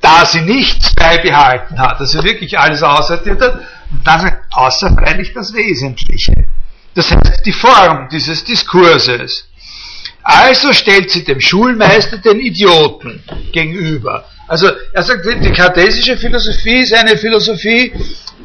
da 0.00 0.26
sie 0.26 0.42
nichts 0.42 0.94
beibehalten 0.94 1.78
hat, 1.78 1.98
also 2.00 2.22
wirklich 2.22 2.58
alles 2.58 2.82
aussortiert 2.82 3.40
hat, 3.40 3.60
dann 4.04 4.32
außer 4.50 4.92
freilich 4.92 5.32
das 5.32 5.54
Wesentliche. 5.54 6.34
Das 6.94 7.10
heißt, 7.10 7.46
die 7.46 7.52
Form 7.52 8.08
dieses 8.10 8.44
Diskurses. 8.44 9.48
Also 10.28 10.72
stellt 10.72 11.08
sie 11.08 11.22
dem 11.22 11.40
Schulmeister 11.40 12.18
den 12.18 12.40
Idioten 12.40 13.22
gegenüber. 13.52 14.24
Also 14.48 14.68
er 14.92 15.04
sagt, 15.04 15.24
die 15.24 15.52
kartesische 15.52 16.16
Philosophie 16.16 16.80
ist 16.80 16.92
eine 16.92 17.16
Philosophie 17.16 17.92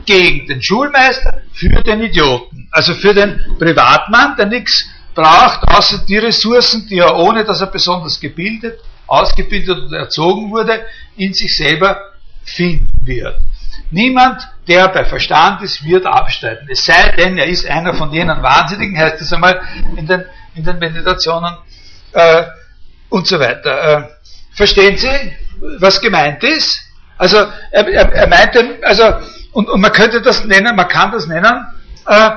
gegen 0.05 0.45
den 0.45 0.61
Schulmeister, 0.61 1.41
für 1.53 1.81
den 1.81 2.03
Idioten. 2.03 2.67
Also 2.69 2.93
für 2.93 3.15
den 3.15 3.57
Privatmann, 3.57 4.35
der 4.37 4.45
nichts 4.45 4.87
braucht, 5.15 5.63
außer 5.63 6.05
die 6.07 6.19
Ressourcen, 6.19 6.87
die 6.87 6.99
er 6.99 7.17
ohne, 7.17 7.43
dass 7.45 7.61
er 7.61 7.67
besonders 7.67 8.19
gebildet, 8.19 8.79
ausgebildet 9.07 9.79
oder 9.87 10.01
erzogen 10.01 10.51
wurde, 10.51 10.85
in 11.17 11.33
sich 11.33 11.57
selber 11.57 11.97
finden 12.43 12.91
wird. 13.03 13.41
Niemand, 13.89 14.47
der 14.67 14.87
bei 14.89 15.03
Verstand 15.03 15.63
ist, 15.63 15.83
wird 15.83 16.05
abstreiten. 16.05 16.67
Es 16.69 16.85
sei 16.85 17.11
denn, 17.17 17.39
er 17.39 17.47
ist 17.47 17.67
einer 17.67 17.95
von 17.95 18.13
jenen 18.13 18.43
Wahnsinnigen, 18.43 18.95
heißt 18.97 19.19
es 19.19 19.33
einmal 19.33 19.61
in 19.97 20.05
den, 20.05 20.23
in 20.55 20.63
den 20.63 20.79
Meditationen 20.79 21.57
äh, 22.13 22.43
und 23.09 23.27
so 23.27 23.39
weiter. 23.39 23.97
Äh, 23.97 24.09
verstehen 24.53 24.97
Sie, 24.97 25.09
was 25.79 26.01
gemeint 26.01 26.43
ist? 26.43 26.79
Also 27.17 27.37
er, 27.71 27.87
er, 27.87 28.13
er 28.13 28.27
meinte, 28.27 28.79
also 28.83 29.03
und, 29.53 29.69
und, 29.69 29.81
man 29.81 29.91
könnte 29.91 30.21
das 30.21 30.43
nennen, 30.45 30.75
man 30.75 30.87
kann 30.87 31.11
das 31.11 31.27
nennen, 31.27 31.67
äh, 32.07 32.29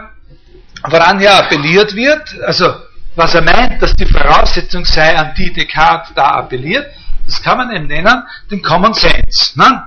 woran 0.83 1.19
hier 1.19 1.35
appelliert 1.35 1.95
wird, 1.95 2.41
also 2.43 2.75
was 3.17 3.35
er 3.35 3.43
meint, 3.43 3.81
dass 3.81 3.95
die 3.95 4.07
Voraussetzung 4.07 4.85
sei, 4.85 5.17
an 5.17 5.33
die 5.37 5.53
Descartes 5.53 6.13
da 6.15 6.25
appelliert, 6.25 6.87
das 7.25 7.43
kann 7.43 7.57
man 7.57 7.75
eben 7.75 7.87
nennen, 7.87 8.25
den 8.51 8.61
Common 8.61 8.93
Sense. 8.93 9.59
Ne? 9.59 9.85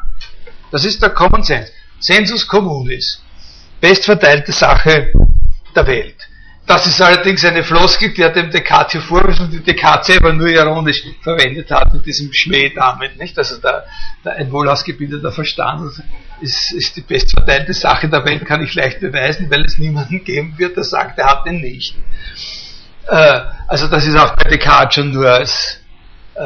Das 0.72 0.86
ist 0.86 1.02
der 1.02 1.12
Common 1.12 1.44
Sense. 1.44 1.72
Sensus 2.00 2.48
communis. 2.48 3.22
Bestverteilte 3.80 4.52
Sache 4.52 5.12
der 5.76 5.86
Welt. 5.86 6.27
Das 6.68 6.86
ist 6.86 7.02
allerdings 7.02 7.46
eine 7.46 7.64
Floskel, 7.64 8.14
die 8.14 8.22
er 8.22 8.30
dem 8.32 8.52
Descartes 8.52 8.92
hier 8.92 9.02
vorwirft 9.02 9.40
und 9.40 9.54
die 9.54 9.64
Descartes 9.64 10.08
selber 10.08 10.34
nur 10.34 10.50
ironisch 10.50 11.02
verwendet 11.22 11.72
hat 11.72 11.94
mit 11.94 12.06
diesem 12.06 12.30
Schmäh 12.34 12.74
damit, 12.76 13.18
nicht? 13.18 13.38
Also 13.38 13.56
der, 13.62 13.86
der, 14.26 14.34
ein 14.34 14.52
wohlausgebildeter 14.52 15.32
Verstand 15.32 15.90
ist, 16.42 16.74
ist 16.74 16.98
die 16.98 17.02
bestverteilte 17.02 17.74
Sache 17.74 18.10
der 18.10 18.26
Welt, 18.26 18.46
kann 18.46 18.62
ich 18.62 18.74
leicht 18.74 19.00
beweisen, 19.00 19.50
weil 19.50 19.64
es 19.64 19.78
niemanden 19.78 20.26
geben 20.26 20.56
wird, 20.58 20.76
der 20.76 20.84
sagt, 20.84 21.18
er 21.18 21.28
hat 21.28 21.46
den 21.46 21.62
nicht. 21.62 21.96
Äh, 23.08 23.40
also 23.70 23.88
das 23.88 24.06
ist 24.06 24.18
auch 24.18 24.36
bei 24.36 24.50
Descartes 24.50 24.96
schon 24.96 25.12
nur 25.14 25.32
als, 25.32 25.80
äh, 26.36 26.42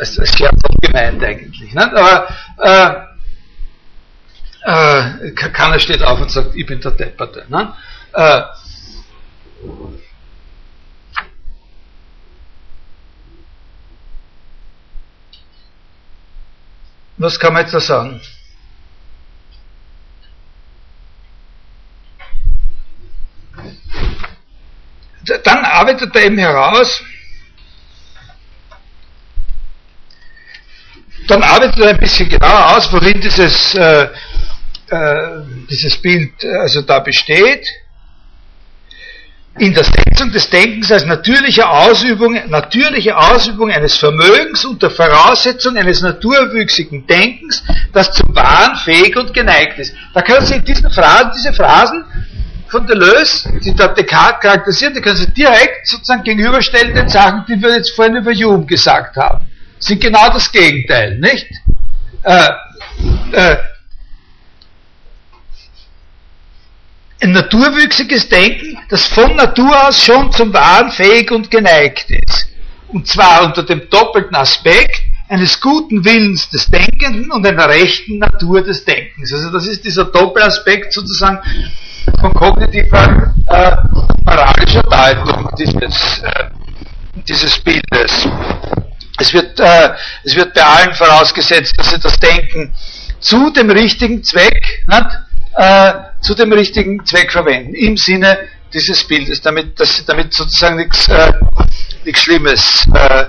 als, 0.00 0.18
als 0.18 0.38
Scherz 0.38 0.58
gemeint 0.80 1.22
eigentlich. 1.22 1.60
Nicht? 1.60 1.76
Aber 1.76 2.28
äh, 2.62 2.88
äh, 4.64 5.32
keiner 5.32 5.78
steht 5.78 6.02
auf 6.02 6.18
und 6.18 6.30
sagt, 6.30 6.56
ich 6.56 6.64
bin 6.64 6.80
der 6.80 6.92
Depperte. 6.92 7.44
Ne? 7.50 7.74
Äh, 8.14 8.40
was 17.22 17.38
kann 17.38 17.52
man 17.52 17.62
jetzt 17.62 17.74
da 17.74 17.80
sagen? 17.80 18.20
Dann 25.44 25.64
arbeitet 25.64 26.14
er 26.16 26.24
eben 26.24 26.38
heraus, 26.38 27.02
dann 31.28 31.42
arbeitet 31.44 31.78
er 31.78 31.90
ein 31.90 31.98
bisschen 31.98 32.28
genauer 32.28 32.76
aus, 32.76 32.92
worin 32.92 33.20
dieses, 33.20 33.74
äh, 33.76 34.08
äh, 34.88 35.42
dieses 35.70 35.96
Bild 36.02 36.44
also 36.44 36.82
da 36.82 36.98
besteht 36.98 37.64
in 39.58 39.74
der 39.74 39.84
Setzung 39.84 40.32
des 40.32 40.48
Denkens 40.48 40.90
als 40.90 41.04
natürliche 41.04 41.68
Ausübung, 41.68 42.38
natürliche 42.48 43.16
Ausübung 43.16 43.70
eines 43.70 43.96
Vermögens 43.96 44.64
unter 44.64 44.90
Voraussetzung 44.90 45.76
eines 45.76 46.00
naturwüchsigen 46.00 47.06
Denkens, 47.06 47.62
das 47.92 48.12
zum 48.12 48.34
Wahren 48.34 48.76
fähig 48.76 49.16
und 49.16 49.34
geneigt 49.34 49.78
ist. 49.78 49.94
Da 50.14 50.22
können 50.22 50.46
Sie 50.46 50.60
diesen 50.60 50.90
Phrasen, 50.90 51.32
diese 51.36 51.52
Phrasen 51.52 52.04
von 52.68 52.86
Deleuze, 52.86 53.52
die 53.62 53.74
da 53.74 53.88
Descartes 53.88 54.40
charakterisiert, 54.40 54.96
die 54.96 55.02
können 55.02 55.16
Sie 55.16 55.30
direkt 55.30 55.86
sozusagen 55.86 56.22
gegenüberstellen 56.22 56.94
den 56.94 57.08
Sachen, 57.08 57.44
die 57.46 57.60
wir 57.60 57.76
jetzt 57.76 57.94
vorhin 57.94 58.16
über 58.16 58.32
Hume 58.32 58.64
gesagt 58.64 59.16
haben. 59.16 59.44
Sind 59.78 60.00
genau 60.00 60.30
das 60.30 60.50
Gegenteil, 60.50 61.18
nicht? 61.18 61.46
Äh, 62.22 62.48
äh, 63.32 63.56
ein 67.22 67.32
naturwüchsiges 67.32 68.28
Denken, 68.28 68.78
das 68.88 69.06
von 69.06 69.36
Natur 69.36 69.88
aus 69.88 70.04
schon 70.04 70.32
zum 70.32 70.52
Wahren 70.52 70.90
fähig 70.90 71.30
und 71.30 71.50
geneigt 71.50 72.10
ist. 72.10 72.48
Und 72.88 73.06
zwar 73.06 73.44
unter 73.44 73.62
dem 73.62 73.88
doppelten 73.88 74.34
Aspekt 74.34 75.02
eines 75.28 75.60
guten 75.60 76.04
Willens 76.04 76.50
des 76.50 76.66
Denkenden 76.66 77.30
und 77.30 77.46
einer 77.46 77.68
rechten 77.68 78.18
Natur 78.18 78.62
des 78.62 78.84
Denkens. 78.84 79.32
Also 79.32 79.50
das 79.50 79.66
ist 79.66 79.84
dieser 79.84 80.04
Doppelaspekt 80.04 80.92
sozusagen 80.92 81.38
von 82.20 82.34
kognitiver 82.34 83.32
äh, 83.48 83.76
moralischer 84.24 84.82
Deutung 84.82 85.48
dieses, 85.56 86.22
äh, 86.22 86.50
dieses 87.28 87.58
Bildes. 87.60 88.28
Es 89.18 89.32
wird, 89.32 89.58
äh, 89.60 89.90
es 90.24 90.34
wird 90.34 90.52
bei 90.54 90.64
allen 90.64 90.92
vorausgesetzt, 90.92 91.78
dass 91.78 91.90
sie 91.90 92.00
das 92.00 92.18
Denken 92.18 92.74
zu 93.20 93.50
dem 93.50 93.70
richtigen 93.70 94.24
Zweck, 94.24 94.84
nicht, 94.88 95.06
äh, 95.56 95.92
zu 96.20 96.34
dem 96.34 96.52
richtigen 96.52 97.04
Zweck 97.04 97.32
verwenden, 97.32 97.74
im 97.74 97.96
Sinne 97.96 98.38
dieses 98.72 99.04
Bildes, 99.04 99.40
damit, 99.40 99.78
dass 99.78 100.04
damit 100.04 100.32
sozusagen 100.32 100.76
nichts, 100.76 101.08
äh, 101.08 101.32
Schlimmes, 102.14 102.86
äh, 102.94 103.26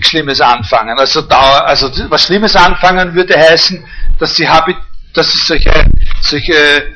Schlimmes 0.00 0.40
anfangen. 0.40 0.98
Also, 0.98 1.22
da, 1.22 1.60
also 1.60 1.90
was 2.10 2.26
Schlimmes 2.26 2.56
anfangen 2.56 3.14
würde 3.14 3.38
heißen, 3.38 3.84
dass 4.18 4.34
sie, 4.34 4.48
habit, 4.48 4.76
dass 5.12 5.30
sie 5.30 5.38
solche, 5.46 5.86
solche 6.20 6.94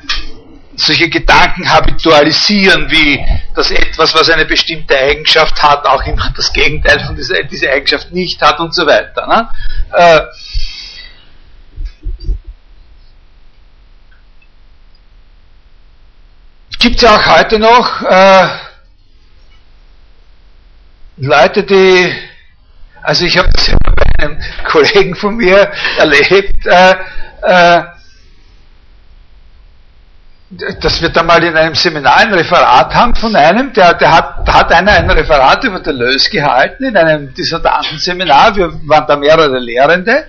solche 0.78 1.08
Gedanken 1.08 1.68
habitualisieren, 1.70 2.90
wie 2.90 3.18
dass 3.54 3.70
etwas, 3.70 4.14
was 4.14 4.30
eine 4.30 4.46
bestimmte 4.46 4.96
Eigenschaft 4.96 5.60
hat, 5.62 5.84
auch 5.84 6.04
immer 6.06 6.32
das 6.36 6.52
Gegenteil 6.52 7.00
von 7.00 7.16
dieser, 7.16 7.42
dieser 7.42 7.72
Eigenschaft 7.72 8.12
nicht 8.12 8.40
hat 8.40 8.60
und 8.60 8.74
so 8.74 8.86
weiter. 8.86 9.26
Ne? 9.26 9.48
Äh, 9.92 10.20
Gibt 16.78 16.96
es 16.96 17.02
ja 17.02 17.16
auch 17.16 17.38
heute 17.38 17.58
noch 17.58 18.02
äh, 18.02 18.48
Leute, 21.16 21.64
die, 21.64 22.14
also 23.02 23.24
ich 23.24 23.36
habe 23.36 23.48
das 23.52 23.66
ja 23.66 23.76
bei 23.82 24.24
einem 24.24 24.38
Kollegen 24.64 25.16
von 25.16 25.36
mir 25.36 25.72
erlebt, 25.98 26.64
äh, 26.66 26.94
äh, 27.42 27.82
dass 30.80 31.02
wir 31.02 31.08
da 31.08 31.24
mal 31.24 31.42
in 31.42 31.56
einem 31.56 31.74
Seminar 31.74 32.18
ein 32.18 32.32
Referat 32.32 32.94
haben 32.94 33.16
von 33.16 33.34
einem, 33.34 33.72
der, 33.72 33.94
der 33.94 34.12
hat, 34.12 34.46
da 34.46 34.54
hat 34.54 34.72
einer 34.72 34.92
ein 34.92 35.10
Referat 35.10 35.64
über 35.64 35.80
Deleuze 35.80 36.30
gehalten 36.30 36.84
in 36.84 36.96
einem 36.96 37.34
Dissertantenseminar, 37.34 38.54
wir 38.54 38.72
waren 38.86 39.06
da 39.08 39.16
mehrere 39.16 39.58
Lehrende, 39.58 40.28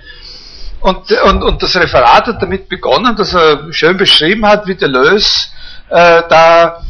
und, 0.82 1.12
und, 1.12 1.44
und 1.44 1.62
das 1.62 1.76
Referat 1.76 2.26
hat 2.26 2.42
damit 2.42 2.68
begonnen, 2.68 3.16
dass 3.16 3.36
er 3.36 3.72
schön 3.72 3.98
beschrieben 3.98 4.48
hat, 4.48 4.66
wie 4.66 4.76
Deleuze 4.76 5.50
äh, 5.90 6.24
da, 6.30 6.82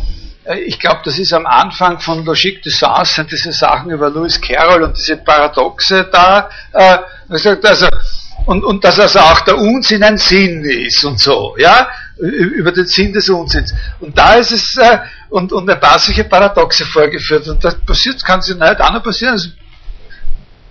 äh, 0.45 0.59
ich 0.59 0.79
glaube, 0.79 1.01
das 1.05 1.17
ist 1.17 1.33
am 1.33 1.45
Anfang 1.45 1.99
von 1.99 2.25
Logique 2.25 2.61
du 2.61 2.69
Sens, 2.69 3.15
sind 3.15 3.31
diese 3.31 3.51
Sachen 3.51 3.91
über 3.91 4.09
Lewis 4.09 4.39
Carroll 4.39 4.83
und 4.83 4.97
diese 4.97 5.17
Paradoxe 5.17 6.09
da, 6.11 6.49
äh, 6.73 6.97
also, 7.29 7.87
und, 8.45 8.63
und 8.63 8.83
dass 8.83 8.99
also 8.99 9.19
auch 9.19 9.41
der 9.41 9.57
Unsinn 9.57 10.03
ein 10.03 10.17
Sinn 10.17 10.63
ist 10.63 11.03
und 11.03 11.19
so, 11.19 11.55
ja, 11.57 11.87
über 12.17 12.71
den 12.71 12.85
Sinn 12.85 13.13
des 13.13 13.29
Unsinns. 13.29 13.73
Und 13.99 14.17
da 14.17 14.35
ist 14.35 14.51
es, 14.51 14.75
äh, 14.77 14.99
und, 15.29 15.53
und 15.53 15.69
ein 15.69 15.79
paar 15.79 15.99
solche 15.99 16.25
Paradoxe 16.25 16.85
vorgeführt. 16.85 17.47
Und 17.47 17.63
das 17.63 17.75
passiert, 17.81 18.23
kann 18.23 18.41
sich 18.41 18.55
nicht 18.55 18.79
noch 18.79 19.03
passieren. 19.03 19.33
Also, 19.33 19.49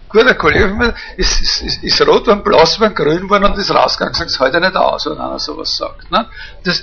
guter 0.08 0.34
Kollege 0.34 0.68
von 0.68 0.78
mir 0.78 0.94
ist, 1.16 1.40
ist, 1.40 1.62
ist, 1.62 1.84
ist 1.84 2.00
rot 2.06 2.24
geworden, 2.24 2.42
blau 2.42 2.64
geworden, 2.64 2.94
grün 2.94 3.22
geworden 3.22 3.44
und 3.44 3.58
ist 3.58 3.70
rausgegangen 3.70 4.14
sagt 4.14 4.30
es 4.30 4.40
heute 4.40 4.60
nicht 4.60 4.76
aus, 4.76 5.06
wenn 5.06 5.18
einer 5.18 5.38
sowas 5.38 5.74
sagt. 5.76 6.10
Ne? 6.10 6.26
Das 6.64 6.82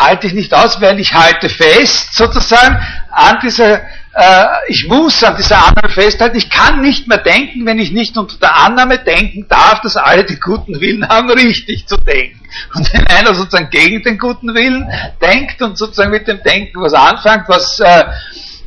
halte 0.00 0.26
ich 0.26 0.32
nicht 0.32 0.52
aus, 0.52 0.80
weil 0.80 0.98
ich 1.00 1.12
halte 1.14 1.48
fest, 1.48 2.14
sozusagen, 2.14 2.76
an 3.10 3.38
dieser 3.42 3.82
äh, 4.16 4.46
ich 4.68 4.86
muss 4.88 5.22
an 5.22 5.36
dieser 5.36 5.58
Annahme 5.58 5.90
festhalten, 5.90 6.38
ich 6.38 6.48
kann 6.48 6.80
nicht 6.80 7.06
mehr 7.06 7.18
denken, 7.18 7.66
wenn 7.66 7.78
ich 7.78 7.92
nicht 7.92 8.16
unter 8.16 8.38
der 8.38 8.56
Annahme 8.56 8.98
denken 8.98 9.46
darf, 9.46 9.82
dass 9.82 9.96
alle 9.98 10.24
die 10.24 10.40
guten 10.40 10.80
Willen 10.80 11.06
haben, 11.06 11.30
richtig 11.30 11.86
zu 11.86 11.98
denken. 11.98 12.40
Und 12.74 12.90
wenn 12.94 13.06
einer 13.08 13.34
sozusagen 13.34 13.68
gegen 13.68 14.02
den 14.02 14.18
guten 14.18 14.54
Willen 14.54 14.90
denkt 15.20 15.60
und 15.60 15.76
sozusagen 15.76 16.10
mit 16.10 16.26
dem 16.26 16.42
Denken 16.42 16.80
was 16.80 16.94
anfängt, 16.94 17.44
was, 17.48 17.78
äh, 17.80 18.04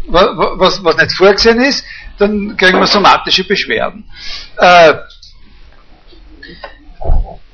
was, 0.08 0.84
was 0.84 0.98
nicht 0.98 1.18
vorgesehen 1.18 1.60
ist, 1.62 1.84
dann 2.20 2.56
kriegen 2.56 2.80
wir 2.80 2.86
somatische 2.86 3.44
Beschwerden. 3.44 4.06
Äh, 4.58 4.94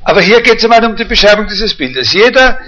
aber 0.03 0.21
hier 0.21 0.41
geht 0.41 0.57
es 0.57 0.63
einmal 0.65 0.83
um 0.83 0.97
die 0.97 1.05
Beschreibung 1.05 1.47
dieses 1.47 1.73
Bildes. 1.73 2.11
Jeder 2.11 2.59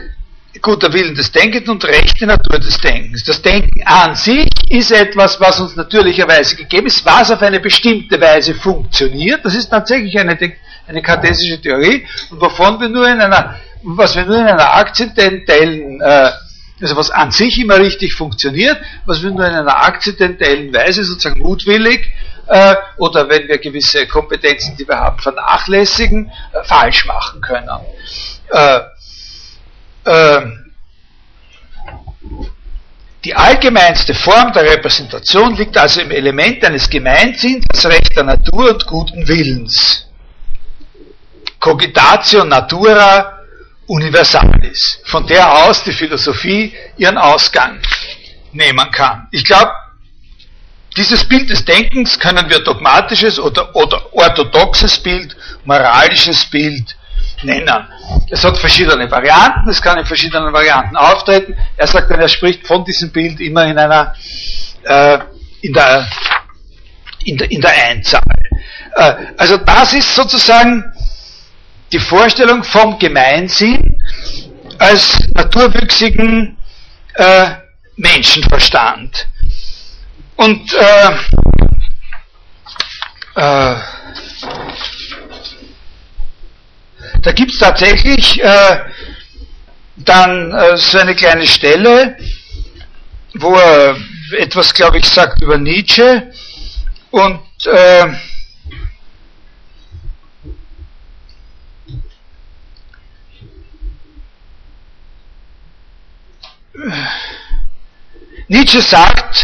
guter 0.62 0.92
Willen 0.94 1.16
des 1.16 1.32
Denkens 1.32 1.68
und 1.70 1.84
rechte 1.86 2.26
Natur 2.26 2.60
des 2.60 2.78
Denkens. 2.78 3.24
Das 3.24 3.42
Denken 3.42 3.82
an 3.86 4.16
sich 4.16 4.48
ist 4.70 4.92
etwas, 4.92 5.40
was 5.40 5.60
uns 5.60 5.76
natürlicherweise 5.76 6.56
gegeben 6.56 6.88
ist, 6.88 7.06
was 7.06 7.32
auf 7.32 7.42
eine 7.42 7.60
bestimmte 7.60 8.20
Weise 8.20 8.56
funktioniert. 8.56 9.44
Das 9.44 9.56
ist 9.56 9.70
tatsächlich 9.70 10.18
eine, 10.20 10.38
eine 10.88 11.02
kartesische 11.02 11.62
Theorie 11.62 12.06
und 12.30 12.42
wovon 12.42 12.80
wir 12.80 12.90
nur 12.90 13.08
in 13.08 13.20
einer, 13.20 13.56
was 13.84 14.16
wir 14.16 14.26
nur 14.26 14.38
in 14.38 14.48
einer 14.48 14.76
akzidentellen, 14.76 16.02
äh, 16.02 16.32
also 16.82 16.96
was 16.96 17.10
an 17.12 17.32
sich 17.32 17.60
immer 17.60 17.80
richtig 17.80 18.14
funktioniert, 18.14 18.78
was 19.06 19.24
wir 19.24 19.32
nur 19.32 19.46
in 19.46 19.54
einer 19.54 19.84
akzidentellen 19.84 20.74
Weise 20.74 21.04
sozusagen 21.04 21.40
mutwillig 21.40 22.08
äh, 22.48 22.76
oder 22.98 23.30
wenn 23.30 23.48
wir 23.48 23.58
gewisse 23.58 24.08
Kompetenzen, 24.08 24.78
die 24.78 24.88
wir 24.88 24.98
haben, 24.98 25.20
vernachlässigen, 25.20 26.32
äh, 26.54 26.64
falsch 26.64 27.06
machen 27.06 27.42
können. 27.42 27.70
Äh, 28.50 28.80
ähm, 30.08 30.68
die 33.24 33.36
allgemeinste 33.36 34.14
Form 34.14 34.54
der 34.54 34.64
Repräsentation 34.64 35.56
liegt 35.56 35.78
also 35.78 36.02
im 36.02 36.12
Element 36.12 36.64
eines 36.64 36.90
Gemeinsinns, 36.90 37.66
rechter 37.86 38.24
Natur 38.24 38.72
und 38.74 38.86
guten 38.86 39.28
Willens. 39.28 40.08
Cogitatio 41.60 42.46
natura 42.46 43.40
universalis, 43.88 45.00
von 45.06 45.26
der 45.26 45.52
aus 45.52 45.84
die 45.84 45.94
Philosophie 45.94 46.74
ihren 46.98 47.18
Ausgang 47.18 47.80
nehmen 48.52 48.92
kann. 48.92 49.28
Ich 49.32 49.44
glaube, 49.44 49.72
dieses 50.96 51.24
Bild 51.28 51.50
des 51.50 51.66
Denkens 51.66 52.20
können 52.20 52.50
wir 52.50 52.60
dogmatisches 52.60 53.40
oder, 53.40 53.76
oder 53.76 54.14
orthodoxes 54.14 55.00
Bild, 55.00 55.36
moralisches 55.66 56.46
Bild 56.46 56.97
nennen. 57.44 57.88
Es 58.30 58.44
hat 58.44 58.58
verschiedene 58.58 59.10
Varianten, 59.10 59.70
es 59.70 59.82
kann 59.82 59.98
in 59.98 60.06
verschiedenen 60.06 60.52
Varianten 60.54 60.96
auftreten. 60.96 61.56
Er 61.76 61.88
sagt 61.88 62.10
dann, 62.10 62.20
er 62.20 62.28
spricht 62.28 62.66
von 62.66 62.84
diesem 62.84 63.12
Bild 63.12 63.40
immer 63.40 63.66
in 63.66 63.78
einer, 63.78 64.14
äh, 64.84 65.20
in, 65.62 65.74
der, 65.74 66.08
in, 67.26 67.38
der, 67.38 67.52
in 67.52 67.62
der 67.62 67.72
Einzahl. 67.72 68.22
Äh, 68.96 69.14
also 69.38 69.58
das 69.58 69.94
ist 69.94 70.16
sozusagen 70.16 70.84
die 71.92 72.00
Vorstellung 72.00 72.64
vom 72.64 72.98
Gemeinsinn 73.00 73.98
als 74.78 75.20
naturwüchsigen 75.34 76.58
äh, 77.16 77.50
Menschenverstand. 77.96 79.28
Und 80.36 80.74
äh, 80.74 81.12
äh, 83.36 83.76
Da 87.22 87.32
gibt 87.32 87.52
es 87.52 87.60
tatsächlich 87.60 88.42
äh, 88.42 88.80
dann 89.98 90.54
äh, 90.54 90.78
so 90.78 90.98
eine 90.98 91.16
kleine 91.16 91.48
Stelle, 91.48 92.18
wo 93.34 93.56
er 93.56 93.98
etwas, 94.38 94.74
glaube 94.74 95.00
ich, 95.00 95.06
sagt 95.06 95.42
über 95.42 95.58
Nietzsche 95.58 96.32
und 97.12 97.42
äh, 97.66 98.08
Nietzsche 108.48 108.82
sagt, 108.82 109.44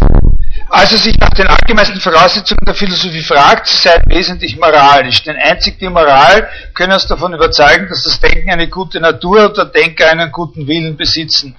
als 0.74 0.90
er 0.90 0.98
sich 0.98 1.16
nach 1.20 1.30
den 1.30 1.46
allgemeinsten 1.46 2.00
Voraussetzungen 2.00 2.58
der 2.66 2.74
Philosophie 2.74 3.22
fragt, 3.22 3.68
sei 3.68 4.02
wesentlich 4.06 4.56
moralisch. 4.56 5.22
Denn 5.22 5.36
einzig 5.36 5.78
die 5.78 5.88
Moral 5.88 6.48
könne 6.74 6.94
uns 6.94 7.06
davon 7.06 7.32
überzeugen, 7.32 7.86
dass 7.88 8.02
das 8.02 8.18
Denken 8.18 8.50
eine 8.50 8.68
gute 8.68 8.98
Natur 8.98 9.46
und 9.46 9.56
der 9.56 9.66
Denker 9.66 10.10
einen 10.10 10.32
guten 10.32 10.66
Willen 10.66 10.96
besitzen. 10.96 11.54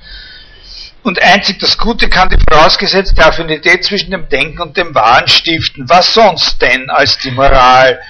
Und 1.03 1.21
einzig 1.21 1.59
das 1.59 1.77
Gute 1.77 2.09
kann 2.09 2.27
die 2.27 2.37
vorausgesetzte 2.49 3.25
Affinität 3.25 3.85
zwischen 3.85 4.11
dem 4.11 4.27
Denken 4.27 4.61
und 4.61 4.75
dem 4.75 4.93
Wahren 4.93 5.29
stiften. 5.29 5.87
Was 5.87 6.13
sonst 6.13 6.61
denn 6.61 6.89
als 6.89 7.17
die 7.19 7.31
Moral? 7.31 8.01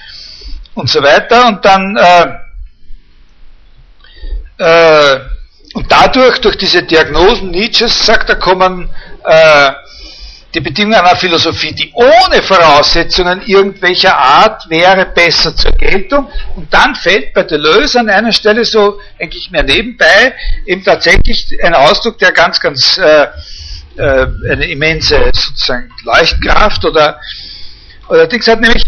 Und 0.74 0.90
so 0.90 1.00
weiter. 1.02 1.46
Und 1.46 1.64
dann, 1.64 1.96
äh, 1.96 2.26
äh, 4.58 5.20
und 5.74 5.92
dadurch, 5.92 6.40
durch 6.40 6.56
diese 6.56 6.82
Diagnosen 6.82 7.52
Nietzsches, 7.52 8.04
sagt 8.04 8.28
er, 8.28 8.36
kommen 8.36 8.90
äh, 9.24 9.72
die 10.56 10.62
Bedingung 10.62 10.94
einer 10.94 11.16
Philosophie, 11.16 11.74
die 11.74 11.92
ohne 11.92 12.42
Voraussetzungen 12.42 13.42
irgendwelcher 13.44 14.16
Art 14.16 14.62
wäre, 14.70 15.04
besser 15.04 15.54
zur 15.54 15.72
Geltung. 15.72 16.30
Und 16.54 16.72
dann 16.72 16.94
fällt 16.94 17.34
bei 17.34 17.42
Deleuze 17.42 18.00
an 18.00 18.08
einer 18.08 18.32
Stelle 18.32 18.64
so 18.64 18.98
eigentlich 19.20 19.50
mehr 19.50 19.64
nebenbei 19.64 20.34
eben 20.64 20.82
tatsächlich 20.82 21.58
ein 21.62 21.74
Ausdruck, 21.74 22.16
der 22.18 22.32
ganz, 22.32 22.58
ganz 22.58 22.96
äh, 22.96 23.26
äh, 23.98 24.26
eine 24.50 24.66
immense 24.70 25.30
sozusagen 25.30 25.90
Leuchtkraft 26.04 26.86
oder, 26.86 27.20
oder 28.08 28.26
Dings 28.26 28.48
hat, 28.48 28.58
nämlich 28.58 28.82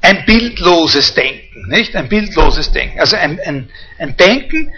ein 0.00 0.24
bildloses 0.24 1.12
Denken, 1.12 1.68
nicht? 1.68 1.94
Ein 1.94 2.08
bildloses 2.08 2.72
Denken. 2.72 3.00
Also 3.00 3.16
ein, 3.16 3.38
ein, 3.44 3.68
ein 3.98 4.16
Denken, 4.16 4.72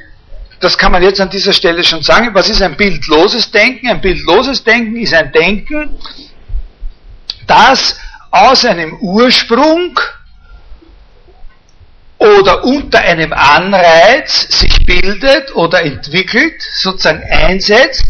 das 0.62 0.78
kann 0.78 0.92
man 0.92 1.02
jetzt 1.02 1.20
an 1.20 1.28
dieser 1.28 1.52
Stelle 1.52 1.82
schon 1.82 2.02
sagen. 2.02 2.30
Was 2.34 2.48
ist 2.48 2.62
ein 2.62 2.76
bildloses 2.76 3.50
Denken? 3.50 3.88
Ein 3.88 4.00
bildloses 4.00 4.62
Denken 4.62 4.96
ist 4.96 5.12
ein 5.12 5.32
Denken, 5.32 5.98
das 7.48 7.98
aus 8.30 8.64
einem 8.64 8.96
Ursprung 9.00 9.98
oder 12.16 12.62
unter 12.64 13.00
einem 13.00 13.32
Anreiz 13.32 14.46
sich 14.60 14.86
bildet 14.86 15.54
oder 15.56 15.82
entwickelt, 15.82 16.62
sozusagen 16.76 17.24
einsetzt, 17.24 18.04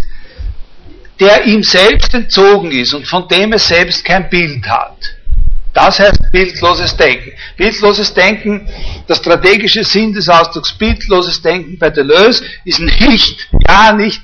der 1.18 1.46
ihm 1.46 1.62
selbst 1.62 2.12
entzogen 2.12 2.70
ist 2.70 2.92
und 2.92 3.08
von 3.08 3.26
dem 3.28 3.52
er 3.52 3.58
selbst 3.58 4.04
kein 4.04 4.28
Bild 4.28 4.66
hat. 4.68 4.98
Das 5.72 5.98
heißt 5.98 6.30
bildloses 6.30 6.96
Denken. 6.96 7.32
Bildloses 7.56 8.12
Denken, 8.12 8.68
der 9.08 9.14
strategische 9.14 9.84
Sinn 9.84 10.12
des 10.12 10.28
Ausdrucks 10.28 10.74
bildloses 10.74 11.40
Denken 11.40 11.78
bei 11.78 11.88
Deleuze 11.88 12.44
ist 12.64 12.80
nicht, 12.80 13.48
ja 13.66 13.92
nicht, 13.94 14.22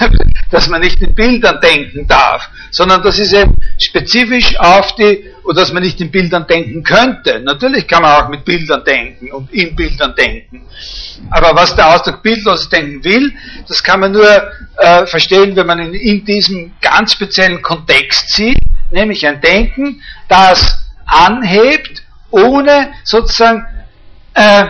dass 0.50 0.68
man 0.68 0.82
nicht 0.82 1.00
in 1.00 1.14
Bildern 1.14 1.60
denken 1.60 2.06
darf, 2.06 2.46
sondern 2.70 3.02
das 3.02 3.18
ist 3.18 3.32
eben 3.32 3.54
spezifisch 3.78 4.54
auf 4.58 4.94
die, 4.96 5.24
oder 5.44 5.60
dass 5.60 5.72
man 5.72 5.82
nicht 5.82 5.98
in 6.02 6.10
Bildern 6.10 6.46
denken 6.46 6.82
könnte. 6.82 7.40
Natürlich 7.40 7.86
kann 7.86 8.02
man 8.02 8.22
auch 8.22 8.28
mit 8.28 8.44
Bildern 8.44 8.84
denken 8.84 9.32
und 9.32 9.50
in 9.50 9.74
Bildern 9.74 10.14
denken. 10.14 10.66
Aber 11.30 11.54
was 11.54 11.74
der 11.74 11.94
Ausdruck 11.94 12.22
bildloses 12.22 12.68
Denken 12.68 13.02
will, 13.02 13.32
das 13.66 13.82
kann 13.82 14.00
man 14.00 14.12
nur 14.12 14.28
äh, 14.76 15.06
verstehen, 15.06 15.56
wenn 15.56 15.66
man 15.66 15.78
ihn 15.78 15.94
in 15.94 16.24
diesem 16.24 16.72
ganz 16.82 17.12
speziellen 17.12 17.62
Kontext 17.62 18.34
sieht, 18.34 18.58
nämlich 18.90 19.26
ein 19.26 19.40
Denken, 19.40 20.02
das 20.28 20.81
anhebt, 21.12 22.02
ohne 22.30 22.92
sozusagen 23.04 23.66
äh, 24.34 24.64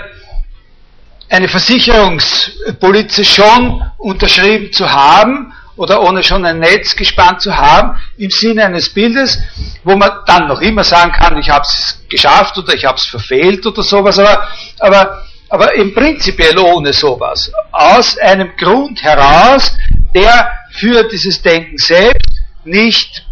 eine 1.29 1.49
Versicherungspolize 1.49 3.25
schon 3.25 3.83
unterschrieben 3.99 4.73
zu 4.73 4.91
haben 4.91 5.53
oder 5.77 6.03
ohne 6.03 6.23
schon 6.23 6.45
ein 6.45 6.59
Netz 6.59 6.95
gespannt 6.95 7.41
zu 7.41 7.57
haben, 7.57 7.99
im 8.19 8.31
Sinne 8.31 8.67
eines 8.67 8.93
Bildes, 8.93 9.39
wo 9.85 9.97
man 9.97 10.11
dann 10.27 10.47
noch 10.47 10.61
immer 10.61 10.85
sagen 10.85 11.13
kann, 11.13 11.39
ich 11.39 11.49
habe 11.49 11.63
es 11.63 11.99
geschafft 12.11 12.59
oder 12.59 12.75
ich 12.75 12.85
habe 12.85 12.99
es 12.99 13.07
verfehlt 13.07 13.65
oder 13.65 13.83
sowas, 13.83 14.19
aber, 14.19 14.47
aber, 14.79 15.23
aber 15.49 15.75
im 15.75 15.95
prinzipiell 15.95 16.59
ohne 16.59 16.93
sowas. 16.93 17.51
Aus 17.71 18.19
einem 18.19 18.51
Grund 18.59 19.03
heraus, 19.03 19.75
der 20.15 20.53
für 20.73 21.05
dieses 21.05 21.41
Denken 21.41 21.79
selbst 21.79 22.43
nicht 22.65 23.25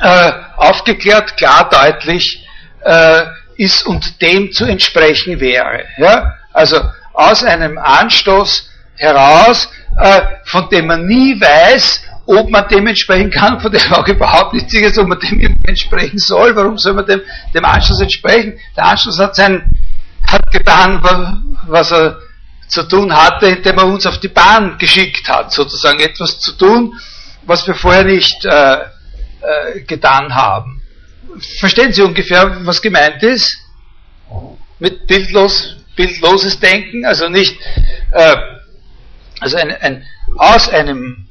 äh, 0.00 0.32
aufgeklärt, 0.56 1.36
klar, 1.36 1.68
deutlich 1.70 2.44
äh, 2.84 3.22
ist 3.56 3.86
und 3.86 4.20
dem 4.20 4.52
zu 4.52 4.64
entsprechen 4.64 5.40
wäre. 5.40 5.84
Ja? 5.98 6.34
Also 6.52 6.80
aus 7.12 7.44
einem 7.44 7.78
Anstoß 7.78 8.70
heraus, 8.96 9.68
äh, 9.98 10.20
von 10.44 10.68
dem 10.68 10.86
man 10.86 11.06
nie 11.06 11.40
weiß, 11.40 12.02
ob 12.26 12.50
man 12.50 12.66
dem 12.68 12.86
entsprechen 12.86 13.30
kann, 13.30 13.60
von 13.60 13.70
dem 13.70 13.80
man 13.88 14.00
auch 14.00 14.08
überhaupt 14.08 14.52
nicht 14.52 14.70
sicher 14.70 14.86
ist, 14.86 14.98
ob 14.98 15.08
man 15.08 15.20
dem 15.20 15.56
entsprechen 15.64 16.18
soll. 16.18 16.54
Warum 16.56 16.76
soll 16.76 16.94
man 16.94 17.06
dem, 17.06 17.20
dem 17.54 17.64
Anstoß 17.64 18.00
entsprechen? 18.00 18.58
Der 18.76 18.84
Anstoß 18.84 19.18
hat, 19.18 19.36
sein, 19.36 19.70
hat 20.26 20.50
getan, 20.50 21.00
was 21.66 21.92
er 21.92 22.18
zu 22.68 22.82
tun 22.82 23.16
hatte, 23.16 23.46
indem 23.46 23.78
er 23.78 23.86
uns 23.86 24.06
auf 24.06 24.18
die 24.18 24.28
Bahn 24.28 24.76
geschickt 24.78 25.28
hat, 25.28 25.52
sozusagen 25.52 26.00
etwas 26.00 26.40
zu 26.40 26.52
tun, 26.52 26.94
was 27.44 27.66
wir 27.66 27.76
vorher 27.76 28.04
nicht 28.04 28.44
äh, 28.44 28.78
äh, 29.46 29.80
getan 29.82 30.34
haben. 30.34 30.82
Verstehen 31.60 31.92
Sie 31.92 32.02
ungefähr, 32.02 32.64
was 32.66 32.82
gemeint 32.82 33.22
ist? 33.22 33.58
Mit 34.78 35.06
bildlos, 35.06 35.76
bildloses 35.94 36.58
Denken, 36.58 37.04
also 37.04 37.28
nicht, 37.28 37.56
äh, 38.12 38.36
also 39.40 39.56
ein, 39.56 39.70
ein, 39.80 40.06
aus 40.36 40.68
einem, 40.68 41.28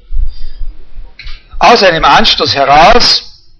aus 1.59 1.84
einem 1.84 2.05
Anstoß 2.05 2.55
heraus, 2.55 3.51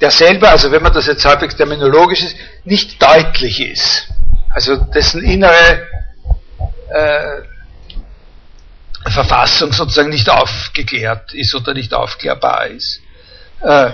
der 0.00 0.10
selber, 0.10 0.50
also 0.50 0.70
wenn 0.72 0.82
man 0.82 0.92
das 0.92 1.06
jetzt 1.06 1.24
halbwegs 1.24 1.56
terminologisch 1.56 2.22
ist, 2.22 2.36
nicht 2.64 3.00
deutlich 3.02 3.60
ist. 3.60 4.08
Also 4.48 4.76
dessen 4.76 5.22
innere 5.22 5.86
äh, 6.88 7.42
Verfassung 9.10 9.72
sozusagen 9.72 10.08
nicht 10.10 10.28
aufgeklärt 10.28 11.34
ist 11.34 11.54
oder 11.54 11.74
nicht 11.74 11.92
aufklärbar 11.92 12.68
ist 12.68 13.00
äh, 13.62 13.90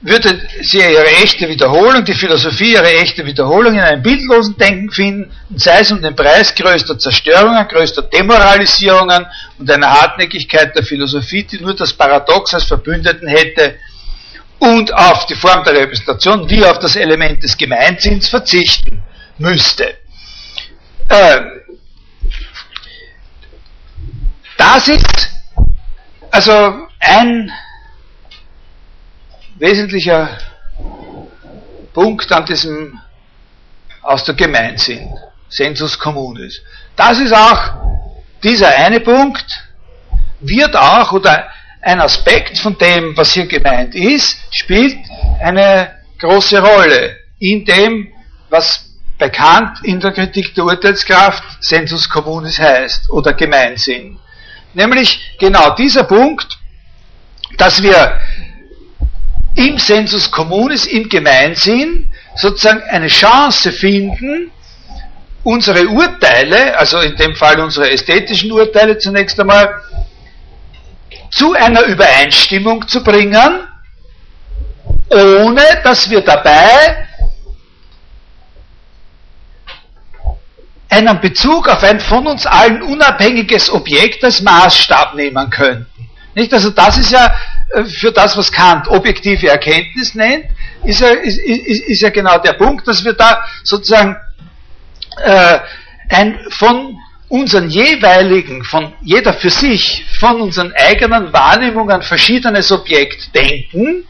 würde 0.00 0.40
sie 0.62 0.78
ihre 0.78 1.06
echte 1.06 1.48
Wiederholung, 1.48 2.04
die 2.04 2.14
Philosophie 2.14 2.74
ihre 2.74 2.92
echte 2.98 3.26
Wiederholung 3.26 3.74
in 3.74 3.80
einem 3.80 4.02
bildlosen 4.02 4.56
Denken 4.56 4.90
finden, 4.90 5.32
sei 5.56 5.80
es 5.80 5.90
um 5.90 6.00
den 6.00 6.14
Preis 6.14 6.54
größter 6.54 6.98
Zerstörungen, 6.98 7.66
größter 7.66 8.02
Demoralisierungen 8.02 9.26
und 9.58 9.70
einer 9.70 9.90
Hartnäckigkeit 9.90 10.74
der 10.76 10.84
Philosophie, 10.84 11.42
die 11.42 11.60
nur 11.60 11.74
das 11.74 11.92
Paradox 11.92 12.54
als 12.54 12.64
Verbündeten 12.64 13.26
hätte, 13.26 13.74
und 14.60 14.92
auf 14.92 15.26
die 15.26 15.34
Form 15.34 15.62
der 15.64 15.74
Repräsentation 15.74 16.48
wie 16.50 16.64
auf 16.64 16.78
das 16.78 16.96
Element 16.96 17.42
des 17.42 17.56
Gemeinsinns 17.56 18.28
verzichten 18.28 19.02
müsste. 19.38 19.98
Äh, 21.08 21.40
das 24.56 24.88
ist 24.88 25.30
also 26.30 26.86
ein 26.98 27.52
wesentlicher 29.58 30.38
Punkt 31.92 32.30
an 32.32 32.44
diesem 32.44 33.00
aus 34.02 34.24
der 34.24 34.34
Gemeinsinn, 34.34 35.12
Sensus 35.48 35.98
communis. 35.98 36.62
Das 36.96 37.18
ist 37.18 37.32
auch, 37.32 38.02
dieser 38.42 38.68
eine 38.68 39.00
Punkt 39.00 39.44
wird 40.40 40.76
auch, 40.76 41.12
oder 41.12 41.48
ein 41.82 42.00
Aspekt 42.00 42.58
von 42.58 42.76
dem, 42.78 43.16
was 43.16 43.32
hier 43.32 43.46
gemeint 43.46 43.94
ist, 43.94 44.38
spielt 44.50 44.96
eine 45.40 45.96
große 46.18 46.60
Rolle 46.60 47.16
in 47.38 47.64
dem, 47.64 48.08
was 48.50 48.84
bekannt 49.18 49.78
in 49.82 50.00
der 50.00 50.12
Kritik 50.12 50.54
der 50.54 50.64
Urteilskraft 50.64 51.42
Sensus 51.62 52.08
communis 52.08 52.58
heißt 52.58 53.10
oder 53.10 53.32
Gemeinsinn. 53.34 54.18
Nämlich 54.74 55.36
genau 55.38 55.74
dieser 55.74 56.04
Punkt, 56.04 56.58
dass 57.56 57.82
wir 57.82 58.20
im 59.58 59.76
Sensus 59.76 60.30
Communis, 60.30 60.86
im 60.86 61.08
Gemeinsinn, 61.08 62.10
sozusagen 62.36 62.82
eine 62.88 63.08
Chance 63.08 63.72
finden, 63.72 64.52
unsere 65.42 65.88
Urteile, 65.88 66.78
also 66.78 67.00
in 67.00 67.16
dem 67.16 67.34
Fall 67.34 67.58
unsere 67.58 67.90
ästhetischen 67.90 68.52
Urteile 68.52 68.98
zunächst 68.98 69.38
einmal, 69.40 69.74
zu 71.30 71.54
einer 71.54 71.82
Übereinstimmung 71.82 72.86
zu 72.86 73.02
bringen, 73.02 73.66
ohne 75.10 75.62
dass 75.82 76.08
wir 76.08 76.20
dabei 76.20 77.08
einen 80.88 81.20
Bezug 81.20 81.68
auf 81.68 81.82
ein 81.82 81.98
von 81.98 82.28
uns 82.28 82.46
allen 82.46 82.80
unabhängiges 82.82 83.70
Objekt 83.70 84.22
als 84.22 84.40
Maßstab 84.40 85.14
nehmen 85.16 85.50
könnten. 85.50 86.08
Nicht? 86.34 86.52
Also 86.54 86.70
das 86.70 86.98
ist 86.98 87.10
ja 87.10 87.34
für 87.86 88.12
das, 88.12 88.36
was 88.36 88.50
Kant 88.50 88.88
objektive 88.88 89.48
Erkenntnis 89.48 90.14
nennt, 90.14 90.46
ist 90.84 91.00
ja, 91.00 91.08
ist, 91.08 91.38
ist, 91.38 91.88
ist 91.88 92.02
ja 92.02 92.10
genau 92.10 92.38
der 92.38 92.54
Punkt, 92.54 92.86
dass 92.86 93.04
wir 93.04 93.12
da 93.12 93.44
sozusagen 93.64 94.16
äh, 95.22 95.58
ein 96.08 96.38
von 96.50 96.96
unseren 97.28 97.68
jeweiligen, 97.68 98.64
von 98.64 98.94
jeder 99.02 99.34
für 99.34 99.50
sich, 99.50 100.04
von 100.18 100.40
unseren 100.40 100.72
eigenen 100.72 101.32
Wahrnehmungen 101.32 102.02
verschiedenes 102.02 102.72
Objekt 102.72 103.34
denken, 103.34 104.04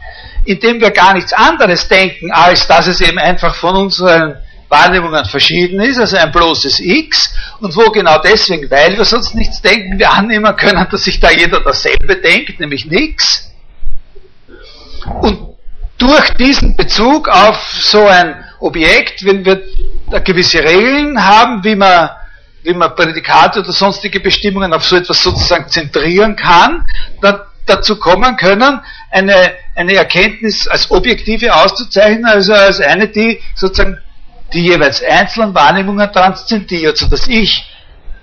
indem 0.44 0.80
wir 0.80 0.90
gar 0.90 1.14
nichts 1.14 1.32
anderes 1.32 1.88
denken, 1.88 2.30
als 2.30 2.66
dass 2.68 2.86
es 2.86 3.00
eben 3.00 3.18
einfach 3.18 3.54
von 3.56 3.74
unseren 3.74 4.36
Wahrnehmungen 4.68 5.24
verschieden 5.24 5.80
ist, 5.80 5.98
also 5.98 6.16
ein 6.16 6.30
bloßes 6.30 6.80
X, 6.80 7.34
und 7.60 7.74
wo 7.74 7.90
genau 7.90 8.18
deswegen, 8.18 8.70
weil 8.70 8.96
wir 8.96 9.04
sonst 9.04 9.34
nichts 9.34 9.62
denken, 9.62 9.98
wir 9.98 10.12
annehmen 10.12 10.54
können, 10.56 10.86
dass 10.90 11.04
sich 11.04 11.18
da 11.18 11.30
jeder 11.30 11.60
dasselbe 11.60 12.16
denkt, 12.16 12.60
nämlich 12.60 12.86
nichts. 12.86 13.50
Und 15.22 15.56
durch 15.96 16.30
diesen 16.34 16.76
Bezug 16.76 17.28
auf 17.28 17.56
so 17.72 18.06
ein 18.06 18.44
Objekt, 18.60 19.24
wenn 19.24 19.44
wir 19.44 19.62
da 20.10 20.18
gewisse 20.20 20.62
Regeln 20.62 21.22
haben, 21.22 21.64
wie 21.64 21.74
man, 21.74 22.10
wie 22.62 22.74
man 22.74 22.94
Prädikate 22.94 23.60
oder 23.60 23.72
sonstige 23.72 24.20
Bestimmungen 24.20 24.72
auf 24.72 24.84
so 24.84 24.96
etwas 24.96 25.22
sozusagen 25.22 25.68
zentrieren 25.68 26.36
kann, 26.36 26.84
dann 27.20 27.40
dazu 27.66 27.98
kommen 27.98 28.36
können, 28.36 28.80
eine, 29.10 29.52
eine 29.74 29.94
Erkenntnis 29.94 30.66
als 30.66 30.90
objektive 30.90 31.54
auszuzeichnen, 31.54 32.26
also 32.26 32.52
als 32.52 32.80
eine, 32.80 33.08
die 33.08 33.40
sozusagen 33.54 33.98
die 34.52 34.62
jeweils 34.62 35.02
einzelnen 35.02 35.54
Wahrnehmungen 35.54 36.10
transzendiert, 36.12 36.96
sodass 36.96 37.28
ich 37.28 37.64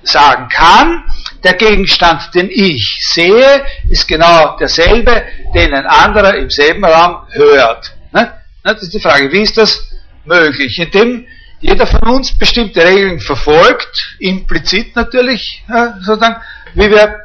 sagen 0.04 0.50
kann, 0.50 1.04
der 1.44 1.54
Gegenstand, 1.54 2.34
den 2.34 2.50
ich 2.52 2.98
sehe, 3.14 3.64
ist 3.90 4.08
genau 4.08 4.56
derselbe, 4.58 5.24
den 5.54 5.74
ein 5.74 5.86
anderer 5.86 6.36
im 6.36 6.50
selben 6.50 6.86
Raum 6.86 7.28
hört. 7.32 7.96
Ne? 8.12 8.34
Das 8.64 8.82
ist 8.82 8.94
die 8.94 9.00
Frage, 9.00 9.32
wie 9.32 9.42
ist 9.42 9.58
das 9.58 9.88
möglich? 10.26 10.80
Indem 10.80 11.28
jeder 11.60 11.88
von 11.88 12.02
uns 12.04 12.38
bestimmte 12.38 12.84
Regeln 12.84 13.20
verfolgt, 13.20 14.16
implizit 14.20 14.96
natürlich, 14.96 15.64
sozusagen, 16.02 16.42
wie 16.74 16.90
wir 16.90 17.22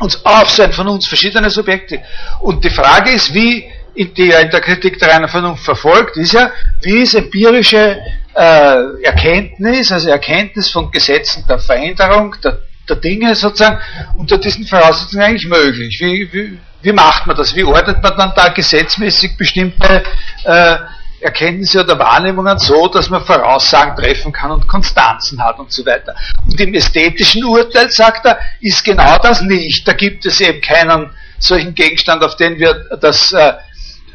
uns 0.00 0.24
auf 0.24 0.50
sein 0.50 0.72
von 0.72 0.88
uns 0.88 1.06
verschiedene 1.06 1.50
Subjekte. 1.50 2.02
Und 2.40 2.64
die 2.64 2.70
Frage 2.70 3.12
ist, 3.12 3.32
wie 3.32 3.64
die 3.94 4.30
in 4.30 4.50
der 4.50 4.60
Kritik 4.60 4.98
der 4.98 5.10
reinen 5.10 5.28
Vernunft 5.28 5.64
verfolgt, 5.64 6.16
ist 6.16 6.32
ja, 6.32 6.50
wie 6.82 7.02
ist 7.02 7.14
empirische 7.14 7.98
äh, 8.34 9.02
Erkenntnis, 9.02 9.92
also 9.92 10.08
Erkenntnis 10.10 10.70
von 10.70 10.90
Gesetzen 10.90 11.44
der 11.48 11.58
Veränderung, 11.58 12.34
der, 12.42 12.58
der 12.88 12.96
Dinge 12.96 13.34
sozusagen, 13.34 13.78
unter 14.16 14.38
diesen 14.38 14.66
Voraussetzungen 14.66 15.24
eigentlich 15.24 15.48
möglich? 15.48 15.96
Wie, 16.00 16.32
wie, 16.32 16.58
wie 16.82 16.92
macht 16.92 17.26
man 17.26 17.36
das? 17.36 17.54
Wie 17.54 17.64
ordnet 17.64 18.02
man 18.02 18.16
dann 18.16 18.32
da 18.34 18.48
gesetzmäßig 18.48 19.36
bestimmte 19.36 20.02
äh, 20.44 20.76
Erkenntnisse 21.24 21.82
oder 21.82 21.98
Wahrnehmungen 21.98 22.58
so, 22.58 22.86
dass 22.88 23.08
man 23.08 23.24
Voraussagen 23.24 23.96
treffen 23.96 24.30
kann 24.30 24.50
und 24.50 24.68
Konstanzen 24.68 25.42
hat 25.42 25.58
und 25.58 25.72
so 25.72 25.84
weiter. 25.86 26.14
Und 26.44 26.60
im 26.60 26.74
ästhetischen 26.74 27.44
Urteil, 27.44 27.90
sagt 27.90 28.26
er, 28.26 28.38
ist 28.60 28.84
genau 28.84 29.16
das 29.18 29.40
nicht. 29.40 29.88
Da 29.88 29.94
gibt 29.94 30.26
es 30.26 30.40
eben 30.42 30.60
keinen 30.60 31.10
solchen 31.38 31.74
Gegenstand, 31.74 32.22
auf 32.22 32.36
den 32.36 32.58
wir 32.58 32.74
das 33.00 33.32
äh, 33.32 33.54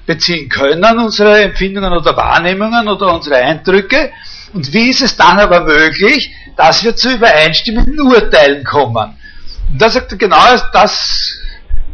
beziehen 0.09 0.49
können, 0.49 0.97
unsere 0.97 1.43
Empfindungen 1.43 1.93
oder 1.93 2.17
Wahrnehmungen 2.17 2.87
oder 2.87 3.13
unsere 3.13 3.35
Eindrücke. 3.35 4.11
Und 4.53 4.73
wie 4.73 4.89
ist 4.89 5.03
es 5.03 5.15
dann 5.15 5.37
aber 5.37 5.59
möglich, 5.65 6.33
dass 6.57 6.83
wir 6.83 6.95
zu 6.95 7.13
übereinstimmenden 7.13 8.01
Urteilen 8.01 8.63
kommen? 8.63 9.15
Und 9.71 9.79
da 9.79 9.87
sagt 9.87 10.11
er 10.11 10.17
genau, 10.17 10.43
das 10.73 11.39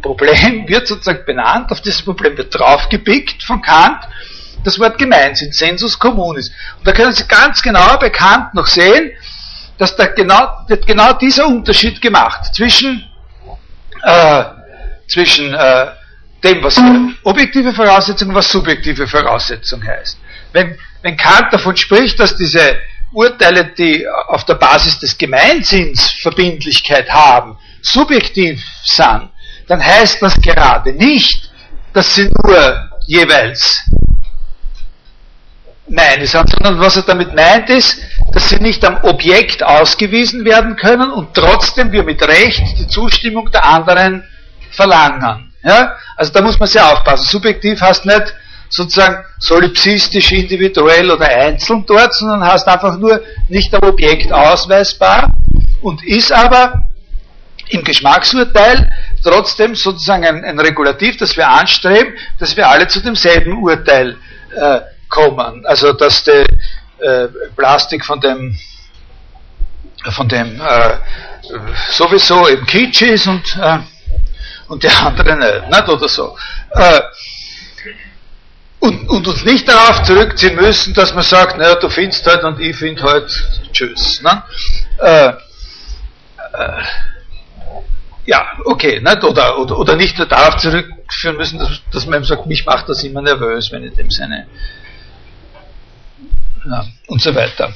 Problem 0.00 0.66
wird 0.66 0.86
sozusagen 0.86 1.26
benannt, 1.26 1.70
auf 1.70 1.82
dieses 1.82 2.00
Problem 2.00 2.38
wird 2.38 2.58
draufgepickt 2.58 3.42
von 3.42 3.60
Kant 3.60 4.00
das 4.64 4.78
Wort 4.78 4.96
Gemeinsinn, 4.96 5.52
Sensus 5.52 5.98
communis. 5.98 6.50
Und 6.78 6.86
da 6.86 6.92
können 6.92 7.12
Sie 7.12 7.28
ganz 7.28 7.60
genau 7.60 7.98
bekannt 7.98 8.54
noch 8.54 8.66
sehen, 8.66 9.12
dass 9.76 9.94
da 9.94 10.06
genau, 10.06 10.64
wird 10.68 10.86
genau 10.86 11.12
dieser 11.12 11.46
Unterschied 11.46 12.00
gemacht 12.00 12.54
zwischen, 12.54 13.04
äh, 14.02 14.44
zwischen 15.06 15.52
äh, 15.52 15.86
dem, 16.42 16.62
was 16.62 16.80
objektive 17.22 17.72
Voraussetzung 17.72 18.34
was 18.34 18.50
subjektive 18.50 19.06
Voraussetzung 19.06 19.82
heißt. 19.84 20.18
Wenn, 20.52 20.78
wenn 21.02 21.16
Kant 21.16 21.52
davon 21.52 21.76
spricht, 21.76 22.18
dass 22.20 22.36
diese 22.36 22.76
Urteile, 23.12 23.72
die 23.76 24.06
auf 24.28 24.44
der 24.44 24.54
Basis 24.54 24.98
des 24.98 25.16
Gemeinsinns 25.16 26.10
Verbindlichkeit 26.20 27.08
haben, 27.10 27.56
subjektiv 27.82 28.62
sind, 28.84 29.30
dann 29.68 29.84
heißt 29.84 30.22
das 30.22 30.40
gerade 30.40 30.92
nicht, 30.92 31.50
dass 31.92 32.14
sie 32.14 32.30
nur 32.44 32.90
jeweils 33.06 33.84
meine 35.88 36.26
sind, 36.26 36.50
sondern 36.50 36.80
was 36.80 36.96
er 36.96 37.02
damit 37.02 37.34
meint 37.34 37.70
ist, 37.70 38.00
dass 38.32 38.48
sie 38.48 38.56
nicht 38.56 38.84
am 38.84 38.98
Objekt 39.04 39.62
ausgewiesen 39.62 40.44
werden 40.44 40.76
können 40.76 41.10
und 41.10 41.34
trotzdem 41.34 41.92
wir 41.92 42.02
mit 42.02 42.22
Recht 42.22 42.78
die 42.78 42.88
Zustimmung 42.88 43.50
der 43.50 43.64
anderen 43.64 44.24
verlangen. 44.70 45.45
Ja? 45.66 45.96
Also 46.16 46.32
da 46.32 46.40
muss 46.42 46.58
man 46.58 46.68
sehr 46.68 46.86
aufpassen. 46.90 47.24
Subjektiv 47.24 47.80
heißt 47.80 48.06
nicht 48.06 48.34
sozusagen 48.68 49.24
solipsistisch, 49.38 50.32
individuell 50.32 51.10
oder 51.10 51.26
einzeln 51.26 51.84
dort, 51.86 52.14
sondern 52.14 52.44
heißt 52.44 52.66
einfach 52.68 52.96
nur 52.96 53.20
nicht 53.48 53.74
am 53.74 53.88
Objekt 53.88 54.32
ausweisbar 54.32 55.32
und 55.82 56.04
ist 56.04 56.32
aber 56.32 56.86
im 57.68 57.82
Geschmacksurteil 57.82 58.90
trotzdem 59.22 59.74
sozusagen 59.74 60.24
ein, 60.24 60.44
ein 60.44 60.58
Regulativ, 60.60 61.16
das 61.16 61.36
wir 61.36 61.48
anstreben, 61.48 62.14
dass 62.38 62.56
wir 62.56 62.68
alle 62.68 62.86
zu 62.86 63.00
demselben 63.00 63.60
Urteil 63.62 64.16
äh, 64.54 64.80
kommen. 65.08 65.66
Also 65.66 65.92
dass 65.92 66.22
die 66.22 66.44
äh, 67.02 67.28
Plastik 67.56 68.04
von 68.04 68.20
dem 68.20 68.56
von 70.10 70.28
dem 70.28 70.60
äh, 70.60 70.98
sowieso 71.90 72.48
eben 72.48 72.64
Kitsch 72.66 73.02
ist 73.02 73.26
und, 73.26 73.44
äh, 73.60 73.78
und 74.68 74.82
die 74.82 74.88
andere 74.88 75.36
nicht, 75.36 75.70
nicht 75.70 75.88
oder 75.88 76.08
so. 76.08 76.36
Äh, 76.70 77.00
und, 78.80 79.08
und 79.08 79.26
uns 79.26 79.44
nicht 79.44 79.68
darauf 79.68 80.02
zurückziehen 80.02 80.54
müssen, 80.54 80.94
dass 80.94 81.14
man 81.14 81.24
sagt, 81.24 81.58
naja, 81.58 81.76
du 81.76 81.88
findest 81.88 82.26
halt 82.26 82.44
und 82.44 82.60
ich 82.60 82.76
finde 82.76 83.02
halt 83.02 83.30
tschüss. 83.72 84.22
Ne? 84.22 84.42
Äh, 84.98 85.28
äh, 86.52 86.82
ja, 88.26 88.46
okay, 88.64 89.00
nicht? 89.00 89.24
Oder, 89.24 89.58
oder, 89.58 89.78
oder 89.78 89.96
nicht 89.96 90.18
darauf 90.18 90.56
zurückführen 90.56 91.36
müssen, 91.36 91.58
dass, 91.58 91.80
dass 91.92 92.06
man 92.06 92.20
ihm 92.20 92.24
sagt, 92.24 92.46
mich 92.46 92.66
macht 92.66 92.88
das 92.88 93.02
immer 93.04 93.22
nervös, 93.22 93.70
wenn 93.72 93.84
ich 93.84 93.94
dem 93.94 94.10
seine 94.10 94.46
ja, 96.68 96.84
und 97.06 97.22
so 97.22 97.34
weiter. 97.34 97.72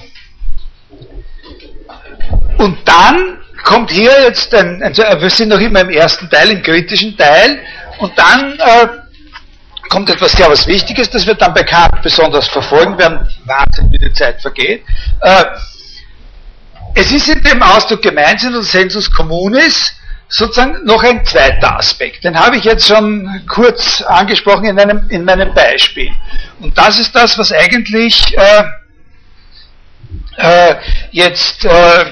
Und 2.59 2.79
dann 2.85 3.39
kommt 3.65 3.91
hier 3.91 4.23
jetzt 4.23 4.55
ein, 4.55 4.83
also 4.83 5.03
wir 5.03 5.31
sind 5.31 5.49
noch 5.49 5.61
immer 5.61 5.81
im 5.81 5.91
ersten 5.91 6.29
Teil, 6.31 6.51
im 6.51 6.63
kritischen 6.63 7.17
Teil, 7.17 7.61
und 7.99 8.19
dann 8.19 8.59
äh, 8.59 8.89
kommt 9.89 10.09
etwas 10.09 10.33
sehr 10.33 10.49
was 10.49 10.67
Wichtiges, 10.67 11.11
das 11.11 11.27
wir 11.27 11.35
dann 11.35 11.53
bekannt 11.53 12.01
besonders 12.03 12.49
verfolgen 12.49 12.97
werden, 12.97 13.29
Wahnsinn, 13.45 13.91
wie 13.93 13.99
die 13.99 14.13
Zeit 14.13 14.41
vergeht. 14.41 14.85
Äh, 15.21 15.45
es 16.95 17.13
ist 17.13 17.29
in 17.29 17.43
dem 17.43 17.63
Ausdruck 17.63 18.03
Gemeinsinn 18.03 18.55
und 18.55 18.65
Sensus 18.65 19.11
Communis 19.11 19.95
sozusagen 20.29 20.85
noch 20.85 21.03
ein 21.03 21.25
zweiter 21.25 21.77
Aspekt. 21.77 22.25
Den 22.25 22.39
habe 22.39 22.57
ich 22.57 22.65
jetzt 22.65 22.87
schon 22.87 23.45
kurz 23.49 24.01
angesprochen 24.03 24.65
in, 24.65 24.79
einem, 24.79 25.09
in 25.11 25.25
meinem 25.25 25.53
Beispiel. 25.53 26.11
Und 26.61 26.77
das 26.79 26.99
ist 26.99 27.15
das, 27.15 27.37
was 27.37 27.53
eigentlich 27.53 28.37
äh, 28.37 28.65
äh, 30.37 30.77
jetzt 31.11 31.65
äh, 31.65 32.05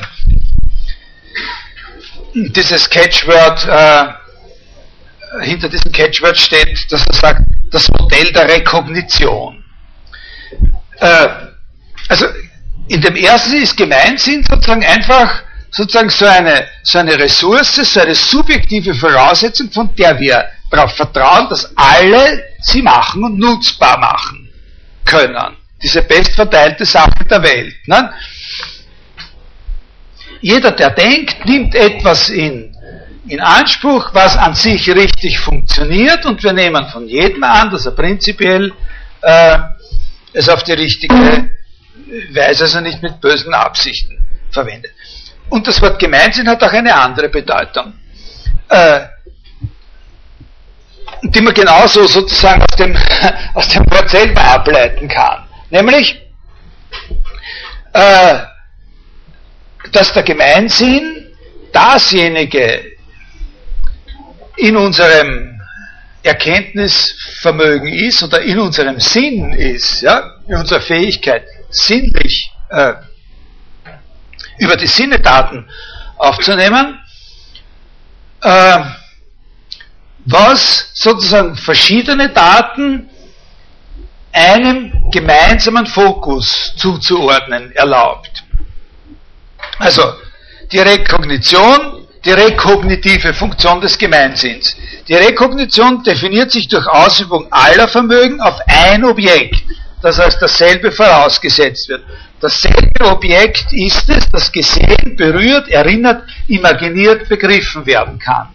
dieses 2.52 2.88
Catchword, 2.88 3.66
äh, 3.66 5.44
hinter 5.44 5.68
diesem 5.68 5.92
Catchword 5.92 6.38
steht, 6.38 6.90
dass 6.90 7.06
er 7.06 7.14
sagt, 7.14 7.42
das 7.70 7.88
Modell 7.90 8.32
der 8.32 8.48
Rekognition. 8.48 9.62
Äh, 10.96 11.28
also 12.08 12.26
in 12.88 13.00
dem 13.00 13.16
ersten 13.16 13.62
ist 13.62 13.76
Gemeinsinn 13.76 14.44
sozusagen 14.44 14.84
einfach 14.84 15.42
sozusagen 15.70 16.08
so 16.08 16.24
eine, 16.24 16.66
so 16.82 16.98
eine 16.98 17.18
Ressource, 17.18 17.74
so 17.74 18.00
eine 18.00 18.14
subjektive 18.14 18.94
Voraussetzung, 18.94 19.70
von 19.70 19.94
der 19.94 20.18
wir 20.18 20.48
darauf 20.70 20.94
vertrauen, 20.96 21.48
dass 21.50 21.70
alle 21.76 22.44
sie 22.62 22.82
machen 22.82 23.24
und 23.24 23.38
nutzbar 23.38 23.98
machen 23.98 24.48
können 25.04 25.56
diese 25.82 26.02
bestverteilte 26.02 26.84
Sache 26.84 27.24
der 27.30 27.42
Welt. 27.42 27.74
Ne? 27.86 28.12
Jeder, 30.40 30.72
der 30.72 30.90
denkt, 30.90 31.44
nimmt 31.44 31.74
etwas 31.74 32.28
in, 32.30 32.76
in 33.26 33.40
Anspruch, 33.40 34.10
was 34.12 34.36
an 34.36 34.54
sich 34.54 34.88
richtig 34.88 35.38
funktioniert 35.38 36.24
und 36.26 36.42
wir 36.42 36.52
nehmen 36.52 36.86
von 36.88 37.08
jedem 37.08 37.42
an, 37.42 37.70
dass 37.70 37.86
er 37.86 37.92
prinzipiell 37.92 38.72
äh, 39.22 39.58
es 40.32 40.48
auf 40.48 40.62
die 40.62 40.72
richtige 40.72 41.50
Weise, 42.32 42.64
also 42.64 42.80
nicht 42.80 43.02
mit 43.02 43.20
bösen 43.20 43.52
Absichten 43.52 44.24
verwendet. 44.50 44.92
Und 45.50 45.66
das 45.66 45.80
Wort 45.82 45.98
Gemeinsinn 45.98 46.48
hat 46.48 46.62
auch 46.62 46.72
eine 46.72 46.94
andere 46.94 47.28
Bedeutung, 47.28 47.94
äh, 48.68 49.00
die 51.22 51.40
man 51.40 51.54
genauso 51.54 52.06
sozusagen 52.06 52.62
aus 52.62 52.76
dem, 52.76 52.96
aus 53.54 53.68
dem 53.68 53.84
Wort 53.90 54.10
selber 54.10 54.42
ableiten 54.42 55.08
kann. 55.08 55.46
Nämlich, 55.70 56.20
äh, 57.92 58.38
dass 59.92 60.12
der 60.12 60.22
Gemeinsinn 60.22 61.26
dasjenige 61.72 62.96
in 64.56 64.76
unserem 64.76 65.60
Erkenntnisvermögen 66.22 67.92
ist 67.92 68.22
oder 68.22 68.42
in 68.42 68.58
unserem 68.58 68.98
Sinn 69.00 69.52
ist, 69.52 70.02
ja, 70.02 70.36
in 70.46 70.56
unserer 70.56 70.80
Fähigkeit, 70.80 71.44
sinnlich 71.70 72.50
äh, 72.70 72.94
über 74.58 74.76
die 74.76 74.86
Sinnedaten 74.86 75.68
aufzunehmen, 76.16 76.98
äh, 78.42 78.80
was 80.24 80.90
sozusagen 80.94 81.56
verschiedene 81.56 82.30
Daten 82.30 83.08
einem 84.32 85.10
gemeinsamen 85.10 85.86
Fokus 85.86 86.74
zuzuordnen 86.76 87.72
erlaubt. 87.72 88.44
Also 89.78 90.14
die 90.72 90.78
Rekognition, 90.78 92.06
die 92.24 92.32
rekognitive 92.32 93.32
Funktion 93.32 93.80
des 93.80 93.96
Gemeinsinns. 93.96 94.76
Die 95.06 95.14
Rekognition 95.14 96.02
definiert 96.02 96.50
sich 96.50 96.68
durch 96.68 96.86
Ausübung 96.86 97.46
aller 97.50 97.88
Vermögen 97.88 98.40
auf 98.40 98.58
ein 98.66 99.04
Objekt, 99.04 99.62
das 100.02 100.18
als 100.20 100.38
dasselbe 100.38 100.92
vorausgesetzt 100.92 101.88
wird. 101.88 102.02
Dasselbe 102.40 103.04
Objekt 103.06 103.72
ist 103.72 104.08
es, 104.08 104.28
das 104.30 104.52
gesehen, 104.52 105.16
berührt, 105.16 105.68
erinnert, 105.68 106.22
imaginiert, 106.46 107.28
begriffen 107.28 107.86
werden 107.86 108.18
kann. 108.18 108.48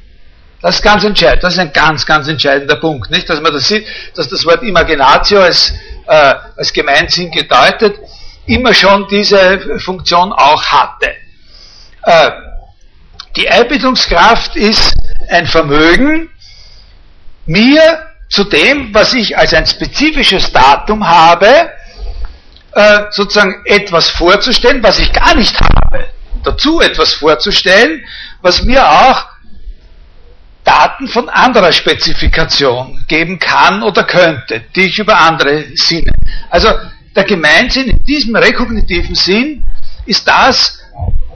Das 0.61 0.75
ist 0.75 0.81
ganz 0.81 1.03
entscheidend. 1.03 1.43
Das 1.43 1.53
ist 1.53 1.59
ein 1.59 1.73
ganz, 1.73 2.05
ganz 2.05 2.27
entscheidender 2.29 2.77
Punkt. 2.77 3.11
Nicht, 3.11 3.29
dass 3.29 3.41
man 3.41 3.51
das 3.51 3.67
sieht, 3.67 3.85
dass 4.15 4.29
das 4.29 4.45
Wort 4.45 4.63
Imaginatio 4.63 5.41
als, 5.41 5.73
äh, 6.07 6.33
als 6.55 6.71
Gemeinsinn 6.71 7.31
gedeutet 7.31 7.97
immer 8.45 8.73
schon 8.73 9.07
diese 9.09 9.79
Funktion 9.79 10.31
auch 10.33 10.63
hatte. 10.65 11.13
Äh, 12.03 12.31
die 13.35 13.49
Einbildungskraft 13.49 14.55
ist 14.55 14.95
ein 15.29 15.47
Vermögen, 15.47 16.29
mir 17.45 18.07
zu 18.29 18.43
dem, 18.43 18.93
was 18.93 19.13
ich 19.13 19.37
als 19.37 19.53
ein 19.53 19.65
spezifisches 19.65 20.51
Datum 20.51 21.07
habe, 21.07 21.71
äh, 22.73 23.01
sozusagen 23.11 23.61
etwas 23.65 24.09
vorzustellen, 24.09 24.81
was 24.83 24.99
ich 24.99 25.11
gar 25.13 25.35
nicht 25.35 25.59
habe. 25.59 26.05
Dazu 26.43 26.81
etwas 26.81 27.13
vorzustellen, 27.13 28.03
was 28.41 28.63
mir 28.63 28.87
auch 28.87 29.25
Daten 30.63 31.07
von 31.07 31.29
anderer 31.29 31.71
Spezifikation 31.71 33.05
geben 33.07 33.37
kann 33.37 33.83
oder 33.83 34.03
könnte, 34.03 34.61
die 34.75 34.87
ich 34.87 34.99
über 34.99 35.17
andere 35.19 35.65
Sinne. 35.75 36.13
Also 36.49 36.69
der 37.15 37.23
Gemeinsinn 37.23 37.89
in 37.89 38.03
diesem 38.03 38.35
rekognitiven 38.35 39.15
Sinn 39.15 39.65
ist 40.05 40.27
das, 40.27 40.79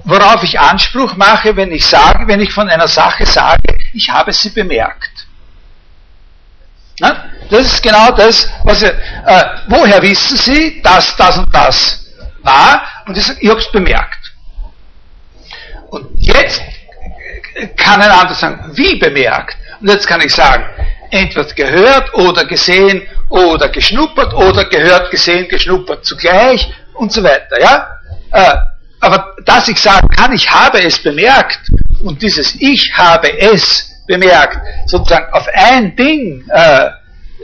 worauf 0.04 0.44
ich 0.44 0.60
Anspruch 0.60 1.16
mache, 1.16 1.56
wenn 1.56 1.72
ich 1.72 1.86
sage, 1.86 2.28
wenn 2.28 2.40
ich 2.40 2.52
von 2.52 2.70
einer 2.70 2.88
Sache 2.88 3.26
sage, 3.26 3.78
ich 3.94 4.10
habe 4.10 4.34
sie 4.34 4.50
bemerkt. 4.50 5.28
Na, 7.00 7.26
das 7.50 7.74
ist 7.74 7.84
genau 7.84 8.12
das, 8.12 8.50
was 8.64 8.82
äh, 8.82 8.94
woher 9.68 10.02
wissen 10.02 10.36
Sie, 10.36 10.82
dass 10.82 11.16
das 11.16 11.38
und 11.38 11.54
das 11.54 12.08
war? 12.42 12.82
Und 13.06 13.16
ich 13.16 13.30
ich 13.40 13.50
habe 13.50 13.60
es 13.60 13.72
bemerkt. 13.72 14.34
Und 15.90 16.08
jetzt 16.18 16.62
kann 17.76 18.02
ein 18.02 18.10
anderer 18.10 18.36
sagen, 18.36 18.72
wie 18.74 18.96
bemerkt? 18.96 19.58
Und 19.80 19.90
jetzt 19.90 20.08
kann 20.08 20.22
ich 20.22 20.34
sagen, 20.34 20.66
entweder 21.12 21.54
gehört 21.54 22.14
oder 22.14 22.46
gesehen 22.46 23.04
oder 23.30 23.70
geschnuppert 23.70 24.34
oder 24.34 24.66
gehört, 24.66 25.12
gesehen, 25.12 25.48
geschnuppert 25.48 26.06
zugleich 26.06 26.72
und 26.94 27.12
so 27.12 27.24
weiter. 27.24 27.60
Ja? 27.60 27.90
Äh, 28.32 28.56
aber 29.00 29.36
dass 29.46 29.68
ich 29.68 29.80
sagen 29.80 30.08
kann, 30.10 30.34
ich 30.34 30.50
habe 30.50 30.82
es 30.82 31.02
bemerkt 31.02 31.60
und 32.04 32.22
dieses 32.22 32.56
Ich 32.60 32.92
habe 32.94 33.40
es 33.40 33.92
bemerkt, 34.08 34.58
sozusagen 34.88 35.32
auf 35.34 35.48
ein 35.54 35.96
Ding, 35.96 36.44
äh, 36.50 36.90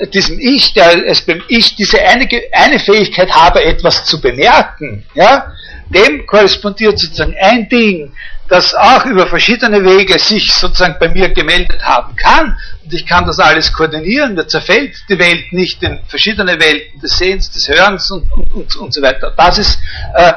diesem 0.07 0.39
Ich, 0.39 0.73
der 0.73 1.05
es 1.05 1.21
beim 1.21 1.41
Ich 1.47 1.75
diese 1.75 2.01
eine, 2.01 2.27
eine 2.51 2.79
Fähigkeit 2.79 3.31
habe, 3.31 3.63
etwas 3.63 4.05
zu 4.05 4.19
bemerken, 4.19 5.05
ja, 5.13 5.51
dem 5.89 6.25
korrespondiert 6.25 6.97
sozusagen 6.97 7.35
ein 7.39 7.69
Ding, 7.69 8.11
das 8.53 8.75
auch 8.75 9.03
über 9.05 9.25
verschiedene 9.25 9.83
Wege 9.83 10.19
sich 10.19 10.53
sozusagen 10.53 10.97
bei 10.99 11.09
mir 11.09 11.29
gemeldet 11.29 11.83
haben 11.83 12.15
kann. 12.15 12.55
Und 12.83 12.93
ich 12.93 13.03
kann 13.07 13.25
das 13.25 13.39
alles 13.39 13.73
koordinieren. 13.73 14.35
Mir 14.35 14.45
zerfällt 14.45 14.95
die 15.09 15.17
Welt 15.17 15.51
nicht 15.51 15.81
in 15.81 15.99
verschiedene 16.05 16.59
Welten 16.59 16.99
des 16.99 17.17
Sehens, 17.17 17.49
des 17.49 17.67
Hörens 17.67 18.11
und, 18.11 18.31
und, 18.31 18.53
und, 18.53 18.75
und 18.75 18.93
so 18.93 19.01
weiter. 19.01 19.33
Das 19.35 19.57
ist, 19.57 19.79
äh, 20.13 20.33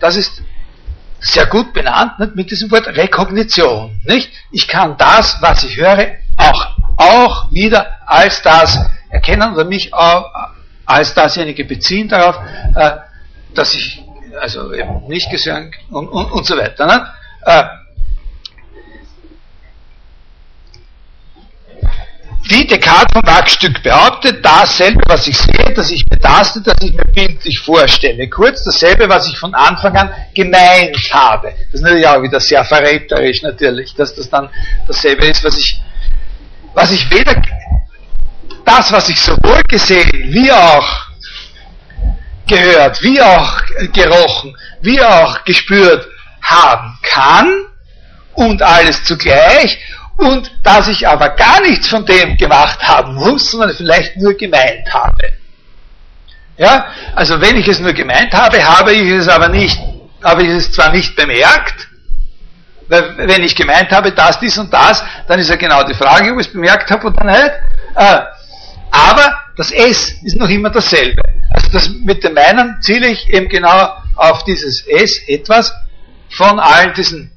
das 0.00 0.16
ist 0.16 0.42
sehr 1.20 1.44
gut 1.44 1.74
benannt 1.74 2.18
nicht? 2.18 2.36
mit 2.36 2.50
diesem 2.50 2.70
Wort 2.70 2.86
Rekognition. 2.86 4.00
Nicht? 4.04 4.30
Ich 4.50 4.66
kann 4.66 4.96
das, 4.96 5.36
was 5.42 5.62
ich 5.64 5.76
höre, 5.76 6.14
auch, 6.38 6.66
auch 6.96 7.52
wieder 7.52 7.98
als 8.06 8.40
das 8.40 8.78
erkennen 9.10 9.52
oder 9.52 9.66
mich 9.66 9.92
auch 9.92 10.24
als 10.86 11.12
dasjenige 11.12 11.66
beziehen 11.66 12.08
darauf, 12.08 12.38
äh, 12.74 12.92
dass 13.54 13.74
ich 13.74 14.02
also 14.40 14.72
eben 14.72 15.06
nicht 15.08 15.30
gesehen 15.30 15.74
und, 15.90 16.08
und, 16.08 16.32
und 16.32 16.46
so 16.46 16.56
weiter. 16.56 16.86
Ne? 16.86 17.06
Äh, 17.46 17.62
wie 22.48 22.66
Descartes 22.66 23.12
vom 23.12 23.22
Wachstück 23.24 23.82
behauptet, 23.82 24.44
dasselbe, 24.44 25.00
was 25.06 25.26
ich 25.28 25.38
sehe, 25.38 25.72
dass 25.74 25.90
ich 25.90 26.04
betaste, 26.08 26.60
dass 26.60 26.80
ich 26.80 26.92
mir 26.92 27.04
bildlich 27.04 27.60
vorstelle. 27.64 28.28
Kurz 28.28 28.64
dasselbe, 28.64 29.08
was 29.08 29.28
ich 29.28 29.38
von 29.38 29.54
Anfang 29.54 29.96
an 29.96 30.12
gemeint 30.34 30.96
habe. 31.12 31.52
Das 31.66 31.74
ist 31.74 31.82
natürlich 31.82 32.06
auch 32.06 32.22
wieder 32.22 32.40
sehr 32.40 32.64
verräterisch 32.64 33.42
natürlich, 33.42 33.94
dass 33.94 34.14
das 34.14 34.28
dann 34.28 34.48
dasselbe 34.86 35.26
ist, 35.26 35.44
was 35.44 35.56
ich, 35.56 35.80
was 36.74 36.90
ich 36.90 37.08
weder, 37.10 37.40
das, 38.64 38.90
was 38.90 39.08
ich 39.08 39.20
sowohl 39.20 39.62
gesehen, 39.68 40.10
wie 40.32 40.50
auch 40.50 41.06
gehört, 42.48 43.00
wie 43.02 43.20
auch 43.20 43.60
gerochen, 43.92 44.56
wie 44.82 45.00
auch 45.00 45.44
gespürt 45.44 46.08
haben 46.46 46.98
kann 47.02 47.66
und 48.34 48.62
alles 48.62 49.04
zugleich 49.04 49.78
und 50.16 50.50
dass 50.62 50.88
ich 50.88 51.06
aber 51.06 51.30
gar 51.30 51.60
nichts 51.60 51.88
von 51.88 52.06
dem 52.06 52.36
gemacht 52.36 52.80
haben 52.82 53.14
muss, 53.14 53.50
sondern 53.50 53.74
vielleicht 53.74 54.16
nur 54.16 54.34
gemeint 54.34 54.92
habe. 54.92 55.32
Ja, 56.56 56.86
also 57.14 57.40
wenn 57.40 57.56
ich 57.56 57.68
es 57.68 57.80
nur 57.80 57.92
gemeint 57.92 58.32
habe, 58.32 58.64
habe 58.64 58.92
ich 58.92 59.10
es 59.10 59.28
aber 59.28 59.48
nicht, 59.48 59.78
habe 60.24 60.42
ich 60.42 60.48
es 60.48 60.72
zwar 60.72 60.90
nicht 60.90 61.14
bemerkt, 61.14 61.88
weil 62.88 63.16
wenn 63.18 63.42
ich 63.42 63.54
gemeint 63.54 63.90
habe, 63.90 64.12
das, 64.12 64.38
dies 64.38 64.56
und 64.56 64.72
das, 64.72 65.04
dann 65.26 65.38
ist 65.38 65.50
ja 65.50 65.56
genau 65.56 65.82
die 65.82 65.94
Frage, 65.94 66.32
ob 66.32 66.40
ich 66.40 66.46
es 66.46 66.52
bemerkt 66.52 66.90
habe 66.90 67.08
oder 67.08 67.24
nicht. 67.24 67.52
Äh, 67.96 68.20
aber 68.90 69.42
das 69.56 69.70
S 69.72 70.14
ist 70.22 70.36
noch 70.36 70.48
immer 70.48 70.70
dasselbe. 70.70 71.20
Also 71.50 71.68
das, 71.72 71.90
mit 71.90 72.22
dem 72.24 72.34
meinen 72.34 72.80
ziele 72.80 73.08
ich 73.08 73.28
eben 73.28 73.48
genau 73.48 73.92
auf 74.14 74.44
dieses 74.44 74.86
S, 74.86 75.20
etwas 75.26 75.74
von 76.36 76.58
allen 76.60 76.94
diesen 76.94 77.30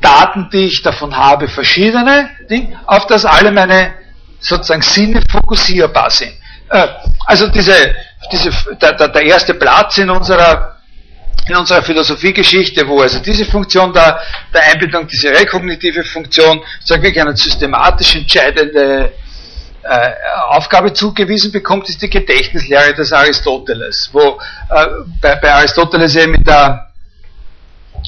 Daten, 0.00 0.50
die 0.52 0.66
ich 0.66 0.82
davon 0.82 1.16
habe, 1.16 1.48
verschiedene 1.48 2.28
Dinge, 2.50 2.78
auf 2.86 3.06
das 3.06 3.24
alle 3.24 3.52
meine 3.52 3.94
sozusagen 4.40 4.82
Sinne 4.82 5.22
fokussierbar 5.30 6.10
sind. 6.10 6.32
Äh, 6.68 6.88
also 7.26 7.46
diese, 7.48 7.94
diese, 8.30 8.50
der, 8.80 9.08
der 9.08 9.22
erste 9.22 9.54
Platz 9.54 9.98
in 9.98 10.10
unserer, 10.10 10.78
in 11.48 11.56
unserer 11.56 11.82
Philosophiegeschichte, 11.82 12.86
wo 12.88 13.00
also 13.00 13.20
diese 13.20 13.44
Funktion 13.44 13.92
der, 13.92 14.20
der 14.52 14.62
Einbildung, 14.64 15.06
diese 15.06 15.30
rekognitive 15.30 16.02
Funktion, 16.04 16.60
sagen 16.84 17.02
wir 17.02 17.22
eine 17.22 17.36
systematisch 17.36 18.16
entscheidende 18.16 19.12
äh, 19.84 20.10
Aufgabe 20.48 20.92
zugewiesen 20.92 21.52
bekommt, 21.52 21.88
ist 21.88 22.02
die 22.02 22.10
Gedächtnislehre 22.10 22.94
des 22.94 23.12
Aristoteles, 23.12 24.10
wo 24.12 24.40
äh, 24.70 24.86
bei, 25.20 25.36
bei 25.36 25.52
Aristoteles 25.52 26.16
eben 26.16 26.32
mit 26.32 26.46
der 26.46 26.91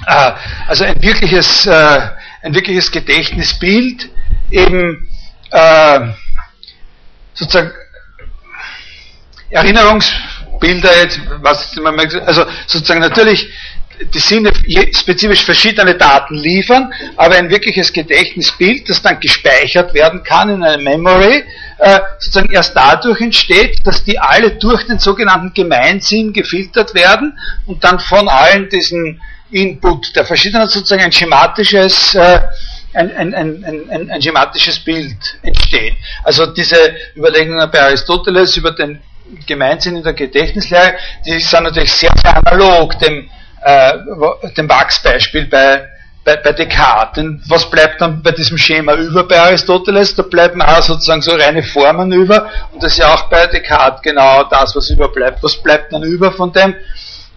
also 0.07 0.85
ein 0.85 1.01
wirkliches, 1.03 1.67
äh, 1.67 2.01
ein 2.43 2.55
wirkliches 2.55 2.91
Gedächtnisbild 2.91 4.09
eben 4.51 5.09
äh, 5.51 6.01
sozusagen 7.33 7.73
Erinnerungsbilder 9.51 10.97
jetzt, 11.03 11.21
was 11.41 11.77
also 12.27 12.45
sozusagen 12.67 13.01
natürlich 13.01 13.49
die 14.13 14.19
Sinne 14.19 14.53
spezifisch 14.97 15.45
verschiedene 15.45 15.95
Daten 15.95 16.35
liefern, 16.35 16.93
aber 17.17 17.37
ein 17.37 17.49
wirkliches 17.49 17.93
Gedächtnisbild, 17.93 18.89
das 18.89 19.03
dann 19.03 19.21
gespeichert 19.21 19.95
werden 19.95 20.25
kann 20.25 20.49
in 20.49 20.65
einer 20.65 20.83
Memory, 20.83 21.45
äh, 21.79 22.01
sozusagen 22.19 22.53
erst 22.53 22.77
dadurch 22.77 23.21
entsteht, 23.21 23.79
dass 23.85 24.03
die 24.03 24.19
alle 24.19 24.57
durch 24.57 24.85
den 24.87 24.99
sogenannten 24.99 25.53
Gemeinsinn 25.55 26.33
gefiltert 26.33 26.95
werden 26.95 27.39
und 27.67 27.85
dann 27.85 28.01
von 28.01 28.29
allen 28.29 28.69
diesen 28.69 29.21
Input 29.51 30.15
der 30.17 30.25
verschiedenen 30.25 30.69
sozusagen 30.69 31.03
ein 31.03 31.13
schematisches, 31.13 32.15
äh, 32.15 32.41
ein, 32.95 33.35
ein, 33.35 33.35
ein, 33.35 34.11
ein, 34.11 34.23
schematisches 34.23 34.79
Bild 34.79 35.17
entsteht. 35.43 35.95
Also 36.23 36.47
diese 36.47 36.77
Überlegungen 37.17 37.71
bei 37.71 37.83
Aristoteles 37.83 38.57
über 38.57 38.73
den 38.73 39.01
Gemeinsinn 39.47 39.97
in 39.97 40.03
der 40.03 40.15
Gedächtnislehre, 40.15 40.95
die 41.27 41.39
sind 41.41 41.65
natürlich 41.65 41.93
sehr, 41.93 42.13
sehr 42.23 42.37
analog 42.37 42.99
dem, 42.99 43.29
äh, 43.63 43.93
dem 44.57 44.69
Wachsbeispiel 44.69 45.47
bei, 45.47 45.89
bei, 46.25 46.37
bei 46.37 46.53
Descartes. 46.53 47.17
Denn 47.17 47.43
was 47.49 47.69
bleibt 47.69 48.01
dann 48.01 48.23
bei 48.23 48.33
diesem 48.33 48.59
Schema 48.59 48.95
über 48.95 49.27
bei 49.27 49.41
Aristoteles? 49.41 50.15
Da 50.15 50.23
bleiben 50.23 50.63
auch 50.63 50.83
sozusagen 50.83 51.23
so 51.23 51.33
reine 51.33 51.63
Formen 51.63 52.13
über. 52.13 52.49
Und 52.73 52.83
das 52.83 52.93
ist 52.93 52.99
ja 52.99 53.15
auch 53.15 53.29
bei 53.29 53.47
Descartes 53.47 54.03
genau 54.03 54.45
das, 54.45 54.75
was 54.77 54.91
überbleibt. 54.91 55.43
Was 55.43 55.57
bleibt 55.57 55.93
dann 55.93 56.03
über 56.03 56.33
von 56.33 56.53
dem? 56.53 56.75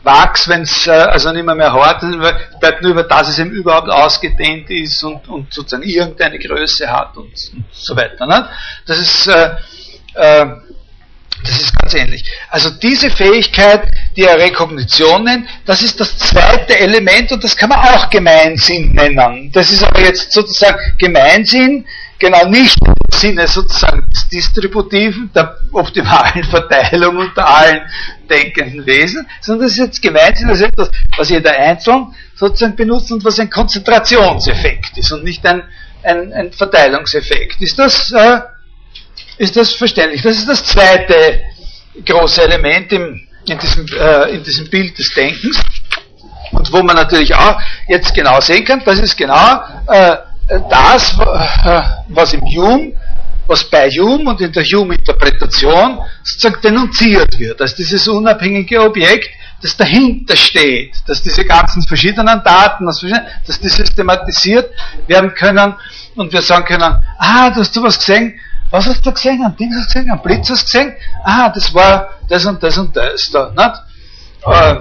Wachs, 0.03 0.47
wenn 0.47 0.61
es 0.61 0.87
äh, 0.87 0.91
also 0.91 1.31
nicht 1.31 1.45
mehr, 1.45 1.55
mehr 1.55 1.73
hart 1.73 2.03
ist, 2.03 2.17
bleibt 2.59 2.81
nur 2.81 2.91
über 2.91 3.03
das 3.03 3.29
es 3.29 3.39
eben 3.39 3.51
überhaupt 3.51 3.89
ausgedehnt 3.89 4.69
ist 4.69 5.03
und, 5.03 5.27
und 5.27 5.53
sozusagen 5.53 5.83
irgendeine 5.83 6.39
Größe 6.39 6.89
hat 6.89 7.17
und, 7.17 7.25
und 7.25 7.65
so 7.71 7.95
weiter. 7.95 8.25
Ne? 8.25 8.47
Das 8.85 8.99
ist 8.99 9.27
äh, 9.27 9.55
äh, 10.13 10.45
das 11.43 11.61
ist 11.61 11.79
ganz 11.79 11.93
ähnlich. 11.93 12.23
Also 12.49 12.71
diese 12.71 13.11
Fähigkeit, 13.11 13.91
die 14.15 14.23
er 14.23 14.37
Rekognition 14.37 15.23
nennt, 15.23 15.47
das 15.65 15.83
ist 15.83 15.99
das 15.99 16.17
zweite 16.17 16.77
Element 16.77 17.31
und 17.31 17.43
das 17.43 17.55
kann 17.55 17.69
man 17.69 17.79
auch 17.79 18.09
Gemeinsinn 18.09 18.93
nennen. 18.93 19.51
Das 19.51 19.71
ist 19.71 19.83
aber 19.83 20.01
jetzt 20.01 20.31
sozusagen 20.31 20.79
Gemeinsinn, 20.97 21.85
genau 22.19 22.45
nicht 22.49 22.77
im 22.81 22.93
Sinne 23.11 23.47
sozusagen 23.47 24.05
des 24.09 24.27
distributiven, 24.29 25.31
der 25.33 25.57
optimalen 25.71 26.43
Verteilung 26.43 27.17
unter 27.17 27.47
allen 27.47 27.81
denkenden 28.29 28.85
Wesen, 28.85 29.27
sondern 29.41 29.67
das 29.67 29.73
ist 29.73 29.79
jetzt 29.79 30.01
Gemeinsinn, 30.01 30.47
das 30.47 30.59
ist 30.59 30.67
etwas, 30.67 30.91
was 31.17 31.29
jeder 31.29 31.51
Einzelne 31.57 32.07
sozusagen 32.35 32.75
benutzt 32.75 33.11
und 33.11 33.23
was 33.23 33.39
ein 33.39 33.49
Konzentrationseffekt 33.49 34.97
ist 34.97 35.11
und 35.11 35.23
nicht 35.23 35.45
ein, 35.45 35.63
ein, 36.03 36.33
ein 36.33 36.51
Verteilungseffekt. 36.51 37.61
Ist 37.61 37.79
das 37.79 38.11
äh, 38.11 38.41
ist 39.37 39.55
das 39.55 39.73
verständlich. 39.73 40.21
Das 40.21 40.37
ist 40.37 40.47
das 40.47 40.63
zweite 40.65 41.41
große 42.05 42.41
Element 42.41 42.91
im, 42.91 43.27
in, 43.45 43.57
diesem, 43.57 43.85
äh, 43.87 44.35
in 44.35 44.43
diesem 44.43 44.69
Bild 44.69 44.97
des 44.97 45.09
Denkens. 45.13 45.59
Und 46.51 46.71
wo 46.71 46.81
man 46.81 46.95
natürlich 46.95 47.35
auch 47.35 47.59
jetzt 47.87 48.13
genau 48.13 48.39
sehen 48.39 48.65
kann, 48.65 48.81
das 48.85 48.99
ist 48.99 49.15
genau 49.15 49.61
äh, 49.87 50.17
das, 50.47 51.17
äh, 51.19 51.81
was 52.09 52.33
im 52.33 52.41
Hume 52.41 52.93
was 53.47 53.63
bei 53.63 53.89
Hume 53.89 54.31
und 54.31 54.41
in 54.41 54.51
der 54.51 54.63
Hume-Interpretation 54.63 55.99
sozusagen 56.23 56.61
denunziert 56.61 57.39
wird, 57.39 57.61
als 57.61 57.75
dieses 57.75 58.07
unabhängige 58.07 58.81
Objekt, 58.81 59.29
das 59.61 59.75
dahinter 59.75 60.35
steht, 60.35 60.93
dass 61.07 61.23
diese 61.23 61.43
ganzen 61.45 61.81
verschiedenen 61.81 62.43
Daten, 62.43 62.85
dass 62.85 63.59
die 63.59 63.69
systematisiert 63.69 64.69
werden 65.07 65.33
können 65.33 65.73
und 66.15 66.31
wir 66.31 66.41
sagen 66.41 66.65
können, 66.65 67.03
ah, 67.17 67.49
du 67.49 67.61
hast 67.61 67.75
du 67.75 67.81
was 67.81 67.97
gesehen, 67.97 68.39
was 68.69 68.85
hast 68.85 69.05
du 69.05 69.11
gesehen, 69.11 69.43
ein 69.43 69.55
Ding 69.55 69.73
hast 69.73 69.95
du 69.95 69.99
gesehen, 69.99 70.11
ein 70.11 70.21
Blitz 70.21 70.49
hast 70.49 70.73
du 70.73 70.77
gesehen, 70.77 70.95
ah, 71.23 71.49
das 71.49 71.73
war 71.73 72.09
das 72.27 72.45
und 72.45 72.61
das 72.61 72.77
und 72.77 72.95
das 72.95 73.29
da, 73.31 73.51
nicht? 73.55 73.81
Äh, 74.45 74.75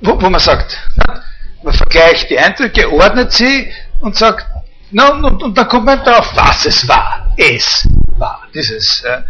wo, 0.00 0.20
wo 0.20 0.30
man 0.30 0.40
sagt, 0.40 0.76
nicht? 0.96 1.22
man 1.62 1.74
vergleicht 1.74 2.30
die 2.30 2.38
Eindrücke, 2.38 2.90
ordnet 2.90 3.32
sie 3.32 3.70
und 4.04 4.14
sagt, 4.16 4.46
na, 4.90 5.12
und, 5.12 5.42
und 5.42 5.56
dann 5.56 5.66
kommt 5.66 5.86
man 5.86 6.04
darauf, 6.04 6.36
was 6.36 6.66
es 6.66 6.86
war. 6.86 7.32
Es 7.38 7.88
war 8.18 8.46
dieses, 8.54 9.02
äh, 9.02 9.22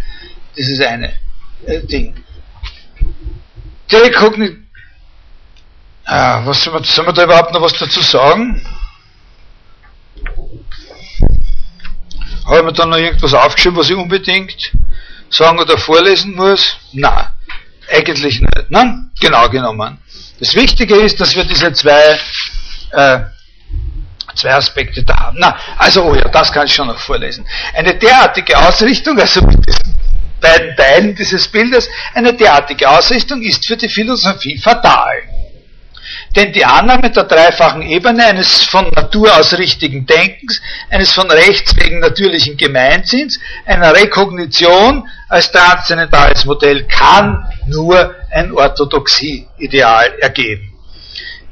dieses 0.57 0.85
eine 0.85 1.13
äh, 1.65 1.81
Ding. 1.81 2.13
Telekognit. 3.89 4.59
Ah, 6.05 6.45
was 6.45 6.63
soll 6.63 6.75
man, 6.75 6.83
soll 6.83 7.05
man 7.05 7.15
da 7.15 7.23
überhaupt 7.23 7.53
noch 7.53 7.63
was 7.63 7.73
dazu 7.75 8.03
sagen? 8.03 8.67
Habe 12.47 12.59
ich 12.59 12.65
mir 12.65 12.73
dann 12.73 12.91
noch 12.91 12.99
irgendwas 12.99 13.33
aufgeschrieben, 13.33 13.79
was 13.79 13.89
ich 13.89 13.97
unbedingt 13.97 14.73
sagen 15.31 15.59
oder 15.61 15.79
vorlesen 15.79 16.35
muss? 16.35 16.77
Nein, 16.93 17.29
eigentlich 17.91 18.41
nicht. 18.41 18.71
Nein, 18.71 19.13
genau 19.21 19.49
genommen. 19.49 19.99
Das 20.41 20.55
Wichtige 20.57 20.97
ist, 20.97 21.21
dass 21.21 21.37
wir 21.37 21.45
diese 21.45 21.73
zwei, 21.73 22.19
äh, 22.91 23.21
zwei 24.35 24.55
Aspekte 24.55 25.03
da 25.03 25.17
haben. 25.17 25.39
Na, 25.39 25.57
also, 25.79 26.05
oh 26.05 26.15
ja, 26.15 26.29
das 26.29 26.53
kann 26.53 26.67
ich 26.67 26.75
schon 26.75 26.89
noch 26.89 26.99
vorlesen. 26.99 27.47
Eine 27.75 27.95
derartige 27.95 28.57
Ausrichtung, 28.59 29.19
also 29.19 29.43
mit 29.43 29.67
diesen 29.67 29.95
beiden 30.41 30.77
Teilen 30.77 31.15
dieses 31.15 31.49
Bildes, 31.49 31.89
eine 32.15 32.35
derartige 32.35 32.89
Ausrichtung 32.89 33.43
ist 33.43 33.67
für 33.67 33.77
die 33.77 33.89
Philosophie 33.89 34.59
fatal. 34.59 35.23
Denn 36.37 36.53
die 36.53 36.65
Annahme 36.65 37.11
der 37.11 37.25
dreifachen 37.25 37.83
Ebene 37.83 38.27
eines 38.27 38.65
von 38.65 38.89
Natur 38.91 39.37
aus 39.39 39.57
richtigen 39.57 40.05
Denkens, 40.05 40.61
eines 40.91 41.13
von 41.13 41.31
Rechts 41.31 41.77
wegen 41.77 42.01
natürlichen 42.01 42.57
Gemeinsinns, 42.57 43.39
einer 43.65 43.95
Rekognition 43.95 45.09
als 45.29 45.51
transzendentales 45.53 46.45
Modell 46.45 46.85
kann 46.85 47.47
nur 47.67 48.15
ein 48.31 48.53
Orthodoxie-Ideal 48.53 50.19
ergeben. 50.21 50.74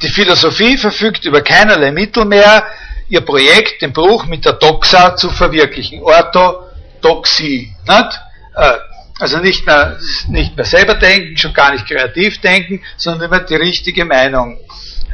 Die 0.03 0.09
Philosophie 0.09 0.77
verfügt 0.77 1.25
über 1.25 1.43
keinerlei 1.43 1.93
Mittel 1.93 2.25
mehr, 2.25 2.67
ihr 3.09 3.21
Projekt, 3.21 3.83
den 3.83 3.93
Bruch 3.93 4.27
mit 4.27 4.45
der 4.45 4.55
Doxa 4.55 5.17
zu 5.17 5.31
verwirklichen. 5.31 6.03
Orthodoxie. 6.03 7.73
Nicht? 7.87 8.21
Äh, 8.57 8.73
also 9.21 9.39
nicht 9.39 9.65
mehr, 9.67 9.99
nicht 10.29 10.57
mehr 10.57 10.65
selber 10.65 10.95
denken, 10.95 11.37
schon 11.37 11.53
gar 11.53 11.73
nicht 11.73 11.87
kreativ 11.87 12.41
denken, 12.41 12.83
sondern 12.97 13.31
immer 13.31 13.41
die 13.41 13.55
richtige 13.55 14.05
Meinung 14.05 14.59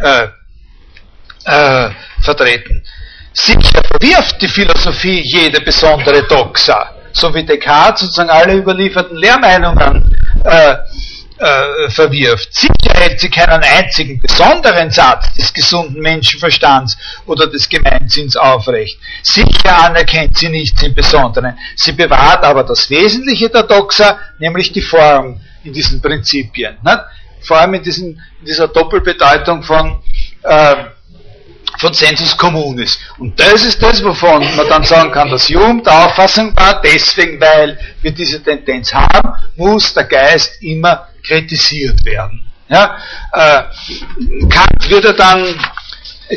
äh, 0.00 0.28
äh, 1.44 1.90
vertreten. 2.22 2.82
Sicher 3.32 3.82
verwirft 3.84 4.40
die 4.40 4.48
Philosophie 4.48 5.20
jede 5.22 5.60
besondere 5.60 6.22
Doxa, 6.26 6.94
so 7.12 7.34
wie 7.34 7.44
Descartes 7.44 8.00
sozusagen 8.00 8.30
alle 8.30 8.54
überlieferten 8.54 9.16
Lehrmeinungen 9.16 10.16
äh, 10.44 10.76
äh, 11.38 11.90
verwirft. 11.90 12.54
Sicher 12.54 12.94
hält 12.94 13.20
sie 13.20 13.30
keinen 13.30 13.62
einzigen 13.62 14.20
besonderen 14.20 14.90
Satz 14.90 15.32
des 15.34 15.52
gesunden 15.52 16.00
Menschenverstands 16.00 16.96
oder 17.26 17.46
des 17.46 17.68
Gemeinsinns 17.68 18.36
aufrecht. 18.36 18.98
Sicher 19.22 19.84
anerkennt 19.84 20.36
sie 20.36 20.48
nichts 20.48 20.82
im 20.82 20.94
Besonderen. 20.94 21.56
Sie 21.76 21.92
bewahrt 21.92 22.44
aber 22.44 22.64
das 22.64 22.90
Wesentliche 22.90 23.48
der 23.48 23.62
Doxa, 23.64 24.18
nämlich 24.38 24.72
die 24.72 24.82
Form 24.82 25.40
in 25.64 25.72
diesen 25.72 26.00
Prinzipien. 26.00 26.76
Nicht? 26.82 26.98
Vor 27.40 27.58
allem 27.58 27.74
in, 27.74 27.82
diesen, 27.82 28.20
in 28.40 28.44
dieser 28.46 28.68
Doppelbedeutung 28.68 29.62
von 29.62 30.02
äh, 30.42 30.74
von 31.78 31.94
Sensus 31.94 32.36
Communis. 32.36 32.98
Und 33.18 33.38
das 33.38 33.64
ist 33.64 33.80
das, 33.80 34.02
wovon 34.02 34.56
man 34.56 34.68
dann 34.68 34.82
sagen 34.82 35.12
kann, 35.12 35.30
dass 35.30 35.48
Hume 35.48 35.82
der 35.82 36.06
Auffassung 36.06 36.56
war, 36.56 36.80
deswegen, 36.82 37.40
weil 37.40 37.78
wir 38.02 38.10
diese 38.10 38.42
Tendenz 38.42 38.92
haben, 38.92 39.32
muss 39.56 39.94
der 39.94 40.04
Geist 40.04 40.60
immer 40.62 41.07
kritisiert 41.22 42.04
werden. 42.04 42.50
Ja, 42.68 42.98
äh, 43.32 43.62
Kant 44.48 44.90
wird 44.90 45.04
er 45.06 45.14
dann, 45.14 45.54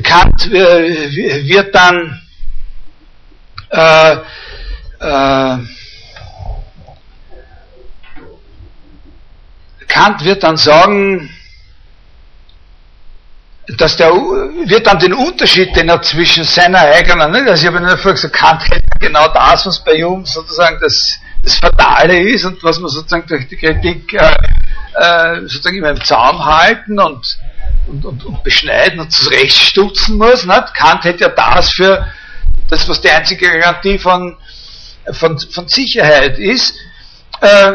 Kant 0.03 0.45
äh, 0.51 1.45
wird 1.45 1.75
dann 1.75 2.21
äh, 3.69 4.15
äh, 4.99 5.57
Kant 9.87 10.23
wird 10.23 10.43
dann 10.43 10.55
sagen, 10.55 11.29
dass 13.77 13.95
der 13.97 14.11
wird 14.11 14.87
dann 14.87 14.99
den 14.99 15.13
Unterschied, 15.13 15.75
den 15.75 15.89
er 15.89 16.01
zwischen 16.01 16.43
seiner 16.43 16.79
eigenen, 16.79 17.31
ne, 17.31 17.49
also 17.49 17.61
ich 17.61 17.73
habe 17.73 17.85
ja 17.85 17.97
vorher 17.97 18.13
gesagt, 18.13 18.33
Kant 18.33 18.69
hält 18.69 18.83
genau 18.99 19.27
das, 19.29 19.65
was 19.65 19.83
bei 19.83 20.01
Hume 20.03 20.25
sozusagen 20.25 20.79
das, 20.81 21.19
das 21.43 21.55
Fatale 21.55 22.19
ist 22.19 22.45
und 22.45 22.63
was 22.63 22.79
man 22.79 22.89
sozusagen 22.89 23.27
durch 23.27 23.47
die 23.47 23.57
Kritik 23.57 24.13
äh, 24.13 24.35
äh, 24.93 25.41
sozusagen 25.41 25.77
immer 25.77 25.89
im 25.89 26.03
Zaum 26.03 26.43
halten 26.45 26.99
und, 26.99 27.25
und, 27.87 28.05
und, 28.05 28.25
und 28.25 28.43
beschneiden 28.43 28.99
und 28.99 29.11
zurechtstutzen 29.11 30.17
muss. 30.17 30.45
Nicht? 30.45 30.73
Kant 30.75 31.03
hätte 31.03 31.23
ja 31.23 31.29
das 31.29 31.71
für 31.71 32.07
das, 32.69 32.87
was 32.87 33.01
die 33.01 33.09
einzige 33.09 33.49
Garantie 33.49 33.97
von, 33.97 34.37
von, 35.11 35.39
von 35.39 35.67
Sicherheit 35.67 36.37
ist. 36.37 36.75
Äh, 37.41 37.73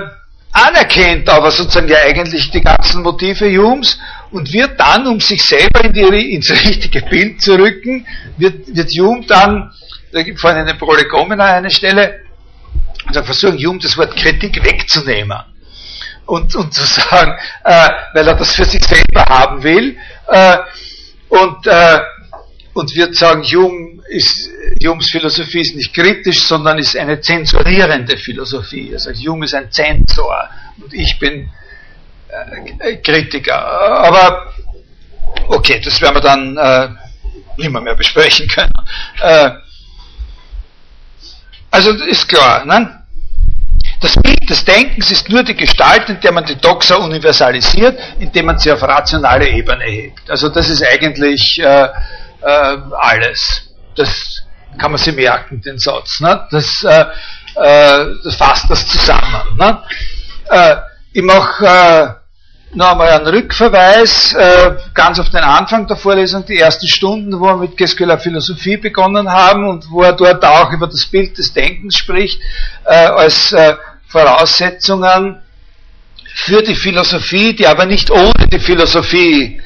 anerkennt 0.53 1.29
aber 1.29 1.51
sozusagen 1.51 1.89
ja 1.89 1.99
eigentlich 1.99 2.51
die 2.51 2.63
ganzen 2.63 3.03
Motive 3.03 3.47
Humes 3.59 3.99
und 4.31 4.53
wird 4.53 4.81
dann, 4.81 5.07
um 5.07 5.21
sich 5.21 5.43
selber 5.43 5.85
in 5.85 5.93
die, 5.93 6.35
ins 6.35 6.51
richtige 6.51 7.03
Bild 7.03 7.43
zu 7.43 7.57
rücken, 7.57 8.07
wird, 8.39 8.75
wird 8.75 8.91
Hume 8.99 9.27
dann, 9.27 9.71
da 10.13 10.23
gibt 10.23 10.41
vorhin 10.41 10.61
eine 10.61 10.75
Prolegomena 10.75 11.45
eine 11.45 11.71
Stelle, 11.71 12.26
sagt, 13.13 13.27
versuchen 13.27 13.59
Hume 13.59 13.79
das 13.79 13.97
Wort 13.97 14.17
Kritik 14.17 14.63
wegzunehmen. 14.63 15.39
Und, 16.27 16.55
und 16.57 16.75
zu 16.75 16.85
sagen, 16.85 17.39
äh, 17.65 17.89
weil 18.13 18.27
er 18.27 18.35
das 18.35 18.55
für 18.55 18.65
sich 18.65 18.83
selber 18.85 19.25
haben 19.27 19.63
will, 19.63 19.97
äh, 20.29 20.57
und, 21.29 21.67
äh, 21.67 22.01
und 22.75 22.95
wird 22.95 23.15
sagen, 23.15 23.43
Hume 23.43 24.03
ist, 24.09 24.51
Humes 24.85 25.11
Philosophie 25.11 25.61
ist 25.61 25.77
nicht 25.77 25.95
kritisch, 25.95 26.47
sondern 26.47 26.79
ist 26.79 26.97
eine 26.97 27.21
zensurierende 27.21 28.17
Philosophie. 28.17 28.93
Sagt, 28.97 29.19
Hume 29.19 29.47
ist 29.47 29.55
ein 29.55 29.71
Zensor 29.71 30.49
und 30.83 30.93
ich 30.93 31.19
bin 31.19 31.49
äh, 32.81 32.97
Kritiker. 32.97 33.59
Aber 33.59 34.53
okay, 35.49 35.81
das 35.83 36.01
werden 36.01 36.17
wir 36.17 36.21
dann 36.21 36.57
äh, 36.57 36.89
nimmer 37.57 37.81
mehr 37.81 37.95
besprechen 37.95 38.47
können. 38.49 38.73
Äh, 41.77 41.89
also 41.89 41.91
ist 42.05 42.29
klar, 42.29 42.65
ne? 42.65 43.03
Das 44.01 44.15
Bild 44.17 44.49
des 44.49 44.65
Denkens 44.65 45.11
ist 45.11 45.29
nur 45.29 45.43
die 45.43 45.55
Gestalt, 45.55 46.09
in 46.09 46.21
der 46.21 46.33
man 46.33 46.45
die 46.45 46.57
Doxa 46.57 46.97
universalisiert, 46.97 47.99
indem 48.19 48.47
man 48.47 48.59
sie 48.59 48.71
auf 48.71 48.83
rationale 48.83 49.49
Ebene 49.49 49.85
hebt. 49.85 50.31
Also 50.31 50.49
das 50.49 50.69
ist 50.69 50.83
eigentlich 50.83 51.59
äh, 51.59 51.89
äh, 52.43 52.77
alles. 52.99 53.71
Das 53.97 54.43
kann 54.79 54.91
man 54.91 54.99
sich 54.99 55.15
merken, 55.15 55.63
den 55.63 55.79
Satz. 55.79 56.21
Ne? 56.21 56.47
Das, 56.51 56.85
äh, 56.85 57.05
äh 57.55 58.07
das 58.23 58.35
fasst 58.37 58.69
das 58.69 58.87
zusammen. 58.87 59.57
Ne? 59.57 59.83
Äh, 60.51 60.77
ich 61.13 61.23
mache 61.23 62.17
noch 62.75 62.93
einmal 62.93 63.09
einen 63.09 63.27
Rückverweis, 63.27 64.35
äh, 64.35 64.73
ganz 64.93 65.19
auf 65.19 65.31
den 65.31 65.43
Anfang 65.43 65.87
der 65.87 65.97
Vorlesung, 65.97 66.45
die 66.45 66.59
ersten 66.59 66.89
Stunden, 66.89 67.39
wo 67.39 67.47
wir 67.47 67.57
mit 67.57 67.77
Gescular 67.77 68.19
Philosophie 68.19 68.77
begonnen 68.77 69.31
haben 69.31 69.69
und 69.69 69.91
wo 69.91 70.03
er 70.03 70.13
dort 70.13 70.45
auch 70.45 70.73
über 70.73 70.87
das 70.87 71.07
Bild 71.07 71.39
des 71.39 71.53
Denkens 71.53 71.97
spricht, 71.97 72.41
äh, 72.85 72.95
als 72.95 73.53
äh, 73.53 73.77
Voraussetzungen 74.09 75.41
für 76.35 76.63
die 76.63 76.75
Philosophie, 76.75 77.55
die 77.55 77.67
aber 77.67 77.87
nicht 77.87 78.11
ohne 78.11 78.47
die 78.51 78.59
Philosophie 78.59 79.61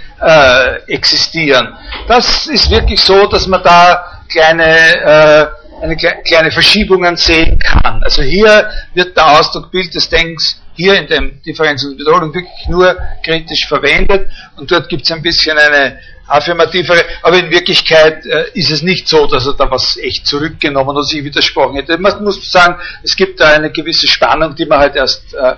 existieren. 0.87 1.75
Das 2.07 2.47
ist 2.47 2.71
wirklich 2.71 3.01
so, 3.01 3.27
dass 3.27 3.47
man 3.47 3.63
da 3.63 4.21
kleine, 4.31 5.51
eine 5.81 5.97
kleine 5.97 6.51
Verschiebungen 6.51 7.17
sehen 7.17 7.59
kann. 7.59 8.03
Also 8.05 8.21
hier 8.21 8.71
wird 8.93 9.17
der 9.17 9.41
Ausdruck 9.41 9.71
Bild 9.71 9.95
des 9.95 10.11
Denkens 10.11 10.61
hier 10.81 10.95
in 10.95 11.07
dem 11.07 11.43
Differenz 11.43 11.85
und 11.85 11.99
Wiederholung 11.99 12.33
wirklich 12.33 12.69
nur 12.69 12.97
kritisch 13.25 13.67
verwendet 13.69 14.31
und 14.57 14.71
dort 14.71 14.89
gibt 14.89 15.03
es 15.03 15.13
ein 15.13 15.23
bisschen 15.23 15.59
eine 15.59 15.99
affirmativere, 16.27 17.05
aber 17.23 17.39
in 17.39 17.51
Wirklichkeit 17.51 18.25
äh, 18.25 18.51
ist 18.55 18.71
es 18.71 18.83
nicht 18.83 19.09
so, 19.09 19.27
dass 19.27 19.47
er 19.47 19.55
da 19.55 19.71
was 19.71 19.97
echt 19.97 20.27
zurückgenommen 20.27 20.91
oder 20.91 21.03
sich 21.03 21.25
widersprochen 21.25 21.77
hätte. 21.77 21.99
Man 21.99 22.23
muss 22.23 22.51
sagen, 22.51 22.77
es 23.03 23.17
gibt 23.17 23.41
da 23.41 23.49
eine 23.49 23.71
gewisse 23.71 24.07
Spannung, 24.07 24.55
die 24.55 24.65
man 24.65 24.79
halt 24.79 24.97
erst, 24.97 25.35
äh, 25.35 25.55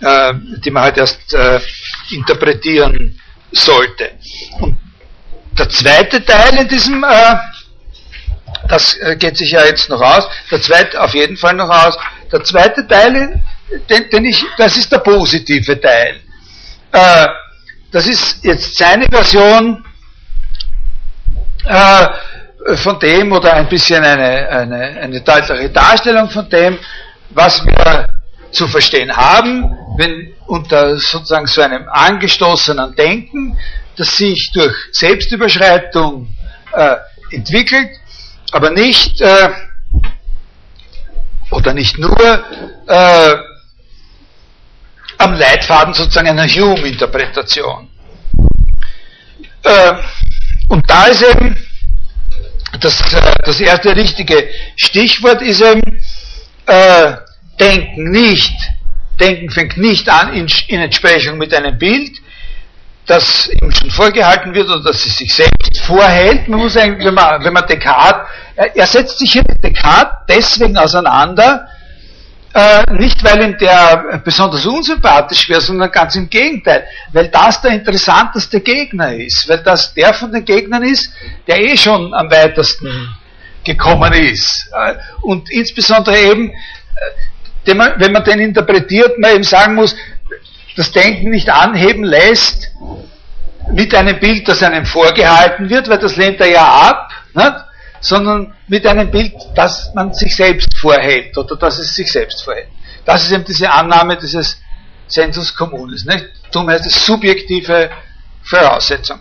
äh, 0.00 0.34
die 0.64 0.70
man 0.70 0.82
halt 0.82 0.98
erst 0.98 1.32
äh, 1.34 1.60
interpretieren 2.10 3.18
sollte. 3.52 4.10
Und 4.60 4.76
der 5.58 5.68
zweite 5.68 6.24
Teil 6.24 6.58
in 6.58 6.68
diesem, 6.68 7.04
äh, 7.04 7.36
das 8.68 8.96
äh, 8.98 9.16
geht 9.16 9.36
sich 9.36 9.52
ja 9.52 9.64
jetzt 9.64 9.88
noch 9.88 10.00
aus. 10.00 10.28
Der 10.50 10.60
zweite 10.60 11.00
auf 11.00 11.14
jeden 11.14 11.36
Fall 11.36 11.54
noch 11.54 11.70
aus. 11.70 11.96
Der 12.32 12.42
zweite 12.42 12.86
Teil, 12.88 13.40
den, 13.88 14.10
den 14.10 14.24
ich, 14.24 14.44
das 14.56 14.76
ist 14.76 14.90
der 14.92 14.98
positive 14.98 15.80
Teil. 15.80 16.20
Äh, 16.92 17.26
das 17.90 18.06
ist 18.06 18.44
jetzt 18.44 18.76
seine 18.76 19.06
Version 19.06 19.84
äh, 21.64 22.06
von 22.76 22.98
dem 22.98 23.32
oder 23.32 23.54
ein 23.54 23.68
bisschen 23.68 24.02
eine, 24.02 24.48
eine, 24.48 25.00
eine 25.00 25.20
deutlichere 25.20 25.70
Darstellung 25.70 26.30
von 26.30 26.48
dem, 26.48 26.78
was 27.30 27.64
wir 27.64 28.08
zu 28.50 28.68
verstehen 28.68 29.14
haben, 29.14 29.76
wenn 29.96 30.34
unter 30.46 30.96
sozusagen 30.98 31.46
so 31.46 31.62
einem 31.62 31.88
angestoßenen 31.88 32.94
Denken, 32.94 33.58
das 33.96 34.16
sich 34.16 34.50
durch 34.52 34.74
Selbstüberschreitung 34.92 36.28
äh, 36.72 36.96
entwickelt, 37.30 37.90
aber 38.52 38.70
nicht 38.70 39.20
äh, 39.20 39.50
oder 41.50 41.74
nicht 41.74 41.98
nur 41.98 42.44
äh, 42.86 43.36
am 45.22 45.34
Leitfaden 45.34 45.94
sozusagen 45.94 46.28
einer 46.28 46.46
Hume-Interpretation. 46.46 47.88
Äh, 49.62 49.94
und 50.68 50.88
da 50.90 51.06
ist 51.06 51.22
eben 51.22 51.56
das, 52.80 53.00
äh, 53.12 53.34
das 53.44 53.60
erste 53.60 53.94
richtige 53.94 54.48
Stichwort 54.76 55.42
ist 55.42 55.60
eben 55.60 55.82
äh, 56.66 57.12
Denken 57.60 58.10
nicht. 58.10 58.54
Denken 59.20 59.50
fängt 59.50 59.76
nicht 59.76 60.08
an 60.08 60.32
in, 60.32 60.48
in 60.68 60.80
Entsprechung 60.80 61.38
mit 61.38 61.54
einem 61.54 61.78
Bild, 61.78 62.10
das 63.06 63.48
ihm 63.60 63.70
schon 63.70 63.90
vorgehalten 63.90 64.54
wird 64.54 64.68
oder 64.68 64.82
das 64.82 65.04
es 65.04 65.16
sich 65.16 65.32
selbst 65.32 65.80
vorhält. 65.82 66.48
Man 66.48 66.60
muss 66.60 66.76
eigentlich, 66.76 67.06
wenn 67.06 67.14
man, 67.14 67.44
wenn 67.44 67.52
man 67.52 67.66
Descartes, 67.66 68.28
er, 68.56 68.74
er 68.74 68.86
setzt 68.86 69.18
sich 69.18 69.32
hier 69.32 69.44
mit 69.46 69.62
Descartes 69.62 70.24
deswegen 70.28 70.76
auseinander, 70.76 71.68
äh, 72.54 72.92
nicht 72.92 73.22
weil 73.24 73.42
ihm 73.42 73.58
der 73.58 74.20
besonders 74.24 74.66
unsympathisch 74.66 75.48
wäre, 75.48 75.60
sondern 75.60 75.90
ganz 75.90 76.14
im 76.16 76.28
Gegenteil, 76.28 76.86
weil 77.12 77.28
das 77.28 77.62
der 77.62 77.72
interessanteste 77.72 78.60
Gegner 78.60 79.14
ist, 79.14 79.48
weil 79.48 79.62
das 79.62 79.94
der 79.94 80.12
von 80.12 80.32
den 80.32 80.44
Gegnern 80.44 80.82
ist, 80.82 81.12
der 81.46 81.60
eh 81.60 81.76
schon 81.76 82.12
am 82.12 82.30
weitesten 82.30 83.16
gekommen 83.64 84.12
ist. 84.12 84.70
Äh, 84.72 84.94
und 85.22 85.50
insbesondere 85.50 86.18
eben, 86.18 86.50
äh, 86.50 86.54
wenn 87.64 88.12
man 88.12 88.24
den 88.24 88.40
interpretiert, 88.40 89.18
man 89.18 89.34
eben 89.34 89.44
sagen 89.44 89.74
muss, 89.74 89.96
das 90.76 90.92
Denken 90.92 91.30
nicht 91.30 91.48
anheben 91.48 92.04
lässt 92.04 92.70
mit 93.72 93.94
einem 93.94 94.18
Bild, 94.18 94.48
das 94.48 94.62
einem 94.62 94.86
vorgehalten 94.86 95.70
wird, 95.70 95.88
weil 95.88 95.98
das 95.98 96.16
lehnt 96.16 96.40
er 96.40 96.50
ja 96.50 96.66
ab, 96.66 97.10
nicht? 97.34 97.52
Sondern 98.02 98.54
mit 98.66 98.86
einem 98.86 99.10
Bild, 99.10 99.32
das 99.54 99.92
man 99.94 100.12
sich 100.12 100.36
selbst 100.36 100.76
vorhält 100.76 101.36
oder 101.38 101.56
dass 101.56 101.78
es 101.78 101.94
sich 101.94 102.10
selbst 102.10 102.42
vorhält. 102.42 102.68
Das 103.04 103.22
ist 103.24 103.32
eben 103.32 103.44
diese 103.44 103.70
Annahme 103.70 104.16
dieses 104.16 104.60
Sensus 105.06 105.54
communis. 105.54 106.04
Nicht? 106.04 106.26
Darum 106.50 106.68
heißt 106.68 106.86
es 106.86 107.06
subjektive 107.06 107.90
Voraussetzung. 108.42 109.20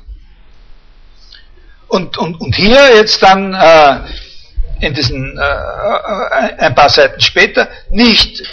Und, 1.88 2.18
und, 2.18 2.40
und 2.40 2.56
hier 2.56 2.96
jetzt 2.96 3.22
dann 3.22 3.54
äh, 3.54 4.00
in 4.86 4.94
diesen 4.94 5.38
äh, 5.38 5.42
äh 5.42 6.58
ein 6.58 6.76
paar 6.76 6.90
Seiten 6.90 7.20
später 7.22 7.70
nicht 7.90 8.44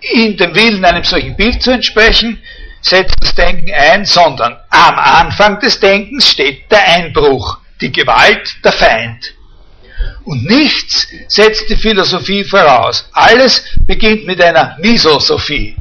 in 0.00 0.36
dem 0.36 0.54
Willen 0.54 0.84
einem 0.84 1.04
solchen 1.04 1.36
Bild 1.36 1.62
zu 1.62 1.72
entsprechen, 1.72 2.42
setzt 2.80 3.16
das 3.20 3.34
Denken 3.34 3.72
ein, 3.74 4.04
sondern 4.04 4.56
am 4.70 4.98
Anfang 4.98 5.60
des 5.60 5.80
Denkens 5.80 6.28
steht 6.28 6.70
der 6.70 6.86
Einbruch, 6.86 7.58
die 7.80 7.92
Gewalt, 7.92 8.48
der 8.64 8.72
Feind. 8.72 9.34
Und 10.24 10.44
nichts 10.44 11.08
setzt 11.28 11.68
die 11.70 11.76
Philosophie 11.76 12.44
voraus. 12.44 13.08
Alles 13.12 13.64
beginnt 13.86 14.26
mit 14.26 14.42
einer 14.42 14.76
Misosophie. 14.80 15.76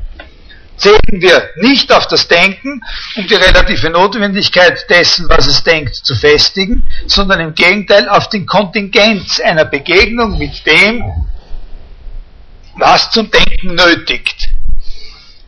Zählen 0.78 1.22
wir 1.22 1.50
nicht 1.58 1.92
auf 1.92 2.08
das 2.08 2.28
Denken, 2.28 2.82
um 3.16 3.28
die 3.28 3.36
relative 3.36 3.90
Notwendigkeit 3.90 4.86
dessen, 4.90 5.28
was 5.30 5.48
es 5.48 5.64
denkt, 5.64 5.96
zu 5.96 6.16
festigen, 6.16 6.86
sondern 7.08 7.40
im 7.40 7.56
Gegenteil 7.56 8.10
auf 8.10 8.30
den 8.30 8.46
Kontingenz 8.46 9.40
einer 9.40 9.66
Begegnung 9.66 10.38
mit 10.38 10.66
dem, 10.66 11.04
was 12.78 13.10
zum 13.12 13.32
Denken 13.32 13.76
nötigt. 13.76 14.50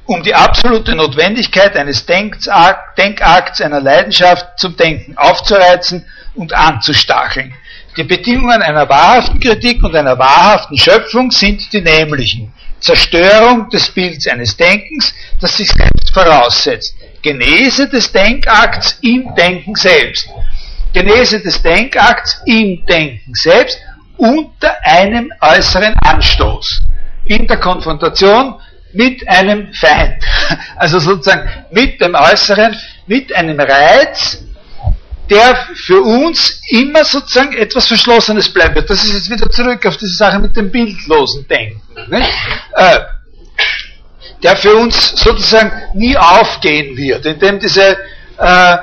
Um 0.05 0.23
die 0.23 0.33
absolute 0.33 0.95
Notwendigkeit 0.95 1.75
eines 1.75 2.05
Denkakts, 2.05 3.59
einer 3.59 3.81
Leidenschaft 3.81 4.57
zum 4.57 4.77
Denken 4.77 5.17
aufzureizen 5.17 6.05
und 6.38 6.53
anzustacheln. 6.53 7.53
Die 7.97 8.03
Bedingungen 8.03 8.61
einer 8.61 8.88
wahrhaften 8.88 9.39
Kritik 9.39 9.83
und 9.83 9.95
einer 9.95 10.17
wahrhaften 10.17 10.77
Schöpfung 10.77 11.31
sind 11.31 11.73
die 11.73 11.81
nämlichen. 11.81 12.53
Zerstörung 12.79 13.69
des 13.69 13.89
Bilds 13.89 14.27
eines 14.27 14.55
Denkens, 14.55 15.13
das 15.41 15.57
sich 15.57 15.67
selbst 15.67 16.13
voraussetzt. 16.13 16.95
Genese 17.23 17.89
des 17.89 18.11
Denkakts 18.11 18.99
im 19.01 19.33
Denken 19.35 19.75
selbst. 19.75 20.29
Genese 20.93 21.41
des 21.41 21.61
Denkakts 21.61 22.41
im 22.45 22.85
Denken 22.85 23.33
selbst 23.33 23.79
unter 24.17 24.75
einem 24.83 25.31
äußeren 25.41 25.95
Anstoß 25.99 26.81
in 27.25 27.47
der 27.47 27.57
Konfrontation 27.57 28.55
mit 28.93 29.27
einem 29.27 29.73
Feind. 29.73 30.23
Also 30.75 30.99
sozusagen 30.99 31.49
mit 31.71 31.99
dem 31.99 32.15
Äußeren, 32.15 32.75
mit 33.07 33.33
einem 33.35 33.59
Reiz, 33.59 34.43
der 35.30 35.67
für 35.75 36.01
uns 36.01 36.61
immer 36.69 37.03
sozusagen 37.03 37.53
etwas 37.53 37.88
Verschlossenes 37.88 38.49
bleiben 38.49 38.75
wird. 38.75 38.89
Das 38.89 39.03
ist 39.03 39.13
jetzt 39.13 39.30
wieder 39.30 39.49
zurück 39.49 39.86
auf 39.86 39.97
diese 39.97 40.15
Sache 40.15 40.39
mit 40.39 40.55
dem 40.55 40.71
bildlosen 40.71 41.47
Denken. 41.47 41.82
Äh, 42.75 42.99
der 44.43 44.55
für 44.55 44.75
uns 44.75 45.11
sozusagen 45.11 45.71
nie 45.93 46.15
aufgehen 46.15 46.95
wird, 46.95 47.25
indem 47.25 47.59
diese 47.59 47.97
äh, 48.38 48.78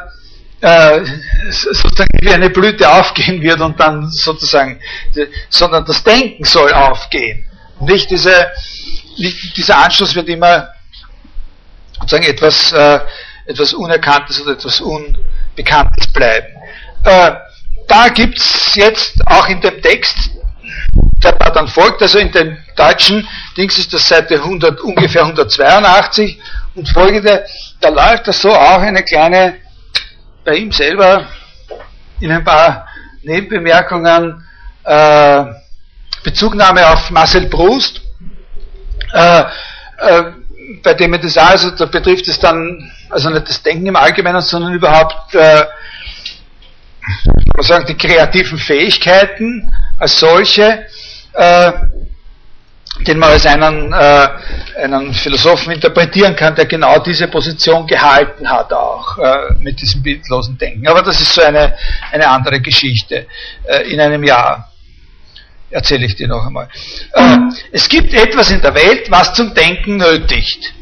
äh, 0.61 1.05
sozusagen 1.51 2.18
wie 2.20 2.32
eine 2.32 2.51
Blüte 2.51 2.90
aufgehen 2.90 3.42
wird 3.42 3.61
und 3.61 3.78
dann 3.78 4.11
sozusagen, 4.11 4.80
sondern 5.51 5.84
das 5.84 6.03
Denken 6.03 6.45
soll 6.45 6.72
aufgehen. 6.72 7.47
Nicht, 7.80 8.11
diese, 8.11 8.51
nicht 9.18 9.57
dieser 9.57 9.78
Anschluss 9.78 10.14
wird 10.14 10.28
immer 10.28 10.70
sozusagen 12.01 12.24
etwas, 12.24 12.72
äh, 12.72 13.01
etwas 13.47 13.74
Unerkanntes 13.74 14.40
oder 14.40 14.53
etwas 14.53 14.80
Unbekanntes 15.55 16.09
bleiben. 16.09 16.48
Äh, 17.05 17.32
da 17.86 18.09
gibt 18.09 18.38
es 18.38 18.74
jetzt 18.74 19.20
auch 19.26 19.48
in 19.48 19.61
dem 19.61 19.80
Text, 19.80 20.30
der 21.22 21.32
da 21.32 21.50
dann 21.50 21.68
folgt, 21.68 22.02
also 22.02 22.18
in 22.18 22.32
dem 22.32 22.57
deutschen 22.74 23.26
Dings 23.57 23.78
ist 23.78 23.92
das 23.92 24.09
Seite 24.09 24.34
100, 24.34 24.80
ungefähr 24.80 25.22
182 25.22 26.40
und 26.74 26.88
folgende, 26.88 27.44
da 27.80 27.88
läuft 27.90 28.26
das 28.26 28.40
so 28.40 28.50
auch 28.50 28.80
eine 28.80 29.05
kleine, 29.05 29.57
bei 30.44 30.57
ihm 30.57 30.72
selber 30.72 31.28
in 32.18 32.32
ein 32.32 32.42
paar 32.42 32.88
Nebenbemerkungen, 33.22 34.44
äh, 34.82 35.44
Bezugnahme 36.24 36.88
auf 36.88 37.11
Marcel 37.11 37.46
Proust, 37.46 38.00
äh, 39.12 39.44
äh, 39.98 40.24
bei 40.82 40.94
dem 40.94 41.20
das 41.20 41.36
also, 41.36 41.70
da 41.70 41.86
betrifft 41.86 42.28
es 42.28 42.38
dann, 42.38 42.90
also 43.10 43.30
nicht 43.30 43.48
das 43.48 43.62
Denken 43.62 43.86
im 43.86 43.96
Allgemeinen, 43.96 44.40
sondern 44.40 44.74
überhaupt, 44.74 45.34
äh, 45.34 45.64
man 47.54 47.62
sagen, 47.62 47.86
die 47.86 47.96
kreativen 47.96 48.58
Fähigkeiten 48.58 49.72
als 49.98 50.18
solche, 50.18 50.86
äh, 51.32 51.72
den 53.06 53.18
man 53.18 53.30
als 53.30 53.46
einen, 53.46 53.92
äh, 53.92 54.28
einen 54.82 55.12
Philosophen 55.12 55.72
interpretieren 55.72 56.36
kann, 56.36 56.54
der 56.54 56.66
genau 56.66 56.98
diese 57.00 57.28
Position 57.28 57.86
gehalten 57.86 58.48
hat, 58.48 58.72
auch 58.72 59.18
äh, 59.18 59.54
mit 59.60 59.80
diesem 59.80 60.02
bildlosen 60.02 60.56
Denken. 60.56 60.86
Aber 60.86 61.02
das 61.02 61.20
ist 61.20 61.34
so 61.34 61.42
eine, 61.42 61.76
eine 62.12 62.28
andere 62.28 62.60
Geschichte 62.60 63.26
äh, 63.64 63.90
in 63.92 64.00
einem 64.00 64.22
Jahr 64.22 64.73
erzähle 65.70 66.06
ich 66.06 66.16
dir 66.16 66.28
noch 66.28 66.46
einmal. 66.46 66.68
Äh, 67.12 67.38
es 67.72 67.88
gibt 67.88 68.14
etwas 68.14 68.50
in 68.50 68.60
der 68.60 68.74
Welt, 68.74 69.10
was 69.10 69.34
zum 69.34 69.54
Denken 69.54 69.96
nötigt. 69.96 70.74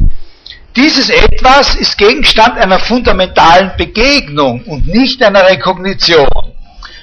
Dieses 0.76 1.11
etwas 1.11 1.74
ist 1.74 1.99
Gegenstand 1.99 2.59
einer 2.59 2.78
fundamentalen 2.78 3.72
Begegnung 3.76 4.62
und 4.64 4.89
nicht 4.89 5.22
einer 5.22 5.47
Rekognition. 5.47 6.28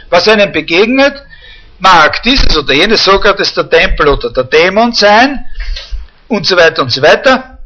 Was 0.10 0.28
einem 0.28 0.52
begegnet, 0.52 1.22
mag 1.78 2.22
dieses 2.24 2.58
oder 2.58 2.74
jenes 2.74 3.04
Sokrates 3.04 3.54
der 3.54 3.70
Tempel 3.70 4.08
oder 4.08 4.32
der 4.32 4.46
Dämon 4.46 4.92
sein 4.94 5.46
und 6.28 6.48
so 6.48 6.58
weiter 6.58 6.82
und 6.82 6.92
so 6.92 7.02
weiter 7.02 7.60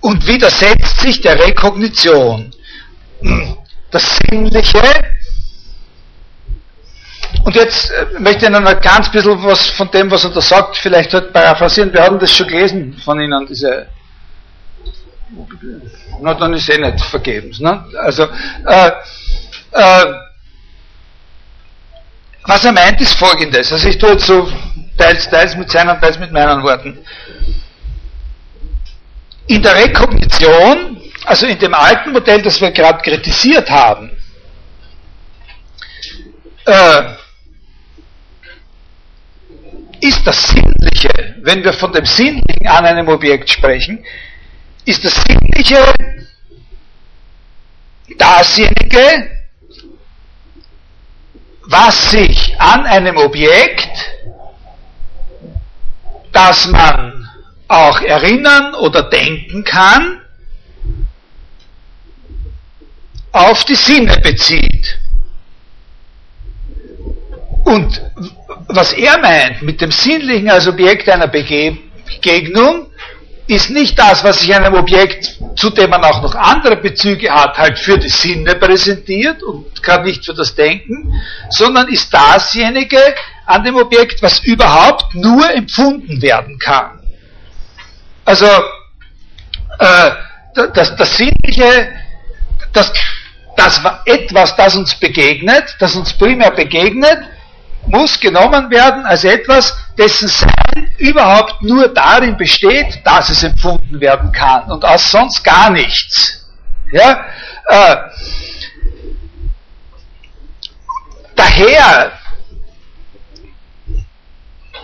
und 0.00 0.26
widersetzt 0.26 1.00
sich 1.00 1.20
der 1.20 1.38
Rekognition. 1.38 2.54
Das 3.90 4.18
Sinnliche 4.18 4.82
und 7.44 7.54
jetzt 7.54 7.90
äh, 7.90 8.18
möchte 8.18 8.44
ich 8.44 8.50
Ihnen 8.50 8.66
ein 8.66 8.80
ganz 8.80 9.10
bisschen 9.10 9.42
was 9.42 9.70
von 9.70 9.90
dem, 9.90 10.10
was 10.10 10.24
er 10.24 10.30
da 10.30 10.40
sagt, 10.40 10.76
vielleicht 10.76 11.12
halt 11.14 11.32
paraphrasieren. 11.32 11.92
Wir 11.92 12.02
haben 12.02 12.18
das 12.18 12.34
schon 12.34 12.46
gelesen 12.46 12.94
von 13.04 13.20
Ihnen, 13.20 13.46
diese. 13.46 13.86
Na, 16.20 16.34
dann 16.34 16.54
ist 16.54 16.68
eh 16.68 16.78
nicht 16.78 17.00
vergebens. 17.04 17.60
Ne? 17.60 17.84
Also, 17.98 18.24
äh, 18.66 18.90
äh, 19.72 20.14
was 22.44 22.64
er 22.64 22.72
meint, 22.72 23.00
ist 23.00 23.14
folgendes. 23.14 23.72
Also 23.72 23.88
ich 23.88 23.96
tue 23.96 24.10
jetzt 24.10 24.26
so 24.26 24.50
teils, 24.98 25.28
teils 25.30 25.56
mit 25.56 25.70
seinen, 25.70 26.00
teils 26.00 26.18
mit 26.18 26.32
meinen 26.32 26.62
Worten. 26.62 26.98
In 29.46 29.62
der 29.62 29.76
Rekognition, 29.76 31.00
also 31.24 31.46
in 31.46 31.58
dem 31.58 31.74
alten 31.74 32.12
Modell, 32.12 32.42
das 32.42 32.60
wir 32.60 32.70
gerade 32.70 33.02
kritisiert 33.02 33.70
haben, 33.70 34.10
äh, 36.66 37.02
ist 40.00 40.26
das 40.26 40.48
Sinnliche, 40.48 41.36
wenn 41.42 41.62
wir 41.64 41.72
von 41.72 41.92
dem 41.92 42.04
Sinnlichen 42.04 42.66
an 42.66 42.86
einem 42.86 43.08
Objekt 43.08 43.50
sprechen, 43.50 44.04
ist 44.84 45.04
das 45.04 45.14
Sinnliche 45.22 45.94
dasjenige, 48.16 49.30
was 51.62 52.10
sich 52.10 52.60
an 52.60 52.84
einem 52.86 53.16
Objekt, 53.16 53.90
das 56.32 56.66
man 56.66 57.28
auch 57.68 58.00
erinnern 58.00 58.74
oder 58.74 59.04
denken 59.04 59.62
kann, 59.62 60.20
auf 63.32 63.64
die 63.64 63.76
Sinne 63.76 64.18
bezieht. 64.18 64.98
Und 67.64 68.02
was 68.74 68.92
er 68.92 69.18
meint 69.18 69.62
mit 69.62 69.80
dem 69.80 69.90
Sinnlichen 69.90 70.50
als 70.50 70.68
Objekt 70.68 71.08
einer 71.08 71.28
Begegnung, 71.28 72.86
ist 73.46 73.70
nicht 73.70 73.98
das, 73.98 74.22
was 74.22 74.40
sich 74.40 74.54
einem 74.54 74.74
Objekt, 74.74 75.36
zu 75.56 75.70
dem 75.70 75.90
man 75.90 76.04
auch 76.04 76.22
noch 76.22 76.34
andere 76.36 76.76
Bezüge 76.76 77.32
hat, 77.32 77.58
halt 77.58 77.78
für 77.78 77.98
die 77.98 78.08
Sinne 78.08 78.54
präsentiert 78.54 79.42
und 79.42 79.82
gerade 79.82 80.04
nicht 80.04 80.24
für 80.24 80.34
das 80.34 80.54
Denken, 80.54 81.20
sondern 81.48 81.88
ist 81.88 82.14
dasjenige 82.14 83.00
an 83.46 83.64
dem 83.64 83.74
Objekt, 83.74 84.22
was 84.22 84.38
überhaupt 84.40 85.14
nur 85.16 85.52
empfunden 85.52 86.22
werden 86.22 86.58
kann. 86.60 87.00
Also 88.24 88.46
äh, 88.46 90.10
das, 90.54 90.94
das 90.94 91.16
Sinnliche, 91.16 91.88
das, 92.72 92.92
das 93.56 93.80
etwas, 94.04 94.54
das 94.54 94.76
uns 94.76 94.94
begegnet, 94.94 95.74
das 95.80 95.96
uns 95.96 96.12
primär 96.12 96.52
begegnet, 96.52 97.18
muss 97.86 98.18
genommen 98.20 98.70
werden 98.70 99.04
als 99.06 99.24
etwas, 99.24 99.76
dessen 99.98 100.28
Sein 100.28 100.90
überhaupt 100.98 101.62
nur 101.62 101.88
darin 101.88 102.36
besteht, 102.36 103.00
dass 103.04 103.30
es 103.30 103.42
empfunden 103.42 104.00
werden 104.00 104.32
kann 104.32 104.70
und 104.70 104.84
aus 104.84 105.10
sonst 105.10 105.42
gar 105.42 105.70
nichts. 105.70 106.46
Ja? 106.92 107.24
Äh, 107.68 107.96
daher, 111.34 112.12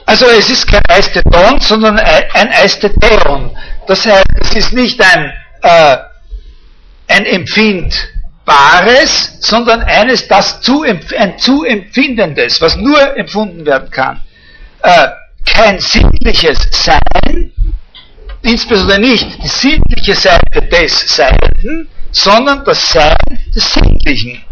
also 0.05 0.27
es 0.27 0.51
ist 0.51 0.67
kein 0.67 0.83
Eisteton, 0.89 1.61
sondern 1.61 1.99
ein 1.99 2.49
Eisteteon. 2.49 3.57
Das 3.87 4.07
heißt, 4.07 4.27
es 4.41 4.55
ist 4.55 4.73
nicht 4.73 5.01
ein, 5.01 5.33
äh, 5.63 5.97
ein 7.09 7.25
Empfind, 7.27 8.09
Bares, 8.47 9.39
sondern 9.41 9.83
eines, 9.83 10.27
das 10.29 10.61
zu, 10.63 10.85
ein 10.85 11.37
zu 11.37 11.65
empfindendes, 11.65 12.61
was 12.63 12.77
nur 12.77 13.17
empfunden 13.19 13.67
werden 13.67 13.91
kann. 13.91 14.23
Äh, 14.83 15.09
kein 15.45 15.79
sinnliches 15.81 16.59
Sein, 16.71 17.53
insbesondere 18.43 19.01
nicht 19.01 19.43
die 19.43 19.49
sinnliche 19.49 20.15
Seite 20.15 20.63
des 20.63 21.17
Seienden, 21.17 21.89
sondern 22.13 22.65
das 22.65 22.89
Sein 22.89 23.17
des 23.55 23.73
Sinnlichen. 23.75 24.43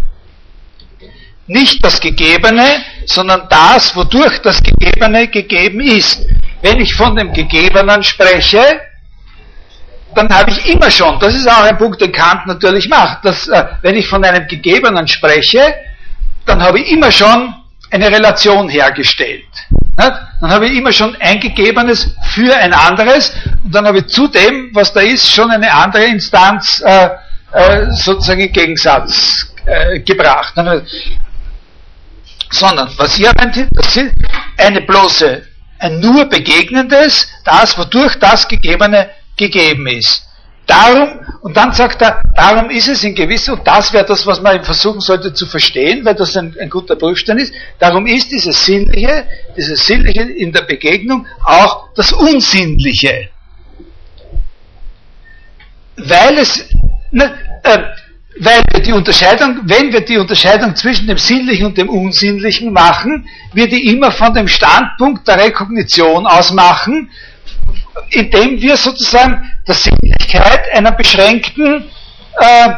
Nicht 1.47 1.85
das 1.85 2.01
Gegebene, 2.01 2.67
sondern 3.07 3.47
das, 3.49 3.95
wodurch 3.95 4.41
das 4.43 4.61
Gegebene 4.63 5.29
gegeben 5.29 5.81
ist. 5.81 6.27
Wenn 6.63 6.81
ich 6.81 6.95
von 6.95 7.15
dem 7.15 7.33
Gegebenen 7.33 8.03
spreche, 8.03 8.81
dann 10.15 10.29
habe 10.29 10.51
ich 10.51 10.67
immer 10.67 10.91
schon, 10.91 11.19
das 11.21 11.35
ist 11.35 11.49
auch 11.49 11.63
ein 11.63 11.77
Punkt, 11.77 12.01
den 12.01 12.13
Kant 12.13 12.47
natürlich 12.47 12.89
macht, 12.89 13.25
dass 13.25 13.49
äh, 13.49 13.65
wenn 13.83 13.97
ich 13.97 14.07
von 14.07 14.25
einem 14.25 14.47
Gegebenen 14.47 15.07
spreche, 15.09 15.75
dann 16.47 16.63
habe 16.63 16.81
ich 16.81 16.91
immer 16.91 17.11
schon 17.11 17.55
eine 17.91 18.11
Relation 18.11 18.69
hergestellt. 18.69 19.45
Nicht? 19.97 20.13
Dann 20.41 20.51
habe 20.51 20.67
ich 20.67 20.77
immer 20.77 20.93
schon 20.93 21.17
ein 21.21 21.39
Gegebenes 21.39 22.15
für 22.33 22.55
ein 22.55 22.73
anderes 22.73 23.33
und 23.63 23.75
dann 23.75 23.87
habe 23.87 23.99
ich 23.99 24.07
zu 24.09 24.27
dem, 24.29 24.71
was 24.75 24.93
da 24.93 25.01
ist, 25.01 25.33
schon 25.33 25.51
eine 25.51 25.73
andere 25.73 26.05
Instanz 26.05 26.83
äh, 26.85 27.11
äh, 27.53 27.87
sozusagen 27.91 28.41
im 28.41 28.53
Gegensatz 28.53 29.47
äh, 29.65 30.01
gebracht. 30.01 30.55
Sondern, 32.51 32.89
was 32.97 33.19
ihr 33.19 33.33
meint, 33.37 33.67
das 33.71 33.97
ist 33.97 34.13
eine 34.59 34.81
bloße, 34.83 35.43
ein 35.79 36.01
nur 36.01 36.25
begegnendes, 36.27 37.29
das, 37.45 37.77
wodurch 37.79 38.19
das 38.19 38.47
Gegebene 38.49 39.11
gegeben 39.37 39.87
ist. 39.87 40.27
Darum, 40.67 41.21
und 41.43 41.57
dann 41.57 41.73
sagt 41.73 42.01
er, 42.01 42.23
darum 42.35 42.71
ist 42.71 42.89
es 42.89 43.05
in 43.05 43.15
gewisser, 43.15 43.53
und 43.53 43.67
das 43.67 43.93
wäre 43.93 44.07
das, 44.07 44.27
was 44.27 44.41
man 44.41 44.65
versuchen 44.65 45.01
sollte 45.01 45.35
zu 45.35 45.47
verstehen, 45.47 46.05
weil 46.07 46.15
das 46.15 46.37
ein, 46.37 46.57
ein 46.59 46.71
guter 46.71 46.97
Prüfstand 46.97 47.41
ist, 47.41 47.53
darum 47.79 48.07
ist 48.07 48.31
dieses 48.31 48.65
Sinnliche, 48.65 49.27
dieses 49.57 49.87
Sinnliche 49.87 50.23
in 50.23 50.53
der 50.53 50.63
Begegnung 50.63 51.27
auch 51.45 51.89
das 51.95 52.13
Unsinnliche. 52.13 53.29
Weil 55.97 56.39
es, 56.39 56.67
ne, 57.11 57.35
äh, 57.63 57.79
weil 58.41 58.63
wir 58.73 58.81
die 58.81 58.93
Unterscheidung, 58.93 59.61
wenn 59.65 59.93
wir 59.93 60.01
die 60.01 60.17
Unterscheidung 60.17 60.75
zwischen 60.75 61.07
dem 61.07 61.19
Sinnlichen 61.19 61.67
und 61.67 61.77
dem 61.77 61.91
Unsinnlichen 61.91 62.73
machen, 62.73 63.29
wir 63.53 63.69
die 63.69 63.87
immer 63.87 64.11
von 64.11 64.33
dem 64.33 64.49
Standpunkt 64.49 65.29
der 65.29 65.39
Rekognition 65.39 66.27
aus 66.27 66.53
machen, 66.53 67.11
indem 68.11 68.61
wir 68.61 68.77
sozusagen 68.77 69.51
der 69.67 69.75
Sinnlichkeit 69.75 70.73
einer 70.73 70.93
beschränkten 70.93 71.91
äh, 72.39 72.71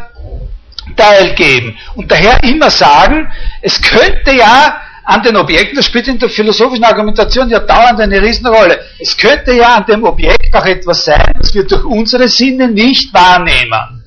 Teil 0.97 1.34
geben. 1.34 1.76
Und 1.95 2.11
daher 2.11 2.43
immer 2.45 2.70
sagen, 2.70 3.30
es 3.61 3.80
könnte 3.80 4.32
ja 4.32 4.80
an 5.05 5.22
den 5.22 5.37
Objekten, 5.37 5.76
das 5.76 5.87
spielt 5.87 6.09
in 6.09 6.18
der 6.18 6.28
philosophischen 6.28 6.84
Argumentation 6.84 7.49
ja 7.49 7.61
dauernd 7.61 8.01
eine 8.01 8.20
Riesenrolle, 8.20 8.80
es 8.99 9.16
könnte 9.16 9.53
ja 9.53 9.76
an 9.76 9.87
dem 9.87 10.03
Objekt 10.05 10.55
auch 10.55 10.64
etwas 10.64 11.05
sein, 11.05 11.32
das 11.39 11.55
wir 11.55 11.64
durch 11.64 11.84
unsere 11.84 12.28
Sinne 12.28 12.68
nicht 12.68 13.14
wahrnehmen. 13.14 14.05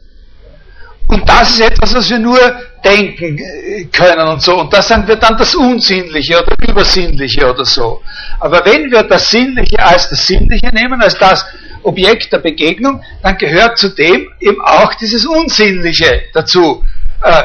Und 1.10 1.28
das 1.28 1.50
ist 1.52 1.62
etwas, 1.62 1.96
was 1.96 2.10
wir 2.12 2.20
nur 2.20 2.40
denken 2.86 3.40
äh, 3.40 3.86
können 3.86 4.28
und 4.28 4.44
so. 4.44 4.60
Und 4.60 4.72
das 4.72 4.88
sagen 4.88 5.08
wir 5.08 5.16
dann 5.16 5.36
das 5.38 5.56
Unsinnliche 5.56 6.38
oder 6.38 6.56
Übersinnliche 6.70 7.50
oder 7.50 7.66
so. 7.66 8.04
Aber 8.40 8.64
wenn 8.64 8.92
wir 8.92 9.02
das 9.02 9.32
Sinnliche 9.32 9.80
als 9.80 10.08
das 10.10 10.28
Sinnliche 10.28 10.68
nehmen, 10.68 11.02
als 11.02 11.18
das 11.18 11.48
Objekt 11.82 12.32
der 12.32 12.38
Begegnung, 12.38 13.02
dann 13.24 13.40
gehört 13.40 13.80
zu 13.80 13.90
dem 13.90 14.30
eben 14.40 14.62
auch 14.62 14.94
dieses 14.96 15.26
Unsinnliche 15.26 16.26
dazu. 16.32 16.84
Äh, 17.24 17.44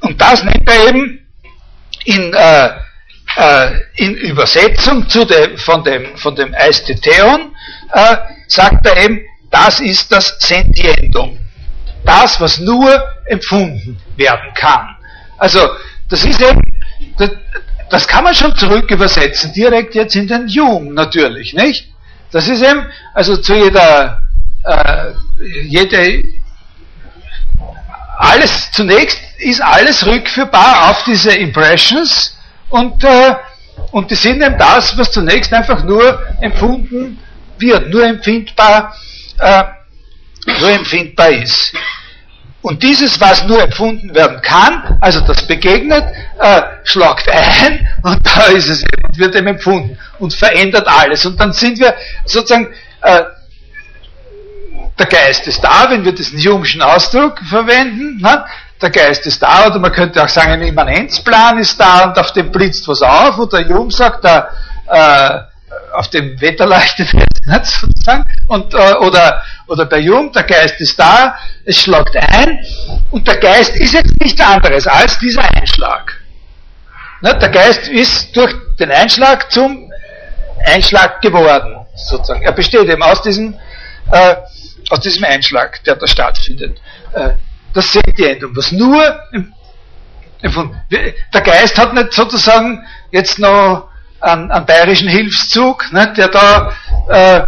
und 0.00 0.20
das 0.20 0.44
nennt 0.44 0.68
er 0.68 0.88
eben 0.88 1.26
in, 2.04 2.34
äh, 2.34 2.70
in 3.94 4.14
Übersetzung 4.14 5.08
zu 5.08 5.24
dem, 5.24 5.56
von 5.56 5.82
dem, 5.84 6.16
von 6.18 6.34
dem 6.34 6.54
Eistetheon, 6.54 7.54
sagt 8.46 8.86
er 8.86 9.04
eben, 9.04 9.20
das 9.50 9.80
ist 9.80 10.10
das 10.12 10.36
Sentientum 10.40 11.38
das, 12.08 12.40
was 12.40 12.58
nur 12.58 13.04
empfunden 13.26 14.00
werden 14.16 14.52
kann. 14.54 14.96
Also, 15.36 15.60
das 16.08 16.24
ist 16.24 16.40
eben, 16.40 16.60
das, 17.18 17.30
das 17.90 18.08
kann 18.08 18.24
man 18.24 18.34
schon 18.34 18.56
zurück 18.56 18.90
übersetzen, 18.90 19.52
direkt 19.52 19.94
jetzt 19.94 20.16
in 20.16 20.26
den 20.26 20.48
Jung 20.48 20.94
natürlich, 20.94 21.52
nicht? 21.52 21.88
Das 22.32 22.48
ist 22.48 22.62
eben, 22.62 22.86
also 23.14 23.36
zu 23.36 23.54
jeder, 23.54 24.22
äh, 24.64 25.12
jede, 25.64 26.24
alles, 28.18 28.70
zunächst 28.72 29.18
ist 29.38 29.62
alles 29.62 30.04
rückführbar 30.04 30.90
auf 30.90 31.04
diese 31.04 31.30
Impressions 31.30 32.36
und, 32.70 33.04
äh, 33.04 33.34
und 33.92 34.10
die 34.10 34.16
sind 34.16 34.42
eben 34.42 34.58
das, 34.58 34.96
was 34.98 35.12
zunächst 35.12 35.52
einfach 35.52 35.84
nur 35.84 36.20
empfunden 36.40 37.18
wird, 37.58 37.90
nur 37.90 38.04
empfindbar, 38.04 38.94
äh, 39.38 39.64
nur 40.60 40.70
empfindbar 40.70 41.30
ist. 41.30 41.72
Und 42.60 42.82
dieses, 42.82 43.20
was 43.20 43.44
nur 43.44 43.62
empfunden 43.62 44.14
werden 44.14 44.42
kann, 44.42 44.98
also 45.00 45.20
das 45.20 45.46
begegnet, 45.46 46.04
äh, 46.40 46.62
schlagt 46.84 47.28
ein 47.28 47.86
und 48.02 48.18
da 48.26 48.46
ist 48.46 48.68
es 48.68 48.84
wird 49.16 49.34
eben 49.34 49.46
empfunden 49.48 49.98
und 50.18 50.34
verändert 50.34 50.86
alles. 50.86 51.24
Und 51.26 51.38
dann 51.38 51.52
sind 51.52 51.78
wir 51.78 51.94
sozusagen, 52.24 52.68
äh, 53.02 53.22
der 54.98 55.06
Geist 55.06 55.46
ist 55.46 55.62
da, 55.62 55.86
wenn 55.90 56.04
wir 56.04 56.12
diesen 56.12 56.38
Jungschen 56.38 56.82
Ausdruck 56.82 57.38
verwenden, 57.48 58.20
ne? 58.20 58.44
der 58.80 58.90
Geist 58.90 59.26
ist 59.26 59.42
da, 59.42 59.66
oder 59.66 59.78
man 59.78 59.92
könnte 59.92 60.22
auch 60.22 60.28
sagen, 60.28 60.52
ein 60.52 60.62
Immanenzplan 60.62 61.58
ist 61.58 61.78
da 61.80 62.04
und 62.04 62.18
auf 62.18 62.32
dem 62.32 62.50
blitzt 62.50 62.86
was 62.88 63.02
auf, 63.02 63.38
und 63.38 63.52
der 63.52 63.62
Jung 63.62 63.90
sagt, 63.90 64.24
der, 64.24 64.50
äh, 64.86 65.40
auf 65.92 66.08
dem 66.10 66.40
Wetter 66.40 66.66
leuchtet 66.66 67.10
sozusagen, 67.62 68.24
und, 68.46 68.74
äh, 68.74 68.94
oder, 68.94 69.42
oder 69.66 69.86
bei 69.86 69.98
Jung, 69.98 70.32
der 70.32 70.44
Geist 70.44 70.80
ist 70.80 70.98
da, 70.98 71.36
es 71.64 71.80
schlagt 71.80 72.16
ein, 72.16 72.64
und 73.10 73.26
der 73.26 73.36
Geist 73.36 73.76
ist 73.76 73.94
jetzt 73.94 74.20
nichts 74.20 74.40
anderes 74.40 74.86
als 74.86 75.18
dieser 75.18 75.44
Einschlag. 75.54 76.20
Ne, 77.20 77.36
der 77.36 77.48
Geist 77.48 77.88
ist 77.88 78.36
durch 78.36 78.54
den 78.78 78.90
Einschlag 78.90 79.50
zum 79.50 79.90
Einschlag 80.64 81.20
geworden, 81.20 81.76
sozusagen. 81.96 82.42
Er 82.42 82.52
besteht 82.52 82.88
eben 82.88 83.02
aus 83.02 83.22
diesem, 83.22 83.54
äh, 84.12 84.36
aus 84.90 85.00
diesem 85.00 85.24
Einschlag, 85.24 85.82
der 85.84 85.96
da 85.96 86.06
stattfindet. 86.06 86.80
Äh, 87.12 87.30
das 87.74 87.92
Sentientum, 87.92 88.56
was 88.56 88.72
nur 88.72 89.20
im, 89.32 89.52
der 90.40 91.40
Geist 91.40 91.76
hat 91.76 91.92
nicht 91.94 92.12
sozusagen 92.12 92.86
jetzt 93.10 93.40
noch 93.40 93.87
einen, 94.20 94.50
einen 94.50 94.66
bayerischen 94.66 95.08
Hilfszug, 95.08 95.92
ne, 95.92 96.12
der 96.16 96.28
da 96.28 96.72
äh, 97.08 97.38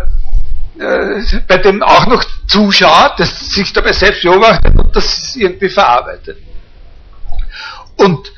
äh, 0.80 1.22
bei 1.46 1.58
dem 1.58 1.82
auch 1.82 2.06
noch 2.06 2.24
zuschaut, 2.46 3.18
das 3.18 3.50
sich 3.50 3.72
dabei 3.72 3.92
selbst 3.92 4.22
beobachtet 4.22 4.74
und 4.76 4.94
das 4.94 5.36
irgendwie 5.36 5.68
verarbeitet. 5.68 6.38
Und 7.96 8.32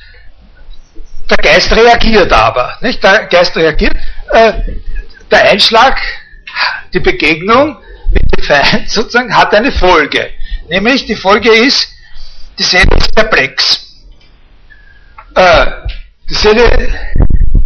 der 1.30 1.36
Geist 1.36 1.70
reagiert 1.72 2.32
aber, 2.32 2.76
nicht? 2.80 3.02
Der 3.02 3.26
Geist 3.26 3.56
reagiert, 3.56 3.94
äh, 4.32 4.52
der 5.30 5.50
Einschlag, 5.50 6.00
die 6.92 7.00
Begegnung 7.00 7.78
mit 8.10 8.22
dem 8.36 8.44
Feind 8.44 8.90
sozusagen 8.90 9.34
hat 9.34 9.54
eine 9.54 9.72
Folge. 9.72 10.30
Nämlich 10.68 11.06
die 11.06 11.16
Folge 11.16 11.50
ist, 11.50 11.88
die 12.58 12.64
Seele 12.64 12.96
ist 12.96 13.14
perplex. 13.14 13.86
Äh, 15.34 15.66
die 16.28 16.34
Seele 16.34 16.92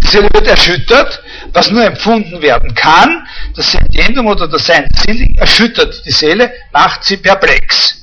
Seele 0.07 0.28
wird 0.33 0.47
erschüttert, 0.47 1.23
was 1.53 1.70
nur 1.70 1.85
empfunden 1.85 2.41
werden 2.41 2.74
kann. 2.74 3.27
Das 3.55 3.73
Sentientum 3.73 4.27
oder 4.27 4.49
das 4.49 4.66
Sein 4.66 4.89
erschüttert 5.37 6.03
die 6.05 6.12
Seele, 6.12 6.53
macht 6.73 7.05
sie 7.05 7.16
perplex. 7.16 8.03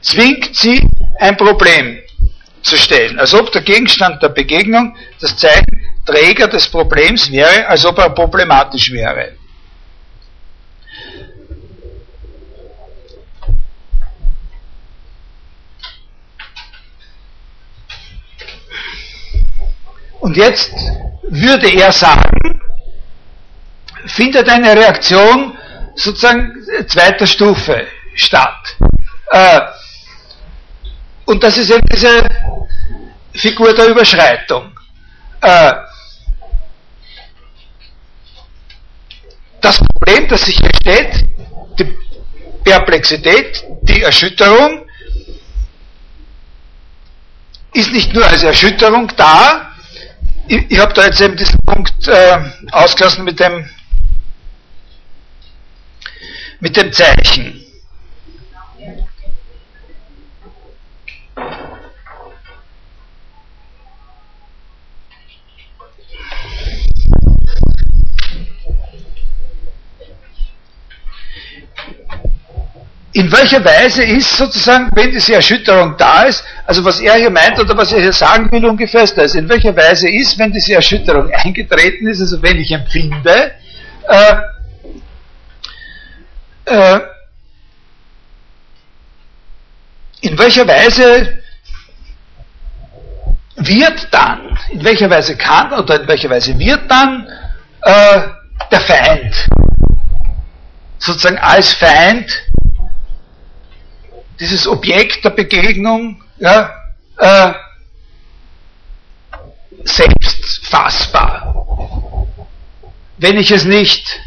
Zwingt 0.00 0.56
sie, 0.56 0.86
ein 1.18 1.36
Problem 1.36 1.98
zu 2.62 2.76
stellen. 2.76 3.18
Als 3.18 3.34
ob 3.34 3.52
der 3.52 3.62
Gegenstand 3.62 4.22
der 4.22 4.30
Begegnung 4.30 4.96
das 5.20 5.36
Zeichen 5.36 5.80
Träger 6.06 6.48
des 6.48 6.68
Problems 6.68 7.30
wäre, 7.30 7.66
als 7.68 7.84
ob 7.84 7.98
er 7.98 8.10
problematisch 8.10 8.90
wäre. 8.90 9.32
Und 20.20 20.36
jetzt 20.36 20.74
würde 21.28 21.70
er 21.70 21.92
sagen, 21.92 22.60
findet 24.06 24.48
eine 24.48 24.74
Reaktion 24.74 25.56
sozusagen 25.94 26.54
zweiter 26.86 27.26
Stufe 27.26 27.86
statt. 28.14 28.76
Äh, 29.30 29.60
und 31.24 31.42
das 31.42 31.56
ist 31.58 31.70
eben 31.70 31.86
diese 31.90 32.28
Figur 33.32 33.72
der 33.74 33.86
Überschreitung. 33.88 34.78
Äh, 35.40 35.72
das 39.60 39.78
Problem, 39.78 40.28
das 40.28 40.42
sich 40.42 40.58
hier 40.58 40.70
steht, 40.80 41.24
die 41.78 41.96
Perplexität, 42.64 43.64
die 43.82 44.02
Erschütterung, 44.02 44.86
ist 47.72 47.92
nicht 47.92 48.12
nur 48.12 48.26
als 48.26 48.42
Erschütterung 48.42 49.12
da, 49.16 49.69
ich, 50.50 50.68
ich 50.68 50.78
habe 50.78 50.92
da 50.92 51.06
jetzt 51.06 51.20
eben 51.20 51.36
diesen 51.36 51.60
Punkt 51.64 52.08
äh, 52.08 52.38
ausgelassen 52.72 53.24
mit 53.24 53.38
dem, 53.38 53.70
mit 56.58 56.76
dem 56.76 56.92
Zeichen. 56.92 57.64
In 73.12 73.30
welcher 73.32 73.64
Weise 73.64 74.04
ist 74.04 74.36
sozusagen, 74.36 74.88
wenn 74.94 75.10
diese 75.10 75.34
Erschütterung 75.34 75.96
da 75.96 76.22
ist, 76.22 76.44
also 76.64 76.84
was 76.84 77.00
er 77.00 77.14
hier 77.14 77.30
meint 77.30 77.58
oder 77.58 77.76
was 77.76 77.92
er 77.92 78.00
hier 78.00 78.12
sagen 78.12 78.50
will 78.52 78.64
ungefähr 78.64 79.02
ist 79.02 79.16
das, 79.16 79.34
in 79.34 79.48
welcher 79.48 79.74
Weise 79.76 80.08
ist, 80.08 80.38
wenn 80.38 80.52
diese 80.52 80.74
Erschütterung 80.74 81.28
eingetreten 81.32 82.06
ist, 82.06 82.20
also 82.20 82.40
wenn 82.40 82.58
ich 82.58 82.70
empfinde, 82.70 83.52
äh, 84.08 84.36
äh, 86.66 87.00
in 90.20 90.38
welcher 90.38 90.68
Weise 90.68 91.38
wird 93.56 94.08
dann, 94.12 94.56
in 94.70 94.84
welcher 94.84 95.10
Weise 95.10 95.36
kann 95.36 95.72
oder 95.72 96.00
in 96.00 96.06
welcher 96.06 96.30
Weise 96.30 96.56
wird 96.56 96.88
dann 96.88 97.26
äh, 97.82 98.20
der 98.70 98.80
Feind 98.80 99.34
sozusagen 100.98 101.38
als 101.38 101.72
Feind 101.72 102.30
dieses 104.40 104.66
Objekt 104.66 105.22
der 105.24 105.30
Begegnung 105.30 106.24
ja, 106.38 106.74
äh, 107.18 107.52
selbst 109.84 110.66
fassbar. 110.66 112.26
Wenn 113.18 113.36
ich 113.36 113.50
es 113.50 113.64
nicht, 113.64 114.20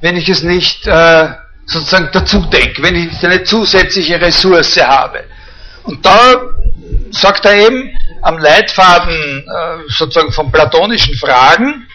wenn 0.00 0.16
ich 0.16 0.28
es 0.28 0.44
nicht 0.44 0.86
äh, 0.86 1.28
sozusagen 1.66 2.10
dazu 2.12 2.40
denke, 2.42 2.82
wenn 2.82 2.94
ich 2.94 3.06
nicht 3.06 3.24
eine 3.24 3.42
zusätzliche 3.42 4.20
Ressource 4.20 4.76
habe. 4.76 5.24
Und 5.82 6.06
da 6.06 6.40
sagt 7.10 7.44
er 7.44 7.54
eben 7.54 7.90
am 8.22 8.38
Leitfaden 8.38 9.44
äh, 9.48 9.78
sozusagen 9.88 10.32
von 10.32 10.52
platonischen 10.52 11.14
Fragen, 11.16 11.88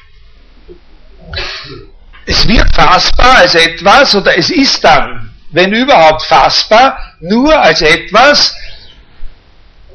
es 2.26 2.47
wird 2.47 2.76
fassbar 2.76 3.38
als 3.38 3.55
etwas 3.55 4.13
oder 4.15 4.38
es 4.38 4.49
ist 4.49 4.84
dann 4.84 5.28
wenn 5.51 5.73
überhaupt 5.73 6.23
fassbar, 6.23 6.97
nur 7.19 7.59
als 7.59 7.81
etwas, 7.81 8.55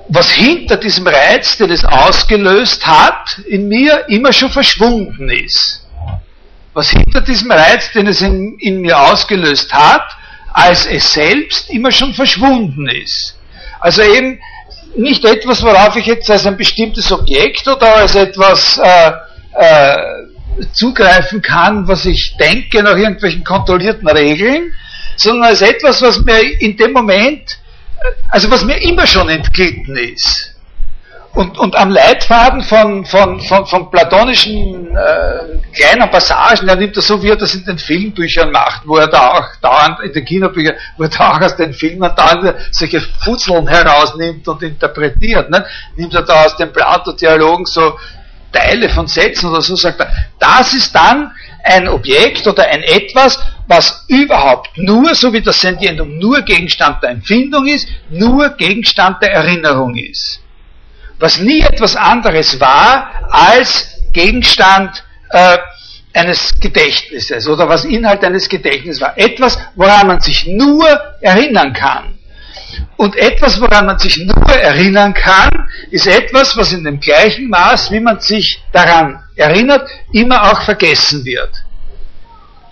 was 0.09 0.31
hinter 0.31 0.77
diesem 0.77 1.07
Reiz, 1.07 1.57
den 1.57 1.71
es 1.71 1.85
ausgelöst 1.85 2.87
hat, 2.87 3.39
in 3.47 3.69
mir 3.69 4.05
immer 4.09 4.33
schon 4.33 4.51
verschwunden 4.51 5.31
ist. 5.31 5.87
Was 6.75 6.91
hinter 6.91 7.21
diesem 7.21 7.51
Reiz, 7.51 7.93
den 7.93 8.07
es 8.07 8.21
in, 8.21 8.59
in 8.59 8.81
mir 8.81 8.99
ausgelöst 8.99 9.73
hat, 9.73 10.05
als 10.53 10.87
es 10.87 11.13
selbst 11.13 11.71
immer 11.71 11.91
schon 11.91 12.15
verschwunden 12.15 12.89
ist. 12.89 13.37
Also 13.81 14.03
eben 14.03 14.41
nicht 14.97 15.25
etwas, 15.25 15.63
worauf 15.63 15.97
ich 15.97 16.07
jetzt 16.07 16.31
als 16.31 16.47
ein 16.47 16.57
bestimmtes 16.57 17.11
Objekt 17.11 17.67
oder 17.67 17.97
als 17.97 18.15
etwas 18.15 18.79
äh, 18.79 19.13
äh, 19.55 19.97
zugreifen 20.73 21.43
kann, 21.43 21.89
was 21.89 22.07
ich 22.07 22.37
denke 22.39 22.83
nach 22.83 22.97
irgendwelchen 22.97 23.43
kontrollierten 23.43 24.09
Regeln, 24.09 24.73
sondern 25.17 25.49
als 25.51 25.63
etwas, 25.63 26.03
was 26.03 26.25
mir 26.25 26.61
in 26.61 26.77
dem 26.77 26.93
Moment, 26.93 27.59
also 28.31 28.51
was 28.51 28.65
mir 28.65 28.81
immer 28.83 29.07
schon 29.07 29.29
entglitten 29.29 29.97
ist. 29.97 30.55
Und, 31.35 31.59
und 31.59 31.75
am 31.75 31.91
Leitfaden 31.91 32.63
von, 32.63 33.05
von, 33.05 33.41
von, 33.41 33.67
von 33.67 33.91
platonischen 33.91 34.97
äh, 34.97 35.59
kleinen 35.77 36.09
Passagen, 36.09 36.69
er 36.69 36.77
nimmt 36.77 36.97
das 36.97 37.09
so, 37.09 37.21
wie 37.25 37.29
er 37.31 37.37
das 37.37 37.57
in 37.57 37.65
den 37.65 37.77
Filmbüchern 37.77 38.53
macht, 38.53 38.83
wo 38.87 38.99
er 38.99 39.09
da 39.09 39.33
auch 39.33 39.57
dauernd, 39.61 39.99
in 40.05 40.13
den 40.13 40.25
Kinderbüchern, 40.25 40.77
wo 40.97 41.03
er 41.03 41.09
da 41.09 41.33
auch 41.33 41.41
aus 41.41 41.57
den 41.57 41.75
Filmen 41.75 42.09
dauernd 42.15 42.55
solche 42.71 43.01
Futzeln 43.01 43.67
herausnimmt 43.67 44.47
und 44.47 44.63
interpretiert. 44.63 45.51
Ne? 45.51 45.67
Nimmt 45.97 46.15
er 46.15 46.23
da 46.23 46.45
aus 46.45 46.57
den 46.57 46.73
Plato-Dialogen 46.73 47.67
so 47.67 47.99
Teile 48.53 48.89
von 48.89 49.09
Sätzen 49.09 49.51
oder 49.51 49.61
so, 49.61 49.75
sagt 49.75 49.99
er, 49.99 50.13
das 50.39 50.73
ist 50.73 50.95
dann 50.95 51.33
ein 51.65 51.89
Objekt 51.89 52.47
oder 52.47 52.67
ein 52.67 52.83
Etwas, 52.83 53.43
was 53.67 54.05
überhaupt 54.09 54.77
nur, 54.77 55.15
so 55.15 55.33
wie 55.33 55.41
das 55.41 55.61
Sentientum 55.61 56.19
nur 56.19 56.43
Gegenstand 56.43 57.03
der 57.03 57.11
Empfindung 57.11 57.67
ist, 57.67 57.89
nur 58.11 58.51
Gegenstand 58.51 59.23
der 59.23 59.33
Erinnerung 59.33 59.97
ist. 59.97 60.41
Was 61.19 61.41
nie 61.41 61.61
etwas 61.61 61.97
anderes 61.97 62.61
war 62.61 63.11
als 63.31 63.89
Gegenstand 64.13 65.03
äh, 65.31 65.59
eines 66.13 66.53
Gedächtnisses 66.61 67.49
oder 67.49 67.69
was 67.69 67.85
Inhalt 67.85 68.23
eines 68.23 68.49
Gedächtnisses 68.49 69.01
war. 69.01 69.17
Etwas, 69.17 69.59
woran 69.75 70.07
man 70.07 70.21
sich 70.21 70.47
nur 70.47 70.87
erinnern 71.21 71.73
kann. 71.73 72.19
Und 72.97 73.17
etwas, 73.17 73.61
woran 73.61 73.87
man 73.87 73.99
sich 73.99 74.19
nur 74.19 74.53
erinnern 74.53 75.15
kann, 75.15 75.69
ist 75.91 76.07
etwas, 76.07 76.57
was 76.57 76.73
in 76.73 76.85
dem 76.85 77.01
gleichen 77.01 77.49
Maß, 77.49 77.91
wie 77.91 78.01
man 78.01 78.21
sich 78.21 78.61
daran 78.73 79.24
erinnert, 79.37 79.89
immer 80.13 80.53
auch 80.53 80.63
vergessen 80.63 81.25
wird. 81.25 81.51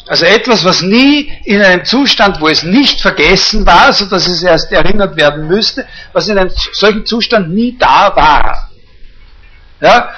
Also 0.08 0.26
etwas, 0.26 0.64
was 0.64 0.82
nie 0.82 1.32
in 1.44 1.62
einem 1.62 1.84
Zustand, 1.84 2.40
wo 2.40 2.48
es 2.48 2.64
nicht 2.64 3.00
vergessen 3.00 3.64
war, 3.64 3.92
so 3.92 4.06
dass 4.06 4.26
es 4.26 4.42
erst 4.42 4.72
erinnert 4.72 5.16
werden 5.16 5.46
müsste, 5.46 5.86
was 6.12 6.28
in 6.28 6.38
einem 6.38 6.50
solchen 6.72 7.06
Zustand 7.06 7.50
nie 7.50 7.76
da 7.78 8.14
war. 8.14 8.70
Ja? 9.80 10.10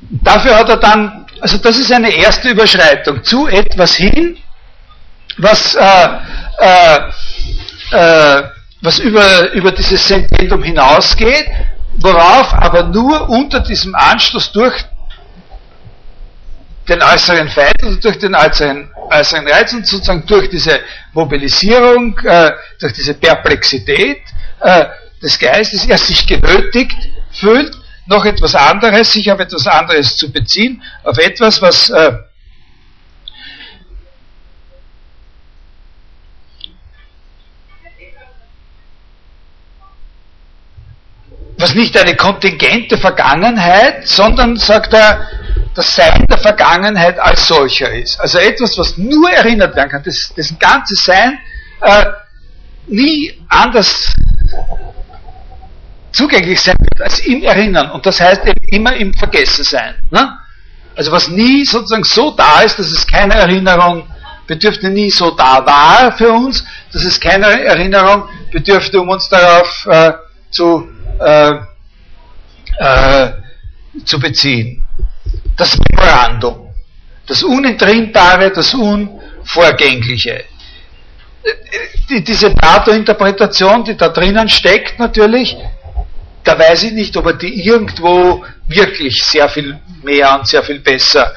Dafür 0.00 0.56
hat 0.56 0.68
er 0.68 0.76
dann, 0.76 1.26
also 1.40 1.56
das 1.58 1.78
ist 1.78 1.90
eine 1.92 2.10
erste 2.10 2.50
Überschreitung, 2.50 3.24
zu 3.24 3.46
etwas 3.48 3.94
hin, 3.96 4.36
was, 5.38 5.74
äh, 5.74 6.08
äh, 6.58 6.98
äh, 7.92 8.42
was 8.82 8.98
über, 8.98 9.50
über 9.52 9.72
dieses 9.72 10.06
Sentimentum 10.06 10.62
hinausgeht, 10.62 11.46
worauf 11.96 12.52
aber 12.54 12.84
nur 12.84 13.28
unter 13.28 13.60
diesem 13.60 13.94
Anstoß 13.94 14.52
durch 14.52 14.74
den 16.90 17.02
äußeren 17.02 17.48
Feind 17.48 17.82
oder 17.84 17.96
durch 17.96 18.18
den 18.18 18.34
äußeren, 18.34 18.90
äußeren 19.10 19.46
Reiz 19.46 19.72
und 19.72 19.86
sozusagen 19.86 20.26
durch 20.26 20.50
diese 20.50 20.80
Mobilisierung, 21.12 22.18
äh, 22.18 22.50
durch 22.80 22.92
diese 22.92 23.14
Perplexität 23.14 24.20
äh, 24.60 24.86
des 25.22 25.38
Geistes 25.38 25.86
er 25.86 25.98
sich 25.98 26.26
genötigt 26.26 26.96
fühlt, 27.30 27.72
noch 28.06 28.24
etwas 28.24 28.56
anderes, 28.56 29.12
sich 29.12 29.30
auf 29.30 29.38
etwas 29.38 29.68
anderes 29.68 30.16
zu 30.16 30.32
beziehen, 30.32 30.82
auf 31.04 31.16
etwas, 31.18 31.62
was 31.62 31.90
äh, 31.90 32.12
was 41.56 41.74
nicht 41.74 41.96
eine 41.96 42.16
kontingente 42.16 42.96
Vergangenheit, 42.96 44.08
sondern, 44.08 44.56
sagt 44.56 44.94
er, 44.94 45.28
das 45.80 45.94
Sein 45.94 46.26
der 46.28 46.38
Vergangenheit 46.38 47.18
als 47.18 47.48
solcher 47.48 47.90
ist. 47.90 48.20
Also 48.20 48.38
etwas, 48.38 48.76
was 48.76 48.98
nur 48.98 49.30
erinnert 49.30 49.74
werden 49.74 49.88
kann, 49.88 50.02
das, 50.02 50.32
dessen 50.36 50.58
ganzes 50.58 51.02
Sein 51.04 51.38
äh, 51.80 52.04
nie 52.86 53.32
anders 53.48 54.14
zugänglich 56.12 56.60
sein 56.60 56.76
wird 56.78 57.00
als 57.00 57.20
im 57.20 57.42
Erinnern. 57.42 57.90
Und 57.92 58.04
das 58.04 58.20
heißt 58.20 58.42
eben 58.44 58.64
immer 58.68 58.94
im 58.96 59.14
Vergessensein. 59.14 59.94
Ne? 60.10 60.36
Also 60.94 61.12
was 61.12 61.28
nie 61.28 61.64
sozusagen 61.64 62.04
so 62.04 62.32
da 62.32 62.60
ist, 62.60 62.78
dass 62.78 62.90
es 62.90 63.06
keine 63.06 63.34
Erinnerung 63.34 64.06
bedürfte, 64.46 64.90
nie 64.90 65.10
so 65.10 65.30
da 65.30 65.64
war 65.64 66.12
für 66.12 66.30
uns, 66.30 66.64
dass 66.92 67.04
es 67.04 67.18
keine 67.18 67.46
Erinnerung 67.64 68.28
bedürfte, 68.52 69.00
um 69.00 69.08
uns 69.08 69.28
darauf 69.28 69.86
äh, 69.86 70.12
zu, 70.50 70.88
äh, 71.20 71.54
äh, 72.78 73.32
zu 74.04 74.18
beziehen. 74.18 74.84
Das 75.56 75.78
Memorandum, 75.78 76.68
das 77.26 77.42
Unentrinnbare, 77.42 78.50
das 78.50 78.74
Unvorgängliche. 78.74 80.44
Die, 82.08 82.22
diese 82.22 82.50
Plato-Interpretation, 82.50 83.84
die 83.84 83.96
da 83.96 84.08
drinnen 84.08 84.48
steckt 84.48 84.98
natürlich, 84.98 85.56
da 86.44 86.58
weiß 86.58 86.84
ich 86.84 86.92
nicht, 86.92 87.16
ob 87.16 87.26
er 87.26 87.34
die 87.34 87.66
irgendwo 87.66 88.44
wirklich 88.66 89.22
sehr 89.22 89.48
viel 89.48 89.78
mehr 90.02 90.38
und 90.38 90.46
sehr 90.46 90.62
viel 90.62 90.80
besser 90.80 91.34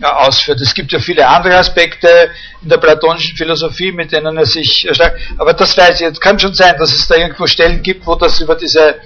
äh, 0.00 0.06
ausführt. 0.06 0.60
Es 0.60 0.74
gibt 0.74 0.92
ja 0.92 0.98
viele 0.98 1.26
andere 1.26 1.56
Aspekte 1.56 2.30
in 2.62 2.68
der 2.68 2.78
platonischen 2.78 3.36
Philosophie, 3.36 3.92
mit 3.92 4.12
denen 4.12 4.36
er 4.36 4.46
sich 4.46 4.86
erschreckt. 4.86 5.18
Aber 5.38 5.52
das 5.52 5.76
weiß 5.76 5.96
ich 5.96 6.00
jetzt. 6.00 6.20
Kann 6.20 6.38
schon 6.38 6.54
sein, 6.54 6.76
dass 6.78 6.92
es 6.92 7.06
da 7.08 7.16
irgendwo 7.16 7.46
Stellen 7.46 7.82
gibt, 7.82 8.06
wo 8.06 8.14
das 8.14 8.40
über 8.40 8.54
diese 8.54 8.96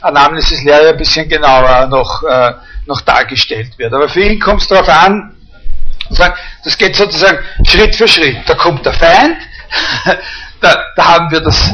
Anamnesis-Lehre 0.00 0.90
ein 0.90 0.96
bisschen 0.96 1.28
genauer 1.28 1.86
noch, 1.88 2.22
äh, 2.22 2.52
noch 2.86 3.00
dargestellt 3.00 3.78
wird. 3.78 3.92
Aber 3.92 4.08
für 4.08 4.20
ihn 4.20 4.40
kommt 4.40 4.62
es 4.62 4.68
darauf 4.68 4.88
an, 4.88 5.34
das 6.64 6.78
geht 6.78 6.96
sozusagen 6.96 7.38
Schritt 7.66 7.96
für 7.96 8.08
Schritt. 8.08 8.38
Da 8.46 8.54
kommt 8.54 8.84
der 8.86 8.92
Feind, 8.92 9.36
da, 10.60 10.84
da 10.94 11.04
haben 11.04 11.30
wir 11.30 11.40
das 11.40 11.72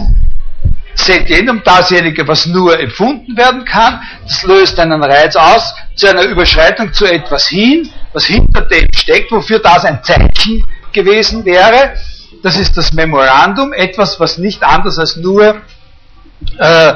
Sentientum, 0.95 1.63
dasjenige, 1.65 2.27
was 2.29 2.47
nur 2.47 2.79
empfunden 2.79 3.37
werden 3.37 3.65
kann, 3.65 4.01
das 4.25 4.43
löst 4.45 4.79
einen 4.79 5.03
Reiz 5.03 5.37
aus 5.37 5.75
zu 5.97 6.09
einer 6.09 6.25
Überschreitung 6.25 6.93
zu 6.93 7.07
etwas 7.07 7.49
hin, 7.49 7.91
was 8.13 8.27
hinter 8.27 8.63
dem 8.63 8.87
steckt, 8.95 9.33
wofür 9.33 9.59
das 9.59 9.85
ein 9.85 10.03
Zeichen 10.03 10.65
gewesen 10.93 11.45
wäre. 11.45 11.95
Das 12.43 12.57
ist 12.57 12.77
das 12.77 12.93
Memorandum, 12.93 13.73
etwas, 13.73 14.19
was 14.21 14.39
nicht 14.39 14.63
anders 14.63 14.99
als 14.99 15.17
nur 15.17 15.63
äh, 16.59 16.95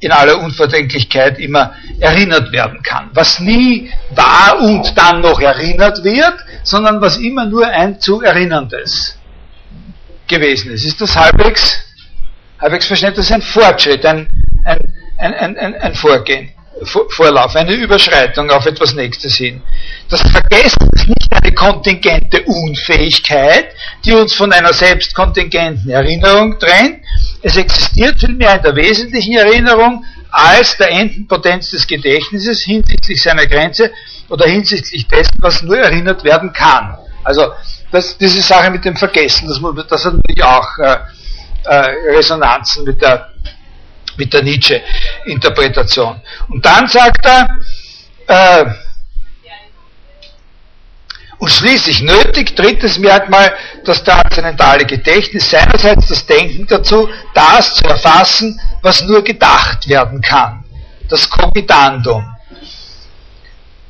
in 0.00 0.12
aller 0.12 0.40
Unverdenklichkeit 0.40 1.38
immer 1.38 1.74
erinnert 1.98 2.52
werden 2.52 2.82
kann. 2.82 3.10
Was 3.12 3.40
nie 3.40 3.90
war 4.10 4.60
und 4.60 4.96
dann 4.96 5.20
noch 5.20 5.40
erinnert 5.40 6.02
wird, 6.02 6.34
sondern 6.64 7.00
was 7.00 7.18
immer 7.18 7.44
nur 7.44 7.66
ein 7.66 8.00
zu 8.00 8.22
erinnerndes 8.22 9.18
gewesen 10.26 10.72
ist. 10.72 10.86
Ist 10.86 11.00
das 11.00 11.16
halbwegs 11.16 11.80
halbwegs 12.60 12.86
verständlich, 12.86 13.26
das 13.26 13.26
ist 13.26 13.32
ein 13.32 13.42
Fortschritt, 13.42 14.04
ein, 14.04 14.28
ein, 14.64 14.80
ein, 15.18 15.56
ein, 15.56 15.74
ein 15.74 15.94
Vorgehen, 15.94 16.50
Vorlauf, 16.82 17.56
eine 17.56 17.74
Überschreitung 17.74 18.50
auf 18.50 18.64
etwas 18.64 18.94
Nächstes 18.94 19.36
hin. 19.36 19.62
Das 20.08 20.22
Vergessen 20.22 20.88
ist 20.92 21.08
nicht 21.08 21.28
eine 21.30 21.52
kontingente 21.52 22.42
Unfähigkeit, 22.42 23.74
die 24.04 24.12
uns 24.12 24.34
von 24.34 24.52
einer 24.52 24.72
selbstkontingenten 24.72 25.90
Erinnerung 25.90 26.58
trennt. 26.58 27.00
Es 27.42 27.56
existiert 27.56 28.20
vielmehr 28.20 28.56
in 28.56 28.62
der 28.62 28.76
wesentlichen 28.76 29.36
Erinnerung 29.36 30.04
als 30.30 30.76
der 30.76 30.90
Endenpotenz 30.90 31.70
des 31.70 31.86
Gedächtnisses 31.86 32.64
hinsichtlich 32.64 33.20
seiner 33.22 33.46
Grenze 33.46 33.90
oder 34.28 34.46
hinsichtlich 34.46 35.06
dessen, 35.08 35.38
was 35.40 35.62
nur 35.62 35.78
erinnert 35.78 36.24
werden 36.24 36.52
kann. 36.52 36.96
Also 37.24 37.52
das, 37.90 38.16
diese 38.16 38.40
Sache 38.40 38.70
mit 38.70 38.84
dem 38.84 38.96
Vergessen, 38.96 39.48
das, 39.48 39.60
das 39.88 40.04
hat 40.04 40.14
natürlich 40.14 40.44
auch 40.44 40.78
äh, 40.78 40.96
äh, 41.64 42.16
Resonanzen 42.16 42.84
mit 42.84 43.02
der, 43.02 43.29
mit 44.20 44.32
der 44.34 44.42
Nietzsche-Interpretation. 44.42 46.20
Und 46.48 46.64
dann 46.64 46.86
sagt 46.86 47.26
er, 47.26 47.48
äh, 48.28 48.66
und 51.38 51.50
schließlich 51.50 52.02
nötig, 52.02 52.54
drittes 52.54 52.98
Merkmal, 52.98 53.56
das 53.84 54.04
transzendentale 54.04 54.84
Gedächtnis, 54.84 55.48
seinerseits 55.48 56.06
das 56.06 56.26
Denken 56.26 56.66
dazu, 56.66 57.08
das 57.32 57.74
zu 57.76 57.84
erfassen, 57.84 58.60
was 58.82 59.00
nur 59.02 59.24
gedacht 59.24 59.88
werden 59.88 60.20
kann. 60.20 60.64
Das 61.08 61.28
Cogitandum. 61.30 62.22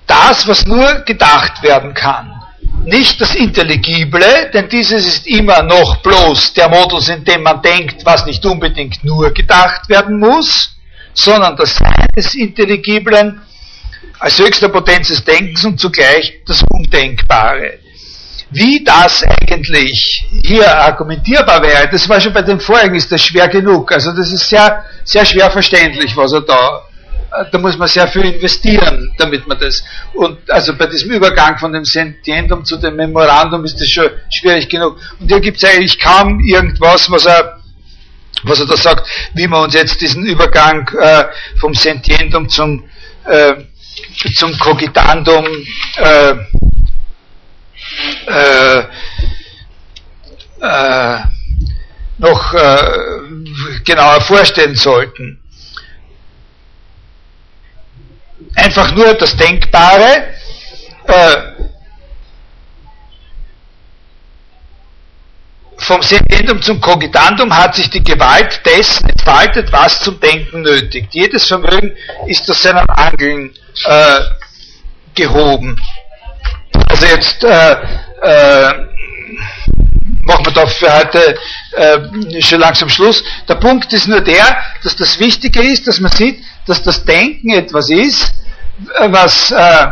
Das, 0.07 0.47
was 0.47 0.65
nur 0.65 1.01
gedacht 1.01 1.61
werden 1.65 1.93
kann 1.93 2.39
nicht 2.85 3.20
das 3.20 3.35
Intelligible, 3.35 4.51
denn 4.52 4.69
dieses 4.69 5.07
ist 5.07 5.27
immer 5.27 5.62
noch 5.62 5.97
bloß 6.02 6.55
der 6.55 6.69
Modus, 6.69 7.09
in 7.09 7.24
dem 7.24 7.43
man 7.43 7.61
denkt, 7.62 8.05
was 8.05 8.24
nicht 8.27 8.44
unbedingt 8.44 9.05
nur 9.05 9.32
gedacht 9.32 9.89
werden 9.89 10.19
muss, 10.19 10.77
sondern 11.15 11.57
das 11.57 11.77
Sein 11.77 12.07
des 12.16 12.35
Intelligiblen 12.35 13.40
als 14.19 14.39
höchster 14.39 14.69
Potenz 14.69 15.09
des 15.09 15.24
Denkens 15.24 15.65
und 15.65 15.81
zugleich 15.81 16.40
das 16.47 16.62
Undenkbare. 16.70 17.78
Wie 18.51 18.82
das 18.82 19.23
eigentlich 19.23 20.24
hier 20.43 20.77
argumentierbar 20.77 21.62
wäre, 21.62 21.89
das 21.89 22.09
war 22.09 22.20
schon 22.20 22.32
bei 22.32 22.43
dem 22.43 22.59
vorigen, 22.59 22.97
ist 22.97 23.12
das 23.12 23.23
schwer 23.23 23.48
genug. 23.48 23.93
Also 23.93 24.12
das 24.12 24.32
ist 24.32 24.48
sehr, 24.48 24.85
sehr 25.05 25.24
schwer 25.24 25.51
verständlich, 25.51 26.16
was 26.16 26.32
er 26.32 26.40
da 26.40 26.82
da 27.31 27.59
muss 27.59 27.78
man 27.78 27.89
sehr 27.89 28.09
viel 28.09 28.23
investieren, 28.23 29.12
damit 29.16 29.47
man 29.47 29.59
das. 29.59 29.82
Und 30.15 30.39
also 30.51 30.77
bei 30.77 30.86
diesem 30.86 31.11
Übergang 31.11 31.59
von 31.59 31.73
dem 31.73 31.85
Sentientum 31.85 32.65
zu 32.65 32.77
dem 32.77 32.97
Memorandum 32.97 33.65
ist 33.65 33.81
das 33.81 33.89
schon 33.89 34.11
schwierig 34.31 34.69
genug. 34.69 34.97
Und 35.19 35.28
hier 35.28 35.40
gibt 35.40 35.59
es 35.59 35.65
eigentlich 35.65 35.98
kaum 35.98 36.40
irgendwas, 36.40 37.11
was 37.11 37.27
er 37.27 37.61
was 38.44 38.61
er 38.61 38.66
da 38.66 38.77
sagt, 38.77 39.07
wie 39.35 39.47
man 39.47 39.65
uns 39.65 39.74
jetzt 39.74 40.01
diesen 40.01 40.24
Übergang 40.24 40.89
äh, 40.98 41.24
vom 41.59 41.74
Sentientum 41.74 42.48
zum, 42.48 42.85
äh, 43.24 43.55
zum 44.35 44.59
Cogitandum 44.59 45.47
äh, 45.97 46.35
äh, 48.27 48.85
äh, 50.61 51.19
noch 52.19 52.55
äh, 52.55 52.78
genauer 53.85 54.20
vorstellen 54.20 54.74
sollten. 54.74 55.39
Einfach 58.56 58.94
nur 58.94 59.14
das 59.14 59.36
Denkbare, 59.36 60.35
äh, 61.06 61.36
vom 65.81 66.02
Sentendum 66.02 66.60
zum 66.60 66.81
Cogitandum 66.81 67.56
hat 67.56 67.74
sich 67.74 67.89
die 67.90 68.05
Gewalt 68.05 68.60
dessen 68.64 69.09
entfaltet, 69.09 69.72
was 69.72 70.01
zum 70.01 70.20
Denken 70.20 70.62
nötigt. 70.62 71.09
Jedes 71.12 71.47
Vermögen 71.47 71.97
ist 72.27 72.48
aus 72.51 72.62
seinen 72.62 72.89
Angeln 72.90 73.52
äh, 73.86 74.20
gehoben. 75.14 75.81
Also 76.89 77.06
jetzt 77.06 77.43
äh, 77.44 77.77
äh, 78.22 78.72
machen 80.24 80.44
wir 80.47 80.52
da 80.52 80.66
für 80.66 80.92
heute 80.92 81.36
äh, 81.72 82.42
schon 82.42 82.60
langsam 82.60 82.88
Schluss. 82.88 83.22
Der 83.48 83.56
Punkt 83.56 83.92
ist 83.92 84.09
nur 84.09 84.20
der, 84.20 84.56
dass 84.82 84.97
das 84.97 85.18
Wichtige 85.18 85.60
ist, 85.60 85.86
dass 85.86 86.01
man 86.01 86.10
sieht, 86.12 86.42
dass 86.66 86.82
das 86.82 87.05
Denken 87.05 87.51
etwas 87.51 87.90
ist, 87.90 88.32
was 89.09 89.51
äh, 89.51 89.86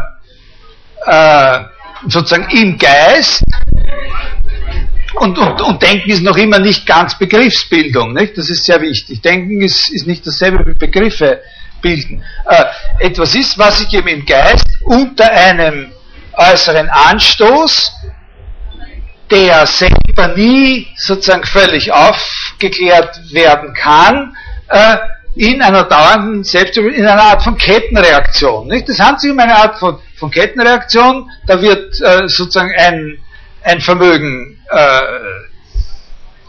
äh, 1.06 1.64
sozusagen 2.06 2.48
im 2.50 2.78
Geist 2.78 3.42
und, 5.14 5.38
und, 5.38 5.60
und 5.60 5.82
Denken 5.82 6.10
ist 6.10 6.22
noch 6.22 6.36
immer 6.36 6.58
nicht 6.58 6.86
ganz 6.86 7.18
Begriffsbildung, 7.18 8.14
nicht? 8.14 8.38
das 8.38 8.48
ist 8.50 8.64
sehr 8.64 8.80
wichtig. 8.80 9.20
Denken 9.22 9.62
ist, 9.62 9.90
ist 9.92 10.06
nicht 10.06 10.26
dasselbe 10.26 10.64
wie 10.66 10.74
Begriffe 10.74 11.40
bilden. 11.82 12.22
Äh, 12.48 12.64
etwas 13.06 13.34
ist, 13.34 13.58
was 13.58 13.78
sich 13.78 13.92
eben 13.94 14.08
im 14.08 14.26
Geist 14.26 14.66
unter 14.84 15.30
einem 15.30 15.92
äußeren 16.34 16.88
Anstoß, 16.88 17.92
der 19.30 19.66
selber 19.66 20.28
nie 20.36 20.88
sozusagen 20.96 21.44
völlig 21.44 21.92
aufgeklärt 21.92 23.20
werden 23.32 23.74
kann, 23.74 24.36
äh, 24.68 24.96
in 25.34 25.62
einer 25.62 25.84
dauernden 25.84 26.42
Selbstüberwindung, 26.42 27.04
in 27.04 27.08
einer 27.08 27.22
Art 27.22 27.42
von 27.42 27.56
Kettenreaktion. 27.56 28.66
Nicht? 28.66 28.88
Das 28.88 28.98
handelt 28.98 29.20
sich 29.20 29.30
um 29.30 29.38
eine 29.38 29.54
Art 29.54 29.78
von, 29.78 29.98
von 30.16 30.30
Kettenreaktion, 30.30 31.30
da 31.46 31.60
wird 31.60 32.00
äh, 32.00 32.26
sozusagen 32.26 32.72
ein, 32.76 33.18
ein 33.62 33.80
Vermögen 33.80 34.58
äh, 34.70 35.00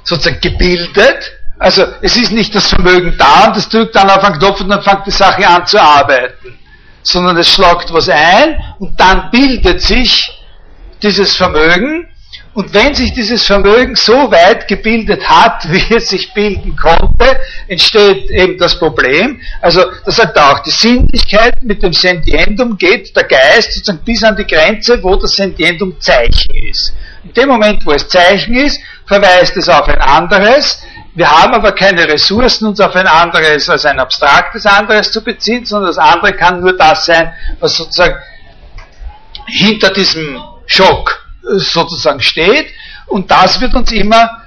sozusagen 0.04 0.40
gebildet, 0.42 1.34
also 1.60 1.86
es 2.02 2.16
ist 2.16 2.32
nicht 2.32 2.56
das 2.56 2.70
Vermögen 2.70 3.16
da 3.18 3.48
und 3.48 3.58
das 3.58 3.68
drückt 3.68 3.94
dann 3.94 4.10
auf 4.10 4.24
einen 4.24 4.40
Knopf 4.40 4.62
und 4.62 4.70
dann 4.70 4.82
fängt 4.82 5.06
die 5.06 5.12
Sache 5.12 5.46
an 5.46 5.68
zu 5.68 5.80
arbeiten, 5.80 6.58
sondern 7.04 7.38
es 7.38 7.54
schlagt 7.54 7.94
was 7.94 8.08
ein 8.08 8.58
und 8.80 8.98
dann 9.00 9.30
bildet 9.30 9.82
sich 9.82 10.26
dieses 11.04 11.36
Vermögen 11.36 12.08
und 12.60 12.74
wenn 12.74 12.94
sich 12.94 13.14
dieses 13.14 13.46
Vermögen 13.46 13.96
so 13.96 14.30
weit 14.32 14.68
gebildet 14.68 15.24
hat, 15.30 15.64
wie 15.72 15.96
es 15.96 16.10
sich 16.10 16.34
bilden 16.34 16.76
konnte, 16.76 17.40
entsteht 17.70 18.30
eben 18.32 18.58
das 18.58 18.78
Problem. 18.78 19.40
Also, 19.62 19.86
das 20.04 20.18
sagt 20.18 20.38
auch, 20.38 20.60
die 20.60 20.72
Sinnlichkeit 20.72 21.64
mit 21.64 21.82
dem 21.82 21.94
Sentientum 21.94 22.78
geht 22.78 23.16
der 23.16 23.24
Geist 23.24 23.76
sozusagen 23.76 24.04
bis 24.04 24.26
an 24.26 24.36
die 24.36 24.46
Grenze, 24.46 25.02
wo 25.02 25.16
das 25.16 25.32
Sentientum 25.36 26.02
Zeichen 26.02 26.54
ist. 26.70 26.94
In 27.24 27.32
dem 27.32 27.48
Moment, 27.48 27.86
wo 27.86 27.94
es 27.94 28.06
Zeichen 28.10 28.54
ist, 28.56 28.82
verweist 29.06 29.56
es 29.56 29.70
auf 29.70 29.88
ein 29.88 30.02
anderes. 30.02 30.84
Wir 31.16 31.32
haben 31.32 31.54
aber 31.54 31.72
keine 31.72 32.10
Ressourcen, 32.10 32.68
uns 32.68 32.82
auf 32.82 32.94
ein 32.94 33.08
anderes 33.08 33.70
als 33.70 33.86
ein 33.86 34.02
abstraktes 34.02 34.66
anderes 34.66 35.14
zu 35.14 35.24
beziehen, 35.24 35.66
sondern 35.66 35.92
das 35.92 35.98
andere 35.98 36.34
kann 36.34 36.60
nur 36.60 36.76
das 36.76 37.06
sein, 37.06 37.32
was 37.62 37.78
sozusagen 37.78 38.18
hinter 39.48 39.92
diesem 39.92 40.42
Schock 40.66 41.19
sozusagen 41.58 42.22
steht 42.22 42.68
und 43.08 43.30
das 43.30 43.60
wird 43.60 43.74
uns 43.74 43.92
immer 43.92 44.44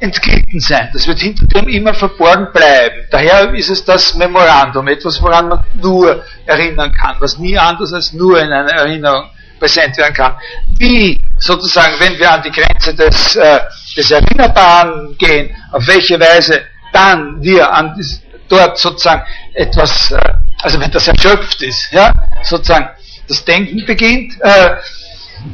entglitten 0.00 0.60
sein. 0.60 0.88
Das 0.92 1.06
wird 1.06 1.18
hinter 1.18 1.46
dem 1.46 1.68
immer 1.68 1.92
verborgen 1.92 2.48
bleiben. 2.52 3.06
Daher 3.10 3.52
ist 3.54 3.68
es 3.68 3.84
das 3.84 4.14
Memorandum, 4.14 4.86
etwas, 4.88 5.20
woran 5.20 5.48
man 5.48 5.64
nur 5.74 6.24
erinnern 6.46 6.92
kann, 6.92 7.16
was 7.18 7.38
nie 7.38 7.58
anders 7.58 7.92
als 7.92 8.12
nur 8.12 8.40
in 8.40 8.52
einer 8.52 8.72
Erinnerung 8.72 9.28
präsent 9.58 9.96
werden 9.96 10.14
kann. 10.14 10.36
Wie 10.78 11.18
sozusagen, 11.38 11.94
wenn 11.98 12.18
wir 12.18 12.30
an 12.30 12.42
die 12.42 12.50
Grenze 12.50 12.94
des, 12.94 13.36
äh, 13.36 13.60
des 13.96 14.10
Erinnerbaren 14.10 15.16
gehen, 15.18 15.54
auf 15.72 15.86
welche 15.86 16.18
Weise 16.18 16.62
dann 16.92 17.42
wir 17.42 17.72
an 17.72 17.94
dies, 17.96 18.22
dort 18.48 18.78
sozusagen 18.78 19.22
etwas, 19.54 20.12
äh, 20.12 20.20
also 20.62 20.80
wenn 20.80 20.90
das 20.90 21.08
erschöpft 21.08 21.60
ist, 21.62 21.92
ja, 21.92 22.12
sozusagen 22.42 22.88
das 23.26 23.44
Denken 23.44 23.84
beginnt, 23.84 24.34
äh, 24.40 24.76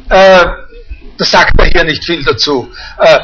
äh, 0.09 0.45
das 1.17 1.31
sagt 1.31 1.59
er 1.59 1.65
hier 1.65 1.83
nicht 1.83 2.03
viel 2.05 2.23
dazu. 2.23 2.71
Äh, 2.99 3.19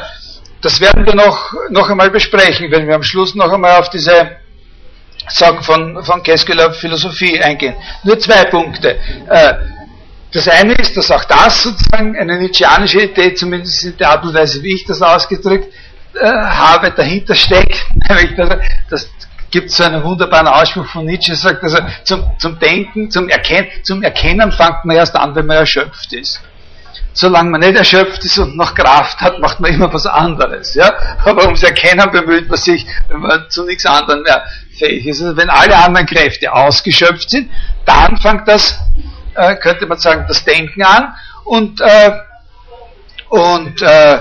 das 0.60 0.80
werden 0.80 1.04
wir 1.04 1.14
noch, 1.14 1.52
noch 1.70 1.90
einmal 1.90 2.10
besprechen, 2.10 2.70
wenn 2.70 2.86
wir 2.86 2.94
am 2.94 3.02
Schluss 3.02 3.34
noch 3.34 3.52
einmal 3.52 3.80
auf 3.80 3.90
diese 3.90 4.36
Sagen 5.28 5.62
von, 5.62 6.02
von 6.04 6.22
Keskeler 6.22 6.72
Philosophie 6.72 7.40
eingehen. 7.40 7.74
Nur 8.04 8.18
zwei 8.18 8.44
Punkte. 8.44 8.98
Äh, 9.28 9.54
das 10.32 10.48
eine 10.48 10.74
ist, 10.74 10.96
dass 10.96 11.10
auch 11.10 11.24
das 11.24 11.62
sozusagen 11.62 12.16
eine 12.16 12.38
Nietzscheanische 12.38 13.02
Idee, 13.02 13.34
zumindest 13.34 13.84
in 13.84 13.96
der 13.98 14.10
Art 14.10 14.24
und 14.24 14.34
Weise, 14.34 14.62
wie 14.62 14.74
ich 14.74 14.84
das 14.84 15.02
ausgedrückt 15.02 15.72
äh, 16.14 16.26
habe, 16.26 16.90
dahinter 16.90 17.34
steckt. 17.34 17.84
das 18.90 19.10
gibt 19.50 19.70
so 19.70 19.84
einen 19.84 20.02
wunderbaren 20.02 20.48
Ausspruch 20.48 20.86
von 20.86 21.04
Nietzsche, 21.04 21.34
sagt 21.34 21.62
also, 21.62 21.78
zum, 22.04 22.24
zum 22.38 22.58
Denken, 22.58 23.10
zum, 23.10 23.28
Erken 23.28 23.66
zum 23.82 24.02
Erkennen 24.02 24.50
fängt 24.50 24.84
man 24.84 24.96
erst 24.96 25.14
an, 25.14 25.34
wenn 25.34 25.46
man 25.46 25.58
erschöpft 25.58 26.12
ist 26.14 26.40
solange 27.14 27.50
man 27.50 27.60
nicht 27.60 27.76
erschöpft 27.76 28.24
ist 28.24 28.38
und 28.38 28.56
noch 28.56 28.74
Kraft 28.74 29.20
hat, 29.20 29.38
macht 29.38 29.60
man 29.60 29.72
immer 29.72 29.92
was 29.92 30.06
anderes. 30.06 30.74
Ja? 30.74 30.92
Aber 31.24 31.44
ums 31.44 31.62
Erkennen 31.62 32.10
bemüht 32.10 32.48
man 32.48 32.58
sich, 32.58 32.86
wenn 33.08 33.20
man 33.20 33.50
zu 33.50 33.64
nichts 33.64 33.84
anderem 33.86 34.22
mehr 34.22 34.44
fähig 34.78 35.06
ist. 35.06 35.22
Also 35.22 35.36
wenn 35.36 35.50
alle 35.50 35.76
anderen 35.76 36.06
Kräfte 36.06 36.52
ausgeschöpft 36.52 37.30
sind, 37.30 37.50
dann 37.84 38.16
fängt 38.16 38.48
das, 38.48 38.78
äh, 39.34 39.56
könnte 39.56 39.86
man 39.86 39.98
sagen, 39.98 40.24
das 40.26 40.44
Denken 40.44 40.82
an 40.82 41.14
und, 41.44 41.80
äh, 41.80 42.12
und, 43.28 43.82
äh, 43.82 44.18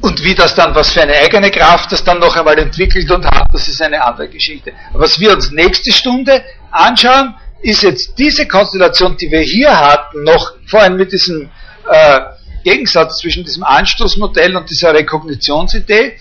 und 0.00 0.22
wie 0.22 0.34
das 0.34 0.54
dann, 0.54 0.74
was 0.74 0.92
für 0.92 1.02
eine 1.02 1.14
eigene 1.14 1.50
Kraft 1.50 1.90
das 1.92 2.04
dann 2.04 2.18
noch 2.18 2.36
einmal 2.36 2.58
entwickelt 2.58 3.10
und 3.10 3.24
hat, 3.24 3.46
das 3.52 3.68
ist 3.68 3.80
eine 3.80 4.02
andere 4.02 4.28
Geschichte. 4.28 4.72
Was 4.92 5.18
wir 5.18 5.32
uns 5.32 5.50
nächste 5.50 5.90
Stunde 5.90 6.44
anschauen, 6.70 7.34
ist 7.62 7.82
jetzt 7.82 8.18
diese 8.18 8.46
Konstellation, 8.46 9.16
die 9.16 9.30
wir 9.30 9.40
hier 9.40 9.78
hatten, 9.78 10.22
noch 10.22 10.52
vorhin 10.66 10.96
mit 10.96 11.12
diesem 11.12 11.50
äh, 11.90 12.20
Gegensatz 12.64 13.18
zwischen 13.18 13.44
diesem 13.44 13.62
Anstoßmodell 13.62 14.56
und 14.56 14.68
dieser 14.68 14.92
Rekognitionsidee, 14.92 16.18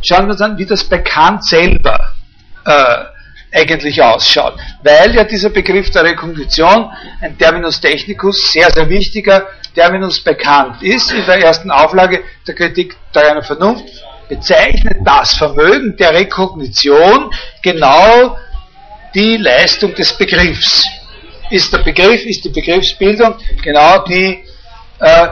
schauen 0.00 0.26
wir 0.26 0.32
uns 0.32 0.40
an, 0.40 0.56
wie 0.56 0.66
das 0.66 0.84
bei 0.84 0.98
Kant 0.98 1.44
selber 1.44 2.12
äh, 2.64 3.04
eigentlich 3.52 4.00
ausschaut. 4.00 4.54
Weil 4.82 5.14
ja 5.14 5.24
dieser 5.24 5.50
Begriff 5.50 5.90
der 5.90 6.04
Rekognition, 6.04 6.90
ein 7.20 7.36
Terminus 7.36 7.80
technicus, 7.80 8.52
sehr, 8.52 8.70
sehr 8.70 8.88
wichtiger 8.88 9.48
Terminus 9.74 10.20
bei 10.20 10.34
Kant 10.34 10.82
ist, 10.82 11.10
in 11.12 11.24
der 11.26 11.42
ersten 11.42 11.70
Auflage 11.70 12.22
der 12.46 12.54
Kritik 12.54 12.96
der 13.14 13.28
reinen 13.28 13.42
Vernunft, 13.42 13.84
bezeichnet 14.28 14.98
das 15.04 15.34
Vermögen 15.34 15.96
der 15.96 16.14
Rekognition 16.14 17.30
genau 17.62 18.36
die 19.14 19.36
Leistung 19.36 19.94
des 19.94 20.12
Begriffs. 20.12 20.84
Ist 21.50 21.72
der 21.72 21.78
Begriff, 21.78 22.24
ist 22.26 22.44
die 22.44 22.50
Begriffsbildung 22.50 23.34
genau 23.62 24.04
die 24.04 24.44
äh, 25.00 25.28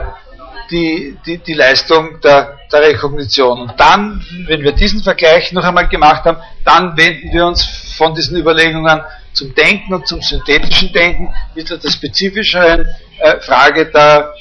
die, 0.71 1.17
die, 1.25 1.37
die 1.37 1.53
Leistung 1.53 2.19
der, 2.21 2.57
der 2.71 2.81
Rekognition. 2.81 3.61
Und 3.61 3.79
dann, 3.79 4.21
wenn 4.47 4.61
wir 4.61 4.73
diesen 4.73 5.01
Vergleich 5.01 5.51
noch 5.53 5.63
einmal 5.63 5.87
gemacht 5.87 6.25
haben, 6.25 6.37
dann 6.65 6.97
wenden 6.97 7.31
wir 7.31 7.45
uns 7.45 7.63
von 7.97 8.13
diesen 8.13 8.37
Überlegungen 8.37 9.01
zum 9.33 9.53
Denken 9.55 9.93
und 9.93 10.07
zum 10.07 10.21
synthetischen 10.21 10.91
Denken 10.91 11.33
wieder 11.53 11.77
der 11.77 11.89
spezifischeren 11.89 12.87
äh, 13.19 13.39
Frage 13.39 13.85
der 13.91 14.33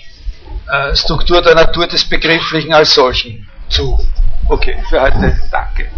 äh, 0.70 0.94
Struktur 0.96 1.42
der 1.42 1.54
Natur 1.54 1.86
des 1.86 2.04
Begrifflichen 2.04 2.72
als 2.72 2.94
solchen 2.94 3.48
zu. 3.68 3.98
Okay, 4.48 4.76
für 4.88 5.00
heute 5.00 5.38
danke. 5.50 5.90